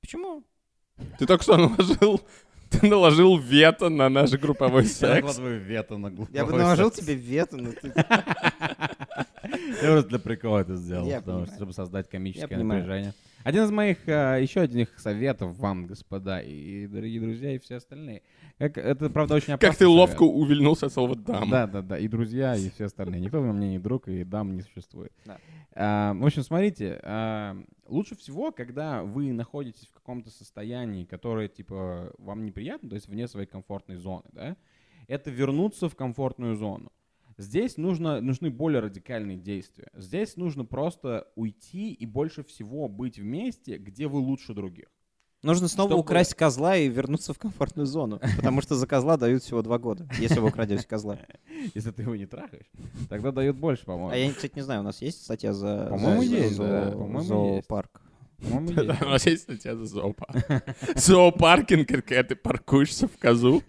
Почему? 0.00 0.44
Ты 1.18 1.26
только 1.26 1.42
что 1.42 1.56
наложил, 1.58 2.20
ты 2.70 2.86
наложил 2.86 3.36
вето 3.36 3.88
на 3.90 4.08
наш 4.08 4.30
групповой 4.32 4.84
Я 4.84 4.88
секс. 4.88 5.14
накладываю 5.16 5.60
вето 5.60 5.98
на 5.98 6.10
глупый 6.10 6.34
Я 6.34 6.44
бы 6.46 6.52
наложил 6.52 6.90
тебе 6.90 7.14
вето, 7.14 7.56
но 7.58 7.72
ты... 7.72 7.92
Я 9.82 9.88
просто 9.92 10.08
для 10.10 10.18
прикола 10.18 10.60
это 10.60 10.76
сделал, 10.76 11.10
потому 11.10 11.46
что, 11.46 11.54
чтобы 11.54 11.72
создать 11.72 12.08
комическое 12.08 12.58
напряжение. 12.58 13.14
Один 13.46 13.62
из 13.62 13.70
моих, 13.70 13.98
а, 14.08 14.38
еще 14.38 14.62
одних 14.62 14.98
советов 14.98 15.56
вам, 15.56 15.86
господа 15.86 16.40
и 16.40 16.88
дорогие 16.88 17.20
друзья, 17.20 17.54
и 17.54 17.58
все 17.58 17.76
остальные. 17.76 18.22
Как, 18.58 18.76
это, 18.76 19.08
правда, 19.08 19.36
очень 19.36 19.52
опасно. 19.52 19.68
Как 19.68 19.78
ты 19.78 19.86
ловко 19.86 20.24
увильнулся 20.24 20.86
от 20.86 20.92
слова 20.92 21.14
«дам». 21.14 21.48
Да, 21.48 21.68
да, 21.68 21.80
да, 21.80 21.96
и 21.96 22.08
друзья, 22.08 22.56
и 22.56 22.70
все 22.70 22.86
остальные. 22.86 23.20
Никто 23.20 23.40
во 23.40 23.52
мне 23.52 23.68
не 23.68 23.78
друг, 23.78 24.08
и 24.08 24.24
дам 24.24 24.56
не 24.56 24.62
существует. 24.62 25.12
А, 25.76 26.14
в 26.14 26.26
общем, 26.26 26.42
смотрите, 26.42 26.98
а, 27.04 27.56
лучше 27.86 28.16
всего, 28.16 28.50
когда 28.50 29.04
вы 29.04 29.32
находитесь 29.32 29.86
в 29.86 29.92
каком-то 29.92 30.30
состоянии, 30.30 31.04
которое, 31.04 31.46
типа, 31.46 32.12
вам 32.18 32.46
неприятно, 32.46 32.88
то 32.88 32.94
есть 32.96 33.06
вне 33.08 33.28
своей 33.28 33.46
комфортной 33.46 33.98
зоны, 33.98 34.24
да, 34.32 34.56
это 35.06 35.30
вернуться 35.30 35.88
в 35.88 35.94
комфортную 35.94 36.56
зону. 36.56 36.90
Здесь 37.38 37.76
нужно, 37.76 38.20
нужны 38.20 38.50
более 38.50 38.80
радикальные 38.80 39.36
действия. 39.36 39.88
Здесь 39.94 40.36
нужно 40.36 40.64
просто 40.64 41.28
уйти 41.34 41.92
и 41.92 42.06
больше 42.06 42.42
всего 42.44 42.88
быть 42.88 43.18
в 43.18 43.24
месте, 43.24 43.76
где 43.76 44.06
вы 44.08 44.20
лучше 44.20 44.54
других. 44.54 44.86
Нужно 45.42 45.68
снова 45.68 45.90
Чтобы- 45.90 46.00
украсть 46.00 46.34
козла 46.34 46.76
и 46.76 46.88
вернуться 46.88 47.34
в 47.34 47.38
комфортную 47.38 47.86
зону. 47.86 48.20
Потому 48.36 48.62
что 48.62 48.74
за 48.74 48.86
козла 48.86 49.16
дают 49.18 49.42
всего 49.42 49.60
два 49.62 49.78
года, 49.78 50.08
если 50.18 50.40
вы 50.40 50.48
украдете 50.48 50.86
козла. 50.86 51.18
Если 51.74 51.90
ты 51.90 52.02
его 52.02 52.14
не 52.16 52.26
трахаешь, 52.26 52.66
тогда 53.08 53.32
дают 53.32 53.56
больше, 53.56 53.84
по-моему. 53.84 54.10
А 54.10 54.16
я, 54.16 54.30
кстати, 54.32 54.52
не 54.56 54.62
знаю, 54.62 54.80
у 54.80 54.84
нас 54.84 55.00
есть 55.00 55.22
статья 55.24 55.52
за, 55.54 55.86
По-моему, 55.90 56.22
есть, 56.22 56.58
да, 56.58 56.90
по-моему, 56.90 57.22
зоопарк? 57.22 58.02
У 58.42 58.60
нас 59.08 59.26
есть 59.26 59.44
статья 59.44 59.74
за 59.74 59.86
зоопарк. 59.86 60.36
Зоопаркинг, 60.96 61.88
когда 61.88 62.22
ты 62.22 62.36
паркуешься 62.36 63.08
в 63.08 63.16
козу. 63.18 63.62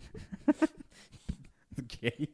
Окей. 1.78 2.32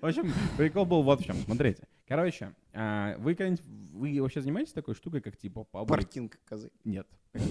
В 0.00 0.06
общем, 0.06 0.32
прикол 0.56 0.84
был 0.86 1.02
вот 1.02 1.20
в 1.20 1.24
чем. 1.24 1.36
Смотрите. 1.36 1.86
Короче, 2.06 2.54
а, 2.72 3.16
вы 3.18 3.34
когда-нибудь, 3.34 3.64
вы 3.92 4.20
вообще 4.22 4.40
занимаетесь 4.40 4.72
такой 4.72 4.94
штукой, 4.94 5.20
как 5.20 5.36
типа 5.36 5.64
паблик... 5.64 5.88
Паркинг 5.88 6.38
козы. 6.44 6.70
Нет. 6.84 7.06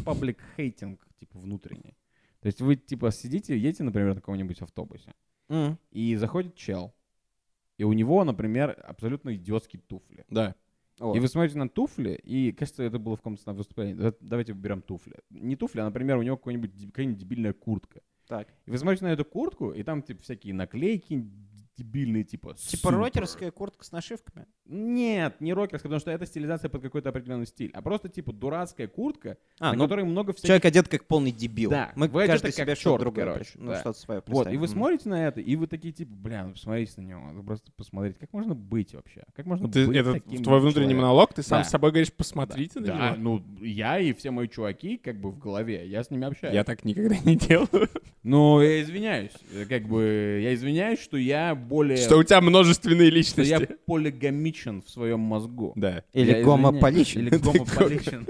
Паблик 0.06 0.40
хейтинг, 0.56 1.06
типа 1.20 1.40
внутренний. 1.40 1.96
То 2.42 2.48
есть 2.48 2.62
вы 2.62 2.76
типа 2.76 3.12
сидите, 3.12 3.58
едете, 3.58 3.84
например, 3.84 4.10
на 4.10 4.16
каком-нибудь 4.16 4.62
автобусе, 4.62 5.14
М. 5.50 5.78
и 5.92 6.16
заходит 6.16 6.56
чел, 6.56 6.94
и 7.78 7.84
у 7.84 7.94
него, 7.94 8.24
например, 8.24 8.80
абсолютно 8.88 9.36
идиотские 9.36 9.82
туфли. 9.88 10.26
Да. 10.30 10.56
О. 11.00 11.16
И 11.16 11.20
вы 11.20 11.28
смотрите 11.28 11.58
на 11.60 11.70
туфли, 11.70 12.20
и, 12.24 12.52
кажется, 12.52 12.82
это 12.84 12.98
было 12.98 13.16
в 13.16 13.20
каком-то 13.20 13.54
выступлении. 13.54 13.94
Да- 13.94 14.14
Давайте 14.20 14.54
выберем 14.54 14.82
туфли. 14.82 15.16
Не 15.30 15.56
туфли, 15.56 15.80
а, 15.82 15.86
например, 15.86 16.18
у 16.18 16.24
него 16.24 16.38
какая-нибудь 16.38 17.18
дебильная 17.18 17.54
куртка. 17.54 18.02
Так. 18.28 18.48
И 18.66 18.72
вы 18.72 18.78
смотрите 18.78 19.06
на 19.06 19.10
эту 19.10 19.24
куртку, 19.24 19.72
и 19.72 19.84
там 19.84 20.02
типа 20.02 20.22
всякие 20.24 20.54
наклейки 20.54 21.24
дебильные, 21.78 22.24
типа 22.24 22.56
Типа 22.56 22.90
«Супер». 22.90 22.98
рокерская 22.98 23.52
куртка 23.52 23.86
с 23.86 23.92
нашивками? 23.92 24.46
Нет, 24.66 25.40
не 25.40 25.54
рокерская, 25.54 25.90
потому 25.90 26.00
что 26.00 26.12
это 26.12 26.26
стилизация 26.26 26.70
под 26.70 26.82
какой-то 26.82 27.10
определенный 27.10 27.46
стиль, 27.46 27.72
а 27.74 27.82
просто 27.82 28.10
типа 28.10 28.34
дурацкая 28.34 28.88
куртка, 28.88 29.38
А, 29.60 29.72
на 29.72 29.78
ну, 29.78 29.84
которой 29.86 30.04
много 30.06 30.34
всяких... 30.34 30.48
человек 30.48 30.66
одет 30.66 30.88
как 30.90 31.06
полный 31.06 31.32
дебил. 31.32 31.70
Да, 31.70 31.92
Мы 31.96 32.08
вы 32.08 32.24
одеты 32.24 32.34
каждый 32.34 32.46
как 32.48 32.56
себе 32.56 32.66
чёрт, 32.76 32.80
что-то 32.80 33.00
другое. 33.02 33.26
короче. 33.26 33.52
Ну, 33.56 33.68
да. 33.72 33.80
что-то 33.80 34.00
свое 34.00 34.20
Вот, 34.26 34.26
и 34.26 34.34
представим. 34.34 34.60
вы 34.60 34.68
смотрите 34.68 35.10
на 35.10 35.28
это, 35.28 35.40
и 35.42 35.56
вы 35.56 35.68
такие 35.68 35.94
типа, 35.94 36.12
бля, 36.14 36.46
ну 36.46 36.54
посмотрите 36.54 36.94
на 37.02 37.06
него, 37.06 37.32
ну 37.32 37.44
просто 37.44 37.72
посмотрите, 37.72 38.18
как 38.20 38.34
можно 38.34 38.56
быть 38.56 38.94
вообще? 38.94 39.24
Как 39.36 39.46
можно 39.46 39.70
Ты, 39.72 39.88
быть 39.88 39.96
это 39.98 40.14
таким 40.14 40.44
твой 40.44 40.60
внутренний 40.60 40.88
человеком? 40.90 41.02
монолог, 41.02 41.34
ты 41.34 41.44
сам 41.44 41.60
Да. 41.62 41.64
с 41.64 41.70
собой 41.70 41.92
говоришь, 41.92 42.12
посмотрите 42.12 42.80
на 42.80 42.88
Да, 42.88 43.10
него. 43.12 43.16
ну 43.20 43.66
я 43.66 44.00
и 44.00 44.12
все 44.14 44.32
мои 44.32 44.48
чуваки 44.48 44.98
как 44.98 45.20
бы 45.22 45.32
в 45.32 45.40
голове, 45.40 45.88
я 45.88 46.04
с 46.04 46.12
ними 46.12 46.26
общаюсь. 46.28 46.54
Я 46.54 46.64
так 46.64 46.84
никогда 46.84 47.16
не 47.24 47.36
делаю. 47.38 47.88
Ну, 48.24 48.62
я 48.62 48.82
извиняюсь, 48.82 49.32
э, 49.54 49.66
как 49.66 49.84
бы, 49.88 50.42
я 50.44 50.54
извиняюсь, 50.54 51.00
что 51.00 51.16
я 51.16 51.56
более... 51.68 51.98
Что 51.98 52.18
у 52.18 52.24
тебя 52.24 52.42
множественные 52.42 53.24
что 53.24 53.42
я 53.42 53.58
личности. 53.60 53.78
полигамичен 53.86 54.82
в 54.82 54.90
своем 54.90 55.20
мозгу. 55.20 55.74
Да. 55.76 56.04
Или 56.14 56.32
Я 56.32 56.44
гомополичен. 56.44 57.22
Или 57.22 57.38
гомополичен. 57.38 58.26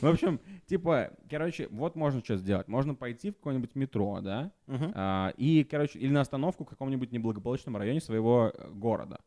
В 0.00 0.06
общем, 0.06 0.40
типа, 0.66 1.10
короче, 1.30 1.68
вот 1.70 1.96
можно 1.96 2.22
что 2.22 2.36
сделать. 2.36 2.68
Можно 2.68 2.94
пойти 2.94 3.30
в 3.30 3.34
какое-нибудь 3.36 3.74
метро, 3.74 4.20
да, 4.20 4.52
а, 4.68 5.32
и, 5.36 5.64
короче, 5.64 5.98
или 5.98 6.10
на 6.12 6.20
остановку 6.20 6.64
в 6.64 6.68
каком-нибудь 6.68 7.12
неблагополучном 7.12 7.76
районе 7.76 8.00
своего 8.00 8.52
э, 8.54 8.70
города. 8.72 9.18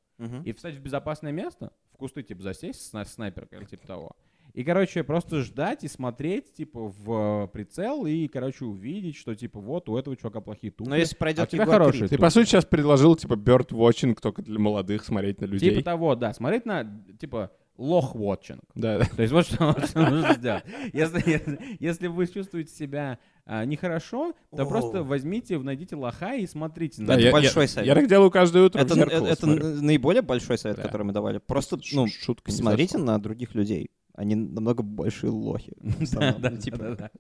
И 0.43 0.53
встать 0.53 0.75
в 0.75 0.79
безопасное 0.81 1.31
место, 1.31 1.71
в 1.93 1.97
кусты, 1.97 2.23
типа, 2.23 2.41
засесть, 2.41 2.87
сна- 2.89 3.05
снайперкой 3.05 3.59
или 3.59 3.65
типа 3.65 3.85
того. 3.87 4.15
И, 4.55 4.63
короче, 4.63 5.03
просто 5.03 5.41
ждать 5.41 5.83
и 5.83 5.87
смотреть, 5.89 6.53
типа, 6.53 6.87
в 6.97 7.47
прицел 7.51 8.05
и, 8.05 8.27
короче, 8.29 8.63
увидеть, 8.65 9.17
что, 9.17 9.35
типа, 9.35 9.59
вот 9.59 9.89
у 9.89 9.97
этого 9.97 10.15
чувака 10.15 10.39
плохие 10.39 10.71
туфли. 10.71 10.89
Но 10.89 10.95
если 10.95 11.13
а 11.13 11.17
у 11.17 11.19
пройдет 11.19 11.49
тебя 11.49 11.63
Егор 11.63 11.75
хорошие 11.75 12.07
Ты, 12.07 12.17
по 12.17 12.29
сути, 12.29 12.47
сейчас 12.47 12.63
предложил, 12.65 13.15
типа, 13.17 13.33
bird 13.33 13.69
watching 13.71 14.17
только 14.21 14.41
для 14.41 14.57
молодых, 14.57 15.03
смотреть 15.03 15.41
на 15.41 15.45
людей. 15.45 15.71
Типа 15.71 15.83
того, 15.83 16.15
да. 16.15 16.33
Смотреть 16.33 16.65
на, 16.65 16.85
типа, 17.19 17.51
лох-вотчинг. 17.77 18.61
Да, 18.75 18.99
да. 18.99 19.05
То 19.05 19.21
есть 19.21 19.33
вот 19.33 19.45
что, 19.45 19.75
нужно 19.95 20.33
сделать. 20.35 20.63
Если, 20.93 21.29
если, 21.29 21.59
если 21.79 22.07
вы 22.07 22.25
чувствуете 22.27 22.73
себя 22.73 23.19
а, 23.45 23.65
нехорошо, 23.65 24.33
то 24.55 24.63
Оу. 24.63 24.69
просто 24.69 25.03
возьмите, 25.03 25.59
найдите 25.59 25.97
лоха 25.97 26.35
и 26.35 26.47
смотрите 26.47 27.01
на 27.01 27.07
Да, 27.09 27.13
Это 27.15 27.23
я- 27.23 27.31
большой 27.33 27.63
я- 27.63 27.67
совет. 27.67 27.87
Я 27.87 27.95
так 27.95 28.07
делаю 28.07 28.31
каждое 28.31 28.63
утро 28.63 28.79
Это, 28.79 28.97
это 29.01 29.47
н- 29.47 29.85
наиболее 29.85 30.21
большой 30.21 30.57
совет, 30.57 30.77
Да. 30.77 30.83
который 30.83 31.03
мы 31.03 31.11
давали. 31.11 31.39
Просто, 31.39 31.77
Ш- 31.81 31.95
ну, 31.95 32.07
шутка 32.07 32.51
смотрите 32.51 32.97
на 32.97 33.19
других 33.19 33.53
людей. 33.53 33.89
Они 34.15 34.35
намного 34.35 34.81
большие 34.81 35.29
лохи. 35.29 35.73
Да, 36.13 36.31
Ну, 36.31 36.39
да, 36.39 36.57
типа, 36.57 36.77
да, 36.77 36.95
да. 36.95 37.11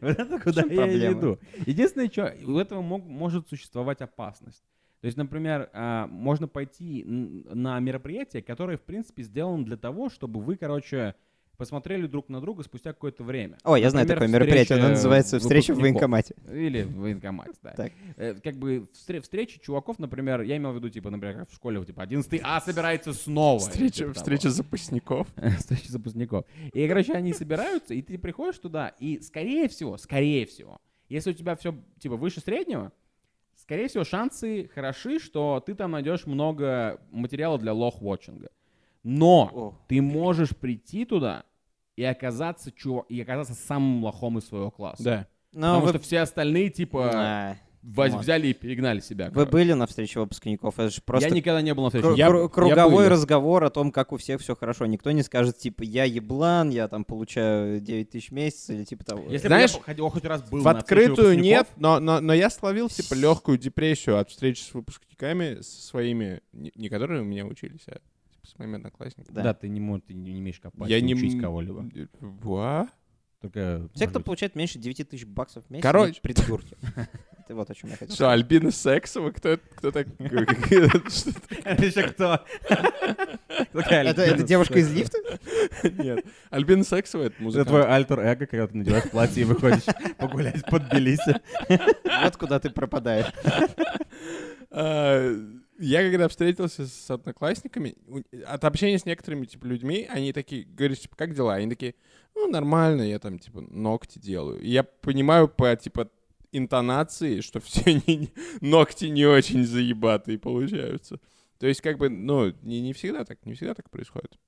Вот 0.00 0.18
это 0.18 0.40
куда 0.40 0.62
я 0.62 1.10
веду. 1.10 1.38
Единственное, 1.66 2.10
что 2.10 2.34
у 2.44 2.58
этого 2.58 2.82
может 2.82 3.48
существовать 3.48 4.00
опасность. 4.00 4.64
То 5.00 5.06
есть, 5.06 5.16
например, 5.16 5.70
а, 5.72 6.06
можно 6.08 6.46
пойти 6.46 7.04
на 7.04 7.78
мероприятие, 7.80 8.42
которое, 8.42 8.76
в 8.76 8.82
принципе, 8.82 9.22
сделано 9.22 9.64
для 9.64 9.76
того, 9.76 10.10
чтобы 10.10 10.42
вы, 10.42 10.56
короче, 10.56 11.14
посмотрели 11.60 12.06
друг 12.06 12.30
на 12.30 12.40
друга 12.40 12.62
спустя 12.62 12.94
какое-то 12.94 13.22
время. 13.22 13.58
О, 13.64 13.76
я 13.76 13.90
знаю 13.90 14.06
такое 14.06 14.28
мероприятие. 14.28 14.78
Оно 14.78 14.88
называется 14.88 15.38
«Встреча 15.38 15.74
в 15.74 15.76
выпускников». 15.76 16.10
военкомате». 16.10 16.34
Или 16.50 16.82
в 16.84 16.96
военкомате, 17.00 17.52
да. 17.62 17.72
Так. 17.72 17.92
Э, 18.16 18.34
Как 18.42 18.56
бы 18.56 18.88
встре- 18.94 19.20
встречи 19.20 19.60
чуваков, 19.60 19.98
например, 19.98 20.40
я 20.40 20.56
имел 20.56 20.72
в 20.72 20.76
виду, 20.76 20.88
типа, 20.88 21.10
например, 21.10 21.36
как 21.36 21.50
в 21.50 21.54
школе, 21.54 21.84
типа, 21.84 22.02
11 22.02 22.40
А 22.42 22.62
собирается 22.62 23.12
снова. 23.12 23.58
Встреча, 23.58 24.04
типа 24.04 24.14
встреча 24.14 24.48
запасников. 24.48 25.28
встреча 25.58 25.92
запускников. 25.92 26.46
И, 26.72 26.88
короче, 26.88 27.12
они 27.12 27.34
собираются, 27.34 27.92
и 27.92 28.00
ты 28.00 28.16
приходишь 28.16 28.58
туда, 28.58 28.88
и, 28.98 29.20
скорее 29.20 29.68
всего, 29.68 29.98
скорее 29.98 30.46
всего, 30.46 30.80
если 31.10 31.32
у 31.32 31.34
тебя 31.34 31.56
все, 31.56 31.74
типа, 31.98 32.16
выше 32.16 32.40
среднего, 32.40 32.90
скорее 33.54 33.88
всего, 33.88 34.04
шансы 34.04 34.70
хороши, 34.74 35.18
что 35.18 35.62
ты 35.64 35.74
там 35.74 35.90
найдешь 35.90 36.24
много 36.24 37.02
материала 37.10 37.58
для 37.58 37.74
лох-вотчинга. 37.74 38.48
Но 39.02 39.50
О. 39.52 39.74
ты 39.88 40.00
можешь 40.02 40.56
прийти 40.56 41.04
туда 41.04 41.44
и 42.00 42.04
оказаться, 42.04 42.70
чува- 42.70 43.04
и 43.10 43.20
оказаться 43.20 43.52
самым 43.52 44.02
лохом 44.02 44.38
из 44.38 44.46
своего 44.46 44.70
класса. 44.70 45.02
Да. 45.02 45.26
Ну, 45.52 45.60
Потому 45.60 45.80
вы... 45.82 45.88
что 45.90 45.98
все 45.98 46.20
остальные, 46.20 46.70
типа, 46.70 47.58
воз- 47.82 48.12
вот. 48.12 48.22
взяли 48.22 48.46
и 48.46 48.52
перегнали 48.54 49.00
себя. 49.00 49.26
Вы 49.26 49.32
короче. 49.32 49.50
были 49.50 49.72
на 49.74 49.86
встрече 49.86 50.20
выпускников? 50.20 50.78
Это 50.78 50.88
же 50.88 51.02
просто 51.02 51.28
Я 51.28 51.34
никогда 51.34 51.60
не 51.60 51.74
был 51.74 51.82
на 51.82 51.90
встрече. 51.90 52.14
Я- 52.16 52.28
кру- 52.30 52.44
я 52.44 52.48
круговой 52.48 53.04
был. 53.04 53.10
разговор 53.10 53.64
о 53.64 53.68
том, 53.68 53.92
как 53.92 54.12
у 54.12 54.16
всех 54.16 54.40
все 54.40 54.56
хорошо. 54.56 54.86
Никто 54.86 55.10
не 55.10 55.22
скажет, 55.22 55.58
типа, 55.58 55.82
я 55.82 56.04
еблан, 56.04 56.70
я 56.70 56.88
там 56.88 57.04
получаю 57.04 57.82
9 57.82 58.08
тысяч 58.08 58.30
в 58.30 58.32
месяц 58.32 58.70
или 58.70 58.84
типа 58.84 59.04
того. 59.04 59.24
Если 59.28 59.48
Знаешь, 59.48 59.72
бы 59.74 59.82
я 59.86 59.94
хоть, 59.94 60.12
хоть 60.14 60.24
раз 60.24 60.42
был 60.48 60.62
В 60.62 60.68
открытую 60.68 61.38
нет, 61.38 61.68
но, 61.76 62.00
но, 62.00 62.20
но 62.22 62.32
я 62.32 62.48
словил, 62.48 62.88
типа, 62.88 63.12
легкую 63.12 63.58
депрессию 63.58 64.18
от 64.18 64.30
встречи 64.30 64.62
с 64.62 64.72
выпускниками, 64.72 65.60
со 65.60 65.82
своими, 65.82 66.40
не, 66.54 66.72
не 66.76 66.88
которые 66.88 67.20
у 67.20 67.24
меня 67.26 67.44
учились, 67.44 67.82
а 67.88 67.98
типа, 68.40 68.54
с 68.54 68.58
моими 68.58 68.76
одноклассниками. 68.76 69.34
Да, 69.34 69.42
Да. 69.42 69.54
ты 69.54 69.68
не, 69.68 69.80
можешь, 69.80 70.04
ты 70.06 70.14
не 70.14 70.38
умеешь 70.38 70.60
копать, 70.60 70.88
Я 70.88 71.00
не 71.00 71.14
учить 71.14 71.40
кого-либо. 71.40 71.88
Ва? 72.20 72.88
Только, 73.40 73.88
Все, 73.94 74.06
кто 74.06 74.18
быть, 74.18 74.26
получает 74.26 74.54
меньше 74.54 74.78
9 74.78 75.08
тысяч 75.08 75.24
баксов 75.24 75.64
в 75.64 75.70
месяц, 75.70 75.82
Короче. 75.82 76.20
придурки. 76.20 76.76
Это 77.44 77.54
вот 77.54 77.70
о 77.70 77.74
чем 77.74 77.88
я 77.88 77.96
хотел 77.96 78.14
Что, 78.14 78.30
Альбина 78.30 78.70
Сексова? 78.70 79.30
Кто, 79.30 79.48
это- 79.48 79.62
кто 79.74 79.90
так? 79.90 80.06
Это 81.64 81.84
еще 81.86 82.02
кто? 82.08 82.44
Это, 83.72 84.22
это 84.22 84.42
девушка 84.42 84.78
из 84.78 84.92
лифта? 84.92 85.18
это? 85.82 86.02
Нет. 86.02 86.24
Альбина 86.50 86.84
Сексова— 86.84 87.22
это 87.24 87.34
Это 87.36 87.42
музыкант. 87.42 87.68
твой 87.68 87.86
альтер-эго, 87.86 88.46
когда 88.46 88.66
ты 88.66 88.76
надеваешь 88.76 89.10
платье 89.10 89.40
и 89.42 89.44
выходишь 89.46 89.84
погулять 90.18 90.62
под 90.66 90.90
Тбилиси. 90.90 91.40
Вот 92.22 92.36
куда 92.36 92.60
ты 92.60 92.68
пропадаешь. 92.68 93.26
Я 95.82 96.02
когда 96.10 96.28
встретился 96.28 96.86
с 96.86 97.10
одноклассниками, 97.10 97.96
от 98.46 98.64
общения 98.64 98.98
с 98.98 99.06
некоторыми 99.06 99.46
типа 99.46 99.64
людьми, 99.64 100.06
они 100.10 100.34
такие, 100.34 100.64
говоришь, 100.64 101.00
типа, 101.00 101.16
как 101.16 101.34
дела? 101.34 101.54
Они 101.54 101.70
такие, 101.70 101.94
ну, 102.34 102.50
нормально, 102.50 103.00
я 103.00 103.18
там, 103.18 103.38
типа, 103.38 103.62
ногти 103.62 104.18
делаю. 104.18 104.60
И 104.60 104.68
я 104.68 104.82
понимаю 104.84 105.48
по, 105.48 105.74
типа, 105.74 106.10
интонации, 106.52 107.40
что 107.40 107.60
все 107.64 107.94
не- 107.94 108.28
ногти 108.60 109.06
не 109.06 109.24
очень 109.24 109.64
заебатые 109.64 110.38
получаются. 110.38 111.18
То 111.58 111.66
есть, 111.66 111.80
как 111.80 111.96
бы, 111.96 112.10
ну, 112.10 112.52
не, 112.60 112.82
не 112.82 112.92
всегда 112.92 113.24
так, 113.24 113.44
не 113.46 113.54
всегда 113.54 113.72
так 113.72 113.88
происходит. 113.88 114.38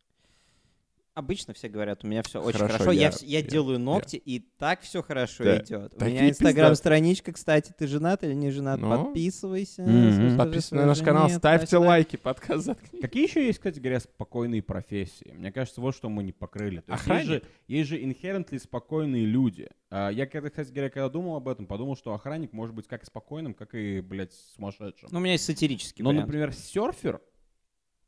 Обычно 1.14 1.52
все 1.52 1.68
говорят, 1.68 2.04
у 2.04 2.06
меня 2.06 2.22
все 2.22 2.40
очень 2.40 2.56
Хорошо, 2.58 2.72
хорошо. 2.78 2.90
Я, 2.92 3.08
я- 3.08 3.12
я 3.20 3.38
я- 3.40 3.42
делаю 3.42 3.78
ногти, 3.78 4.16
и 4.16 4.38
так 4.38 4.80
все 4.80 5.02
хорошо 5.02 5.44
Да. 5.44 5.58
идет. 5.58 5.92
У 5.94 5.98
Такие 5.98 6.20
меня 6.20 6.30
инстаграм-страничка, 6.30 7.32
кстати, 7.32 7.70
ты 7.76 7.86
женат 7.86 8.24
или 8.24 8.32
не 8.32 8.50
женат? 8.50 8.80
Ну. 8.80 8.88
Подписывайся. 9.04 9.82
Мгм. 9.82 10.12
скажи 10.12 10.36
Подписывайтесь 10.38 10.70
на 10.70 10.86
наш 10.86 11.02
канал, 11.02 11.28
ставьте 11.28 11.66
туда-сюда. 11.66 11.86
лайки, 11.86 12.16
подкаст. 12.16 12.70
Какие 13.02 13.24
еще 13.24 13.44
есть, 13.46 13.58
кстати 13.58 13.78
говоря, 13.78 14.00
спокойные 14.00 14.62
профессии? 14.62 15.32
Мне 15.34 15.52
кажется, 15.52 15.82
вот 15.82 15.94
что 15.94 16.08
мы 16.08 16.22
не 16.22 16.32
покрыли. 16.32 16.80
То 16.80 16.92
есть 16.94 17.06
есть, 17.06 17.26
же, 17.26 17.42
есть 17.68 17.88
же 17.90 18.00
inherently 18.00 18.58
спокойные 18.58 19.26
люди. 19.26 19.68
А, 19.90 20.08
Я, 20.08 20.24
когда, 20.26 20.48
кстати 20.48 20.70
говоря, 20.70 20.88
когда 20.88 21.10
думал 21.10 21.36
об 21.36 21.46
этом, 21.46 21.66
подумал, 21.66 21.94
что 21.94 22.14
охранник 22.14 22.54
может 22.54 22.74
быть 22.74 22.86
как 22.88 23.02
и 23.02 23.06
спокойным, 23.06 23.52
как 23.52 23.74
и, 23.74 24.00
блядь, 24.00 24.32
сумасшедшим. 24.56 25.10
Ну, 25.12 25.18
у 25.18 25.20
меня 25.20 25.32
есть 25.32 25.44
сатирический 25.44 26.02
Но, 26.02 26.08
вариант. 26.08 26.26
например, 26.28 26.54
серфер. 26.54 27.20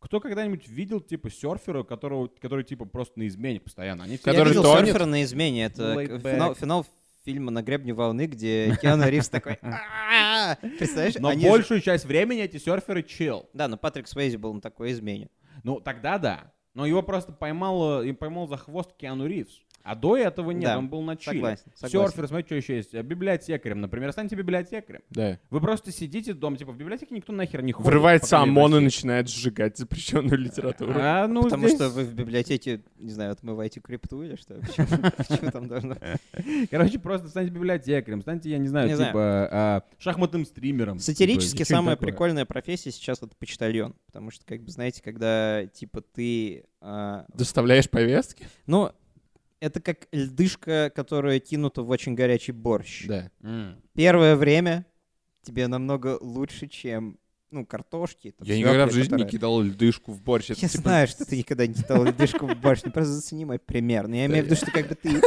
Кто 0.04 0.20
когда-нибудь 0.20 0.68
видел, 0.68 1.00
типа, 1.00 1.30
серфера, 1.30 1.82
которого, 1.82 2.28
который, 2.28 2.62
типа, 2.62 2.84
просто 2.84 3.18
на 3.18 3.26
измене 3.26 3.58
постоянно? 3.58 4.04
Они 4.04 4.18
все 4.18 4.30
Я 4.30 4.32
который 4.34 4.50
видел 4.50 4.62
тонет? 4.62 4.86
серфера 4.86 5.06
на 5.06 5.22
измене. 5.22 5.64
Это 5.64 5.94
Laid 5.94 6.18
финал, 6.18 6.52
back. 6.52 6.58
финал 6.58 6.86
фильма 7.24 7.50
«На 7.50 7.62
гребне 7.62 7.94
волны», 7.94 8.26
где 8.26 8.76
Киану 8.82 9.08
Ривз 9.08 9.30
такой... 9.30 9.56
Представляешь? 10.78 11.14
Но 11.14 11.34
большую 11.34 11.80
часть 11.80 12.04
времени 12.04 12.42
эти 12.42 12.58
серферы 12.58 13.02
чил. 13.02 13.48
Да, 13.54 13.66
но 13.66 13.78
Патрик 13.78 14.06
Свейзи 14.06 14.36
был 14.36 14.52
на 14.52 14.60
такой 14.60 14.92
измене. 14.92 15.30
Ну, 15.62 15.80
тогда 15.80 16.18
да. 16.18 16.52
Но 16.74 16.84
его 16.84 17.02
просто 17.02 17.32
поймал, 17.32 18.02
э, 18.02 18.08
и 18.08 18.12
поймал 18.12 18.46
за 18.46 18.58
хвост 18.58 18.92
Киану 18.98 19.26
Ривз. 19.26 19.62
А 19.84 19.94
до 19.94 20.16
этого 20.16 20.50
нет, 20.50 20.64
Да, 20.64 20.78
он 20.78 20.88
был 20.88 21.02
на 21.02 21.14
чиле. 21.14 21.36
Согласен, 21.36 21.64
согласен. 21.74 22.08
Серфер, 22.08 22.26
смотрите, 22.28 22.46
что 22.46 22.54
еще 22.54 22.76
есть. 22.76 22.94
Библиотекарем, 22.94 23.82
например. 23.82 24.12
Станьте 24.12 24.34
библиотекарем. 24.34 25.02
Да. 25.10 25.38
Вы 25.50 25.60
просто 25.60 25.92
сидите 25.92 26.32
дома, 26.32 26.56
типа, 26.56 26.72
в 26.72 26.76
библиотеке 26.78 27.14
никто 27.14 27.34
нахер 27.34 27.60
не 27.62 27.72
ходит. 27.72 27.86
Врывается 27.86 28.38
ОМОН 28.38 28.76
и 28.76 28.80
начинает 28.80 29.28
сжигать 29.28 29.76
запрещенную 29.76 30.38
литературу. 30.38 30.94
А, 30.96 31.28
ну, 31.28 31.42
Потому 31.42 31.68
здесь- 31.68 31.76
что 31.78 31.90
вы 31.90 32.04
в 32.04 32.14
библиотеке, 32.14 32.82
не 32.98 33.10
знаю, 33.10 33.32
отмываете 33.32 33.80
крипту 33.80 34.22
или 34.22 34.36
что? 34.36 34.54
Почему, 34.54 35.50
там 35.52 35.68
должно... 35.68 35.96
Короче, 36.70 36.98
просто 36.98 37.28
станьте 37.28 37.52
библиотекарем, 37.52 38.22
станьте, 38.22 38.48
я 38.48 38.56
не 38.58 38.68
знаю, 38.68 38.88
типа, 38.88 39.12
а, 39.52 39.82
шахматным 39.98 40.46
стримером. 40.46 40.98
Сатирически 40.98 41.58
Типа, 41.58 41.68
самая 41.68 41.82
что-нибудь 41.82 41.98
такое. 42.00 42.12
прикольная 42.12 42.44
профессия 42.46 42.90
сейчас 42.90 43.18
это 43.18 43.36
почтальон. 43.38 43.94
Потому 44.06 44.30
что, 44.30 44.46
как 44.46 44.62
бы, 44.62 44.70
знаете, 44.70 45.02
когда, 45.02 45.66
типа, 45.66 46.00
ты... 46.00 46.64
а, 46.80 47.26
Доставляешь 47.34 47.90
повестки? 47.90 48.48
Ну, 48.66 48.90
это 49.64 49.80
как 49.80 50.06
льдышка, 50.12 50.92
которая 50.94 51.40
кинута 51.40 51.82
в 51.82 51.90
очень 51.90 52.14
горячий 52.14 52.52
борщ. 52.52 53.06
Да. 53.06 53.30
М. 53.42 53.80
Первое 53.94 54.36
время 54.36 54.84
тебе 55.42 55.66
намного 55.66 56.18
лучше, 56.20 56.68
чем, 56.68 57.18
ну, 57.50 57.64
картошки. 57.66 58.32
там, 58.36 58.46
Я 58.46 58.58
никогда 58.58 58.86
в 58.86 58.92
жизни 58.92 59.12
не 59.14 59.24
которые- 59.24 59.30
кидал 59.30 59.60
льдышку 59.62 60.12
в 60.12 60.22
борщ. 60.22 60.50
Это 60.50 60.60
Я 60.60 60.68
типа- 60.68 60.82
знаю, 60.82 61.08
что 61.08 61.24
ты 61.24 61.36
никогда 61.36 61.66
не 61.66 61.74
кидал 61.74 62.04
льдышку 62.04 62.46
в 62.46 62.56
борщ, 62.60 62.82
ну 62.84 62.90
просто 62.92 63.12
зацени 63.14 63.44
мой 63.44 63.58
пример. 63.58 64.06
Но 64.08 64.16
я 64.16 64.26
имею 64.26 64.42
в 64.42 64.46
виду, 64.46 64.56
что 64.56 64.70
как 64.70 64.88
бы 64.88 64.94
ты... 64.94 65.20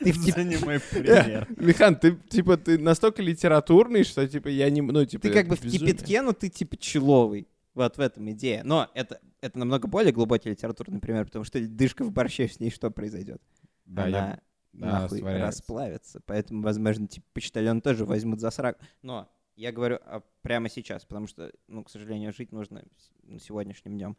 Ты 0.00 0.12
в 0.12 0.16
тип- 0.24 0.34
Зацени 0.36 0.56
мой 0.62 0.78
пример. 0.90 1.48
Михан, 1.56 1.96
ты 1.96 2.12
типа 2.28 2.56
ты 2.58 2.78
настолько 2.78 3.22
литературный, 3.22 4.04
что 4.04 4.26
типа 4.28 4.48
я 4.48 4.68
не, 4.70 4.82
ну 4.82 5.04
типа 5.06 5.22
ты 5.22 5.30
как 5.32 5.48
бы 5.48 5.56
в 5.56 5.60
кипятке, 5.60 6.20
но 6.22 6.32
ты 6.32 6.48
типа 6.50 6.76
человый. 6.76 7.48
Вот 7.76 7.98
в 7.98 8.00
этом 8.00 8.28
идея. 8.30 8.64
Но 8.64 8.90
это, 8.94 9.20
это 9.42 9.58
намного 9.58 9.86
более 9.86 10.10
глубокий 10.10 10.48
литературный 10.48 10.98
пример, 10.98 11.26
потому 11.26 11.44
что 11.44 11.58
льдышка 11.58 12.04
в 12.04 12.10
борще, 12.10 12.48
с 12.48 12.58
ней 12.58 12.70
что 12.70 12.90
произойдет? 12.90 13.40
Да, 13.84 14.04
Она 14.04 14.10
я- 14.18 14.40
да, 14.72 14.86
нахуй 15.02 15.18
сваряется. 15.18 15.46
расплавится. 15.46 16.20
Поэтому, 16.24 16.62
возможно, 16.62 17.06
типа 17.06 17.26
почтальон 17.34 17.82
тоже 17.82 18.06
возьмут 18.06 18.40
за 18.40 18.50
срак. 18.50 18.78
Но 19.02 19.30
я 19.56 19.72
говорю 19.72 19.96
о- 19.96 20.22
прямо 20.40 20.70
сейчас, 20.70 21.04
потому 21.04 21.26
что, 21.26 21.52
ну, 21.68 21.84
к 21.84 21.90
сожалению, 21.90 22.32
жить 22.32 22.50
нужно 22.50 22.82
ну, 23.22 23.38
сегодняшним 23.38 23.96
днем. 23.98 24.16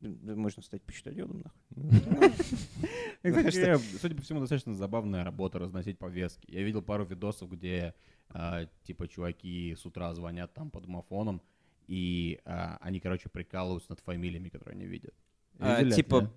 Да 0.00 0.34
Можно 0.36 0.62
стать 0.62 0.82
почтальоном, 0.82 1.42
нахуй. 1.42 2.32
Говоря, 3.22 3.78
судя 3.98 4.14
по 4.14 4.20
всему, 4.20 4.40
достаточно 4.40 4.74
забавная 4.74 5.24
работа 5.24 5.58
разносить 5.58 5.98
повестки. 5.98 6.50
Я 6.50 6.62
видел 6.62 6.82
пару 6.82 7.06
видосов, 7.06 7.50
где 7.50 7.94
а, 8.28 8.66
типа 8.82 9.08
чуваки 9.08 9.74
с 9.74 9.86
утра 9.86 10.12
звонят 10.14 10.52
там 10.52 10.70
по 10.70 10.80
домофонам, 10.80 11.40
и 11.86 12.40
а, 12.44 12.78
они, 12.80 13.00
короче, 13.00 13.28
прикалываются 13.28 13.90
над 13.90 14.00
фамилиями, 14.00 14.48
которые 14.48 14.76
они 14.76 14.86
видят. 14.86 15.14
А, 15.58 15.80
Видели 15.80 15.94
типа, 15.96 16.20
нет? 16.22 16.30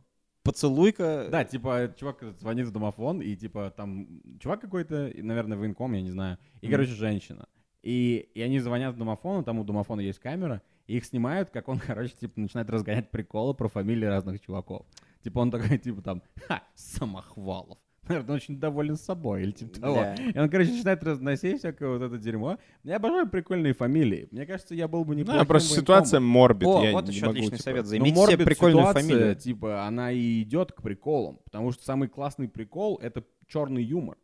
поцелуйка. 0.43 1.27
Да, 1.31 1.43
типа, 1.43 1.93
чувак 1.97 2.23
звонит 2.39 2.67
в 2.67 2.71
домофон, 2.71 3.21
и 3.21 3.35
типа 3.35 3.73
там 3.75 4.21
чувак 4.39 4.61
какой-то, 4.61 5.11
наверное, 5.15 5.57
военком, 5.57 5.93
я 5.93 6.01
не 6.01 6.11
знаю, 6.11 6.37
и, 6.61 6.67
Мгм. 6.67 6.73
короче, 6.73 6.91
женщина. 6.91 7.47
И, 7.83 8.29
и 8.33 8.41
они 8.41 8.59
звонят 8.59 8.95
в 8.95 8.97
домофон, 8.97 9.43
там 9.43 9.59
у 9.59 9.63
домофона 9.63 10.01
есть 10.01 10.19
камера, 10.19 10.61
и 10.87 10.97
их 10.97 11.05
снимают, 11.05 11.49
как 11.49 11.67
он, 11.67 11.79
короче, 11.85 12.13
типа, 12.15 12.39
начинает 12.39 12.69
разгонять 12.69 13.11
приколы 13.11 13.53
про 13.53 13.67
фамилии 13.67 14.05
разных 14.05 14.41
чуваков. 14.41 14.85
Типа 15.23 15.39
он 15.39 15.51
такой, 15.51 15.77
типа, 15.77 16.01
там, 16.01 16.21
ха, 16.47 16.63
Самохвалов. 16.75 17.77
Наверное, 18.09 18.35
очень 18.35 18.59
доволен 18.59 18.95
собой, 18.97 19.43
или 19.43 19.51
типа 19.51 19.79
того. 19.79 19.95
Да. 19.95 20.15
И 20.15 20.37
он, 20.37 20.49
короче, 20.49 20.71
начинает 20.71 21.03
разносить 21.03 21.59
всякое 21.59 21.89
вот 21.89 22.01
это 22.01 22.17
дерьмо. 22.17 22.57
Я 22.83 22.97
обожаю 22.97 23.29
прикольные 23.29 23.73
фамилии. 23.73 24.27
Мне 24.31 24.45
кажется, 24.45 24.75
я 24.75 24.87
был 24.87 25.03
бы 25.03 25.15
Да, 25.15 25.21
неплохим 25.21 25.45
просто 25.45 25.75
ситуация 25.75 26.19
морбит. 26.19 26.67
О, 26.67 26.83
я 26.83 26.91
вот 26.91 27.05
не 27.07 27.13
еще 27.13 27.25
могу, 27.25 27.37
отличный 27.37 27.57
типа, 27.57 27.63
совет. 27.63 27.83
Ну, 27.83 27.89
Займите 27.89 28.11
себе 28.15 28.21
морбит 28.21 28.45
прикольную 28.45 28.83
ситуация, 28.87 29.01
фамилию. 29.09 29.35
типа, 29.35 29.83
она 29.85 30.11
и 30.11 30.41
идет 30.43 30.71
к 30.71 30.81
приколам. 30.81 31.39
Потому 31.43 31.71
что 31.71 31.83
самый 31.83 32.07
классный 32.07 32.47
прикол— 32.47 32.99
это 33.01 33.23
черный 33.47 33.83
юмор. 33.83 34.17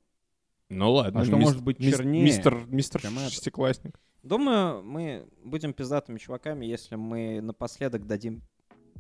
Ну 0.69 0.91
ладно. 0.91 1.21
А 1.21 1.25
что 1.25 1.35
мис- 1.35 1.43
может 1.45 1.63
быть 1.63 1.77
чернее, 1.77 2.23
Мистер, 2.23 2.65
мистер 2.67 3.01
шестиклассник. 3.29 3.99
Думаю, 4.23 4.81
мы 4.83 5.27
будем 5.43 5.73
пиздатыми 5.73 6.17
чуваками, 6.17 6.65
если 6.65 6.95
мы 6.95 7.41
напоследок 7.41 8.07
дадим, 8.07 8.41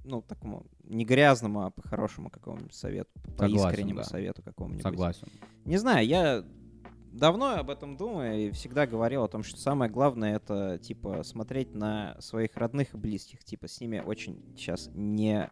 ну, 0.03 0.21
такому 0.21 0.65
не 0.83 1.05
грязному, 1.05 1.65
а 1.65 1.71
по-хорошему 1.71 2.29
какому-нибудь 2.29 2.73
совету, 2.73 3.11
по 3.37 3.47
Согласен, 3.47 3.69
искреннему 3.69 3.99
да. 3.99 4.05
совету 4.05 4.41
какому-нибудь. 4.43 4.83
Согласен. 4.83 5.27
Не 5.65 5.77
знаю, 5.77 6.05
я 6.05 6.43
давно 7.13 7.57
об 7.59 7.69
этом 7.69 7.95
думаю 7.95 8.47
и 8.47 8.51
всегда 8.51 8.85
говорил 8.87 9.23
о 9.23 9.27
том, 9.27 9.43
что 9.43 9.57
самое 9.59 9.89
главное 9.89 10.35
это, 10.35 10.79
типа, 10.79 11.23
смотреть 11.23 11.73
на 11.73 12.17
своих 12.19 12.57
родных 12.57 12.93
и 12.93 12.97
близких. 12.97 13.43
Типа, 13.43 13.67
с 13.67 13.79
ними 13.79 13.99
очень 13.99 14.43
сейчас 14.57 14.89
не... 14.93 15.49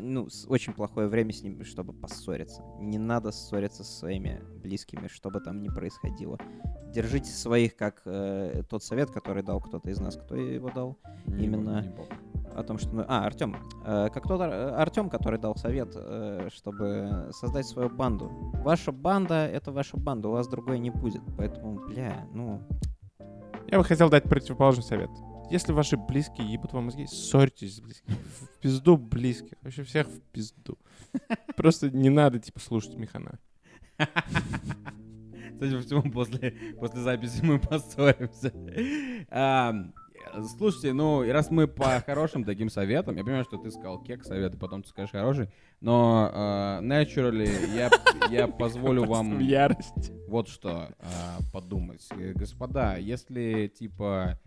Ну, 0.00 0.26
очень 0.48 0.72
плохое 0.72 1.06
время 1.06 1.34
с 1.34 1.42
ними, 1.42 1.62
чтобы 1.62 1.92
поссориться. 1.92 2.62
Не 2.80 2.96
надо 2.96 3.30
ссориться 3.30 3.84
со 3.84 3.92
своими 3.92 4.42
близкими, 4.62 5.06
что 5.06 5.30
бы 5.30 5.40
там 5.40 5.60
ни 5.60 5.68
происходило. 5.68 6.38
Держите 6.94 7.30
своих, 7.30 7.76
как 7.76 8.00
э, 8.06 8.62
тот 8.70 8.82
совет, 8.82 9.10
который 9.10 9.42
дал 9.42 9.60
кто-то 9.60 9.90
из 9.90 10.00
нас. 10.00 10.16
Кто 10.16 10.34
его 10.34 10.70
дал? 10.70 10.96
Не 11.26 11.44
Именно. 11.44 11.82
не 11.82 11.90
помню. 11.90 12.16
О 12.56 12.62
том, 12.62 12.78
что... 12.78 12.90
ну- 12.94 13.04
А, 13.06 13.26
Артем. 13.26 13.56
как 13.84 14.22
тот 14.26 14.40
Ар- 14.40 14.74
Артем, 14.80 15.08
который 15.10 15.38
дал 15.38 15.54
совет, 15.56 15.92
э, 15.94 16.48
чтобы 16.54 17.28
создать 17.32 17.66
свою 17.66 17.90
банду. 17.90 18.30
Ваша 18.64 18.92
банда— 18.92 19.46
это 19.52 19.72
ваша 19.72 19.96
банда, 19.96 20.28
у 20.28 20.32
вас 20.32 20.48
другой 20.48 20.78
не 20.78 20.90
будет. 20.90 21.22
Поэтому, 21.36 21.86
бля, 21.86 22.26
ну... 22.32 22.62
Я 23.68 23.78
бы 23.78 23.84
хотел 23.84 24.08
дать 24.08 24.24
противоположный 24.24 24.84
совет. 24.84 25.10
Если 25.50 25.72
ваши 25.72 25.96
близкие 25.96 26.52
ебут 26.52 26.72
вам 26.72 26.86
мозги, 26.86 27.06
ссорьтесь 27.06 27.76
с 27.76 27.80
близкими. 27.80 28.16
В 28.40 28.60
пизду 28.60 28.96
близких. 28.96 29.54
Вообще 29.62 29.82
всех 29.84 30.08
в 30.08 30.20
пизду. 30.32 30.78
Просто 31.56 31.90
не 31.90 32.10
надо, 32.10 32.38
типа, 32.38 32.58
слушать 32.60 32.96
Михана. 32.96 33.38
Кстати, 33.96 35.74
по 35.74 35.80
всему, 35.82 36.02
после, 36.12 36.50
после 36.78 37.00
записи 37.00 37.42
мы 37.42 37.58
поссоримся. 37.58 38.52
Слушайте, 40.56 40.92
ну, 40.92 41.22
и 41.22 41.30
раз 41.30 41.50
мы 41.50 41.66
по 41.66 42.00
хорошим 42.06 42.44
таким 42.44 42.68
советам, 42.68 43.16
я 43.16 43.24
понимаю, 43.24 43.44
что 43.44 43.56
ты 43.56 43.70
сказал 43.70 44.02
кек 44.02 44.24
советы, 44.24 44.56
потом 44.58 44.82
ты 44.82 44.88
скажешь 44.88 45.12
хороший, 45.12 45.48
но 45.80 46.30
а, 46.32 46.80
naturally 46.82 47.48
я, 47.74 47.90
я 48.30 48.48
позволю 48.58 49.04
вам 49.04 49.38
ярость. 49.40 50.12
вот 50.28 50.48
что 50.48 50.88
а, 50.98 51.38
подумать. 51.52 52.06
Э, 52.10 52.32
Господа, 52.32 52.96
если, 52.96 53.68
типа, 53.68 54.38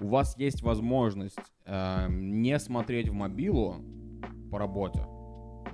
у 0.00 0.08
вас 0.08 0.36
есть 0.38 0.62
возможность 0.62 1.38
а, 1.66 2.08
не 2.08 2.58
смотреть 2.58 3.08
в 3.08 3.12
мобилу 3.12 3.76
по 4.50 4.58
работе, 4.58 5.00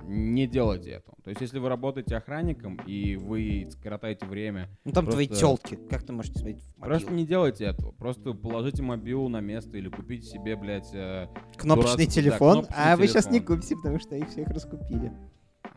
не 0.03 0.47
делайте 0.47 0.91
этого. 0.91 1.17
То 1.23 1.29
есть, 1.29 1.41
если 1.41 1.59
вы 1.59 1.69
работаете 1.69 2.15
охранником 2.15 2.77
и 2.85 3.15
вы 3.15 3.67
скоротаете 3.71 4.25
время, 4.25 4.69
Ну 4.85 4.91
там 4.91 5.05
твои 5.05 5.27
Просто- 5.27 5.45
телки. 5.45 5.79
Как 5.89 6.03
ты 6.03 6.13
можешь 6.13 6.31
смотреть 6.33 6.61
в 6.77 6.81
просто 6.81 7.11
не 7.11 7.25
делайте 7.25 7.65
этого. 7.65 7.91
Просто 7.91 8.33
положите 8.33 8.83
мобилу 8.83 9.27
на 9.29 9.39
место 9.39 9.77
или 9.77 9.89
купите 9.89 10.27
себе, 10.27 10.55
блядь, 10.55 10.93
э, 10.93 11.27
Кнопочный 11.57 12.05
дурацкий, 12.05 12.05
да, 12.05 12.11
телефон, 12.11 12.53
кнопочный 12.59 12.83
а 12.83 12.97
вы 12.97 13.07
сейчас 13.07 13.29
не 13.29 13.39
купите, 13.39 13.75
потому 13.75 13.99
что 13.99 14.15
их 14.15 14.29
всех 14.29 14.47
раскупили. 14.49 15.11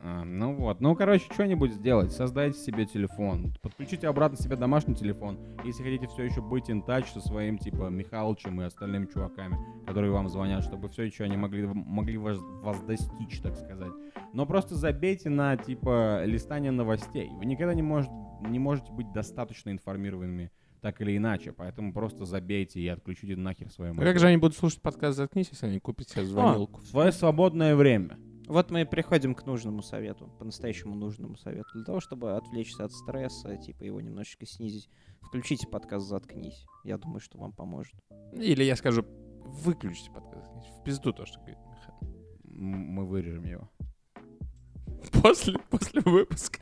А, 0.06 0.22
ну 0.22 0.54
вот. 0.54 0.82
Ну, 0.82 0.94
короче, 0.94 1.24
что-нибудь 1.32 1.72
сделать. 1.72 2.12
Создайте 2.12 2.58
себе 2.58 2.84
телефон. 2.84 3.54
Подключите 3.62 4.06
обратно 4.06 4.36
себе 4.36 4.54
домашний 4.54 4.94
телефон. 4.94 5.38
Если 5.64 5.82
хотите 5.82 6.06
все 6.08 6.24
еще 6.24 6.42
быть 6.42 6.68
in 6.68 6.84
touch 6.84 7.06
со 7.06 7.20
своим, 7.20 7.56
типа, 7.56 7.88
Михалычем 7.88 8.60
и 8.60 8.64
остальными 8.64 9.06
чуваками, 9.06 9.56
которые 9.86 10.12
вам 10.12 10.28
звонят, 10.28 10.62
чтобы 10.62 10.90
все 10.90 11.04
еще 11.04 11.24
они 11.24 11.38
могли, 11.38 11.66
могли 11.66 12.18
вас, 12.18 12.38
вас 12.38 12.80
достичь, 12.82 13.40
так 13.40 13.56
сказать. 13.56 13.92
Но 14.34 14.46
просто 14.46 14.74
забейте 14.74 15.30
на, 15.30 15.56
типа, 15.56 16.24
листание 16.24 16.72
новостей. 16.72 17.30
Вы 17.30 17.46
никогда 17.46 17.72
не, 17.72 17.82
может, 17.82 18.10
не 18.40 18.58
можете 18.58 18.92
быть 18.92 19.12
достаточно 19.12 19.70
информированными 19.70 20.50
так 20.80 21.00
или 21.00 21.16
иначе. 21.16 21.52
Поэтому 21.52 21.92
просто 21.92 22.24
забейте 22.24 22.80
и 22.80 22.88
отключите 22.88 23.36
нахер 23.36 23.70
свое 23.70 23.92
А 23.92 23.94
как 23.94 24.18
же 24.18 24.26
они 24.26 24.36
будут 24.36 24.56
слушать 24.56 24.82
подкаст 24.82 25.16
«Заткнись», 25.16 25.48
если 25.50 25.66
они 25.66 25.78
купят 25.78 26.08
себе 26.08 26.24
звонилку? 26.24 26.80
в 26.80 26.86
свое 26.86 27.12
свободное 27.12 27.76
время. 27.76 28.18
Вот 28.48 28.72
мы 28.72 28.82
и 28.82 28.84
приходим 28.84 29.36
к 29.36 29.46
нужному 29.46 29.82
совету, 29.82 30.30
по-настоящему 30.38 30.96
нужному 30.96 31.36
совету. 31.36 31.68
Для 31.72 31.84
того, 31.84 32.00
чтобы 32.00 32.36
отвлечься 32.36 32.84
от 32.84 32.92
стресса, 32.92 33.56
типа 33.56 33.84
его 33.84 34.00
немножечко 34.00 34.46
снизить, 34.46 34.90
включите 35.22 35.68
подкаст 35.68 36.08
«Заткнись». 36.08 36.66
Я 36.82 36.98
думаю, 36.98 37.20
что 37.20 37.38
вам 37.38 37.52
поможет. 37.52 37.94
Или 38.32 38.64
я 38.64 38.74
скажу, 38.74 39.06
выключите 39.44 40.10
подкаст. 40.10 40.50
В 40.80 40.82
пизду 40.82 41.12
то, 41.12 41.24
что 41.24 41.38
говорит 41.38 41.58
Михаил. 41.70 42.14
Мы 42.42 43.06
вырежем 43.06 43.44
его. 43.44 43.70
После, 45.22 45.58
после 45.70 46.00
выпуска. 46.02 46.60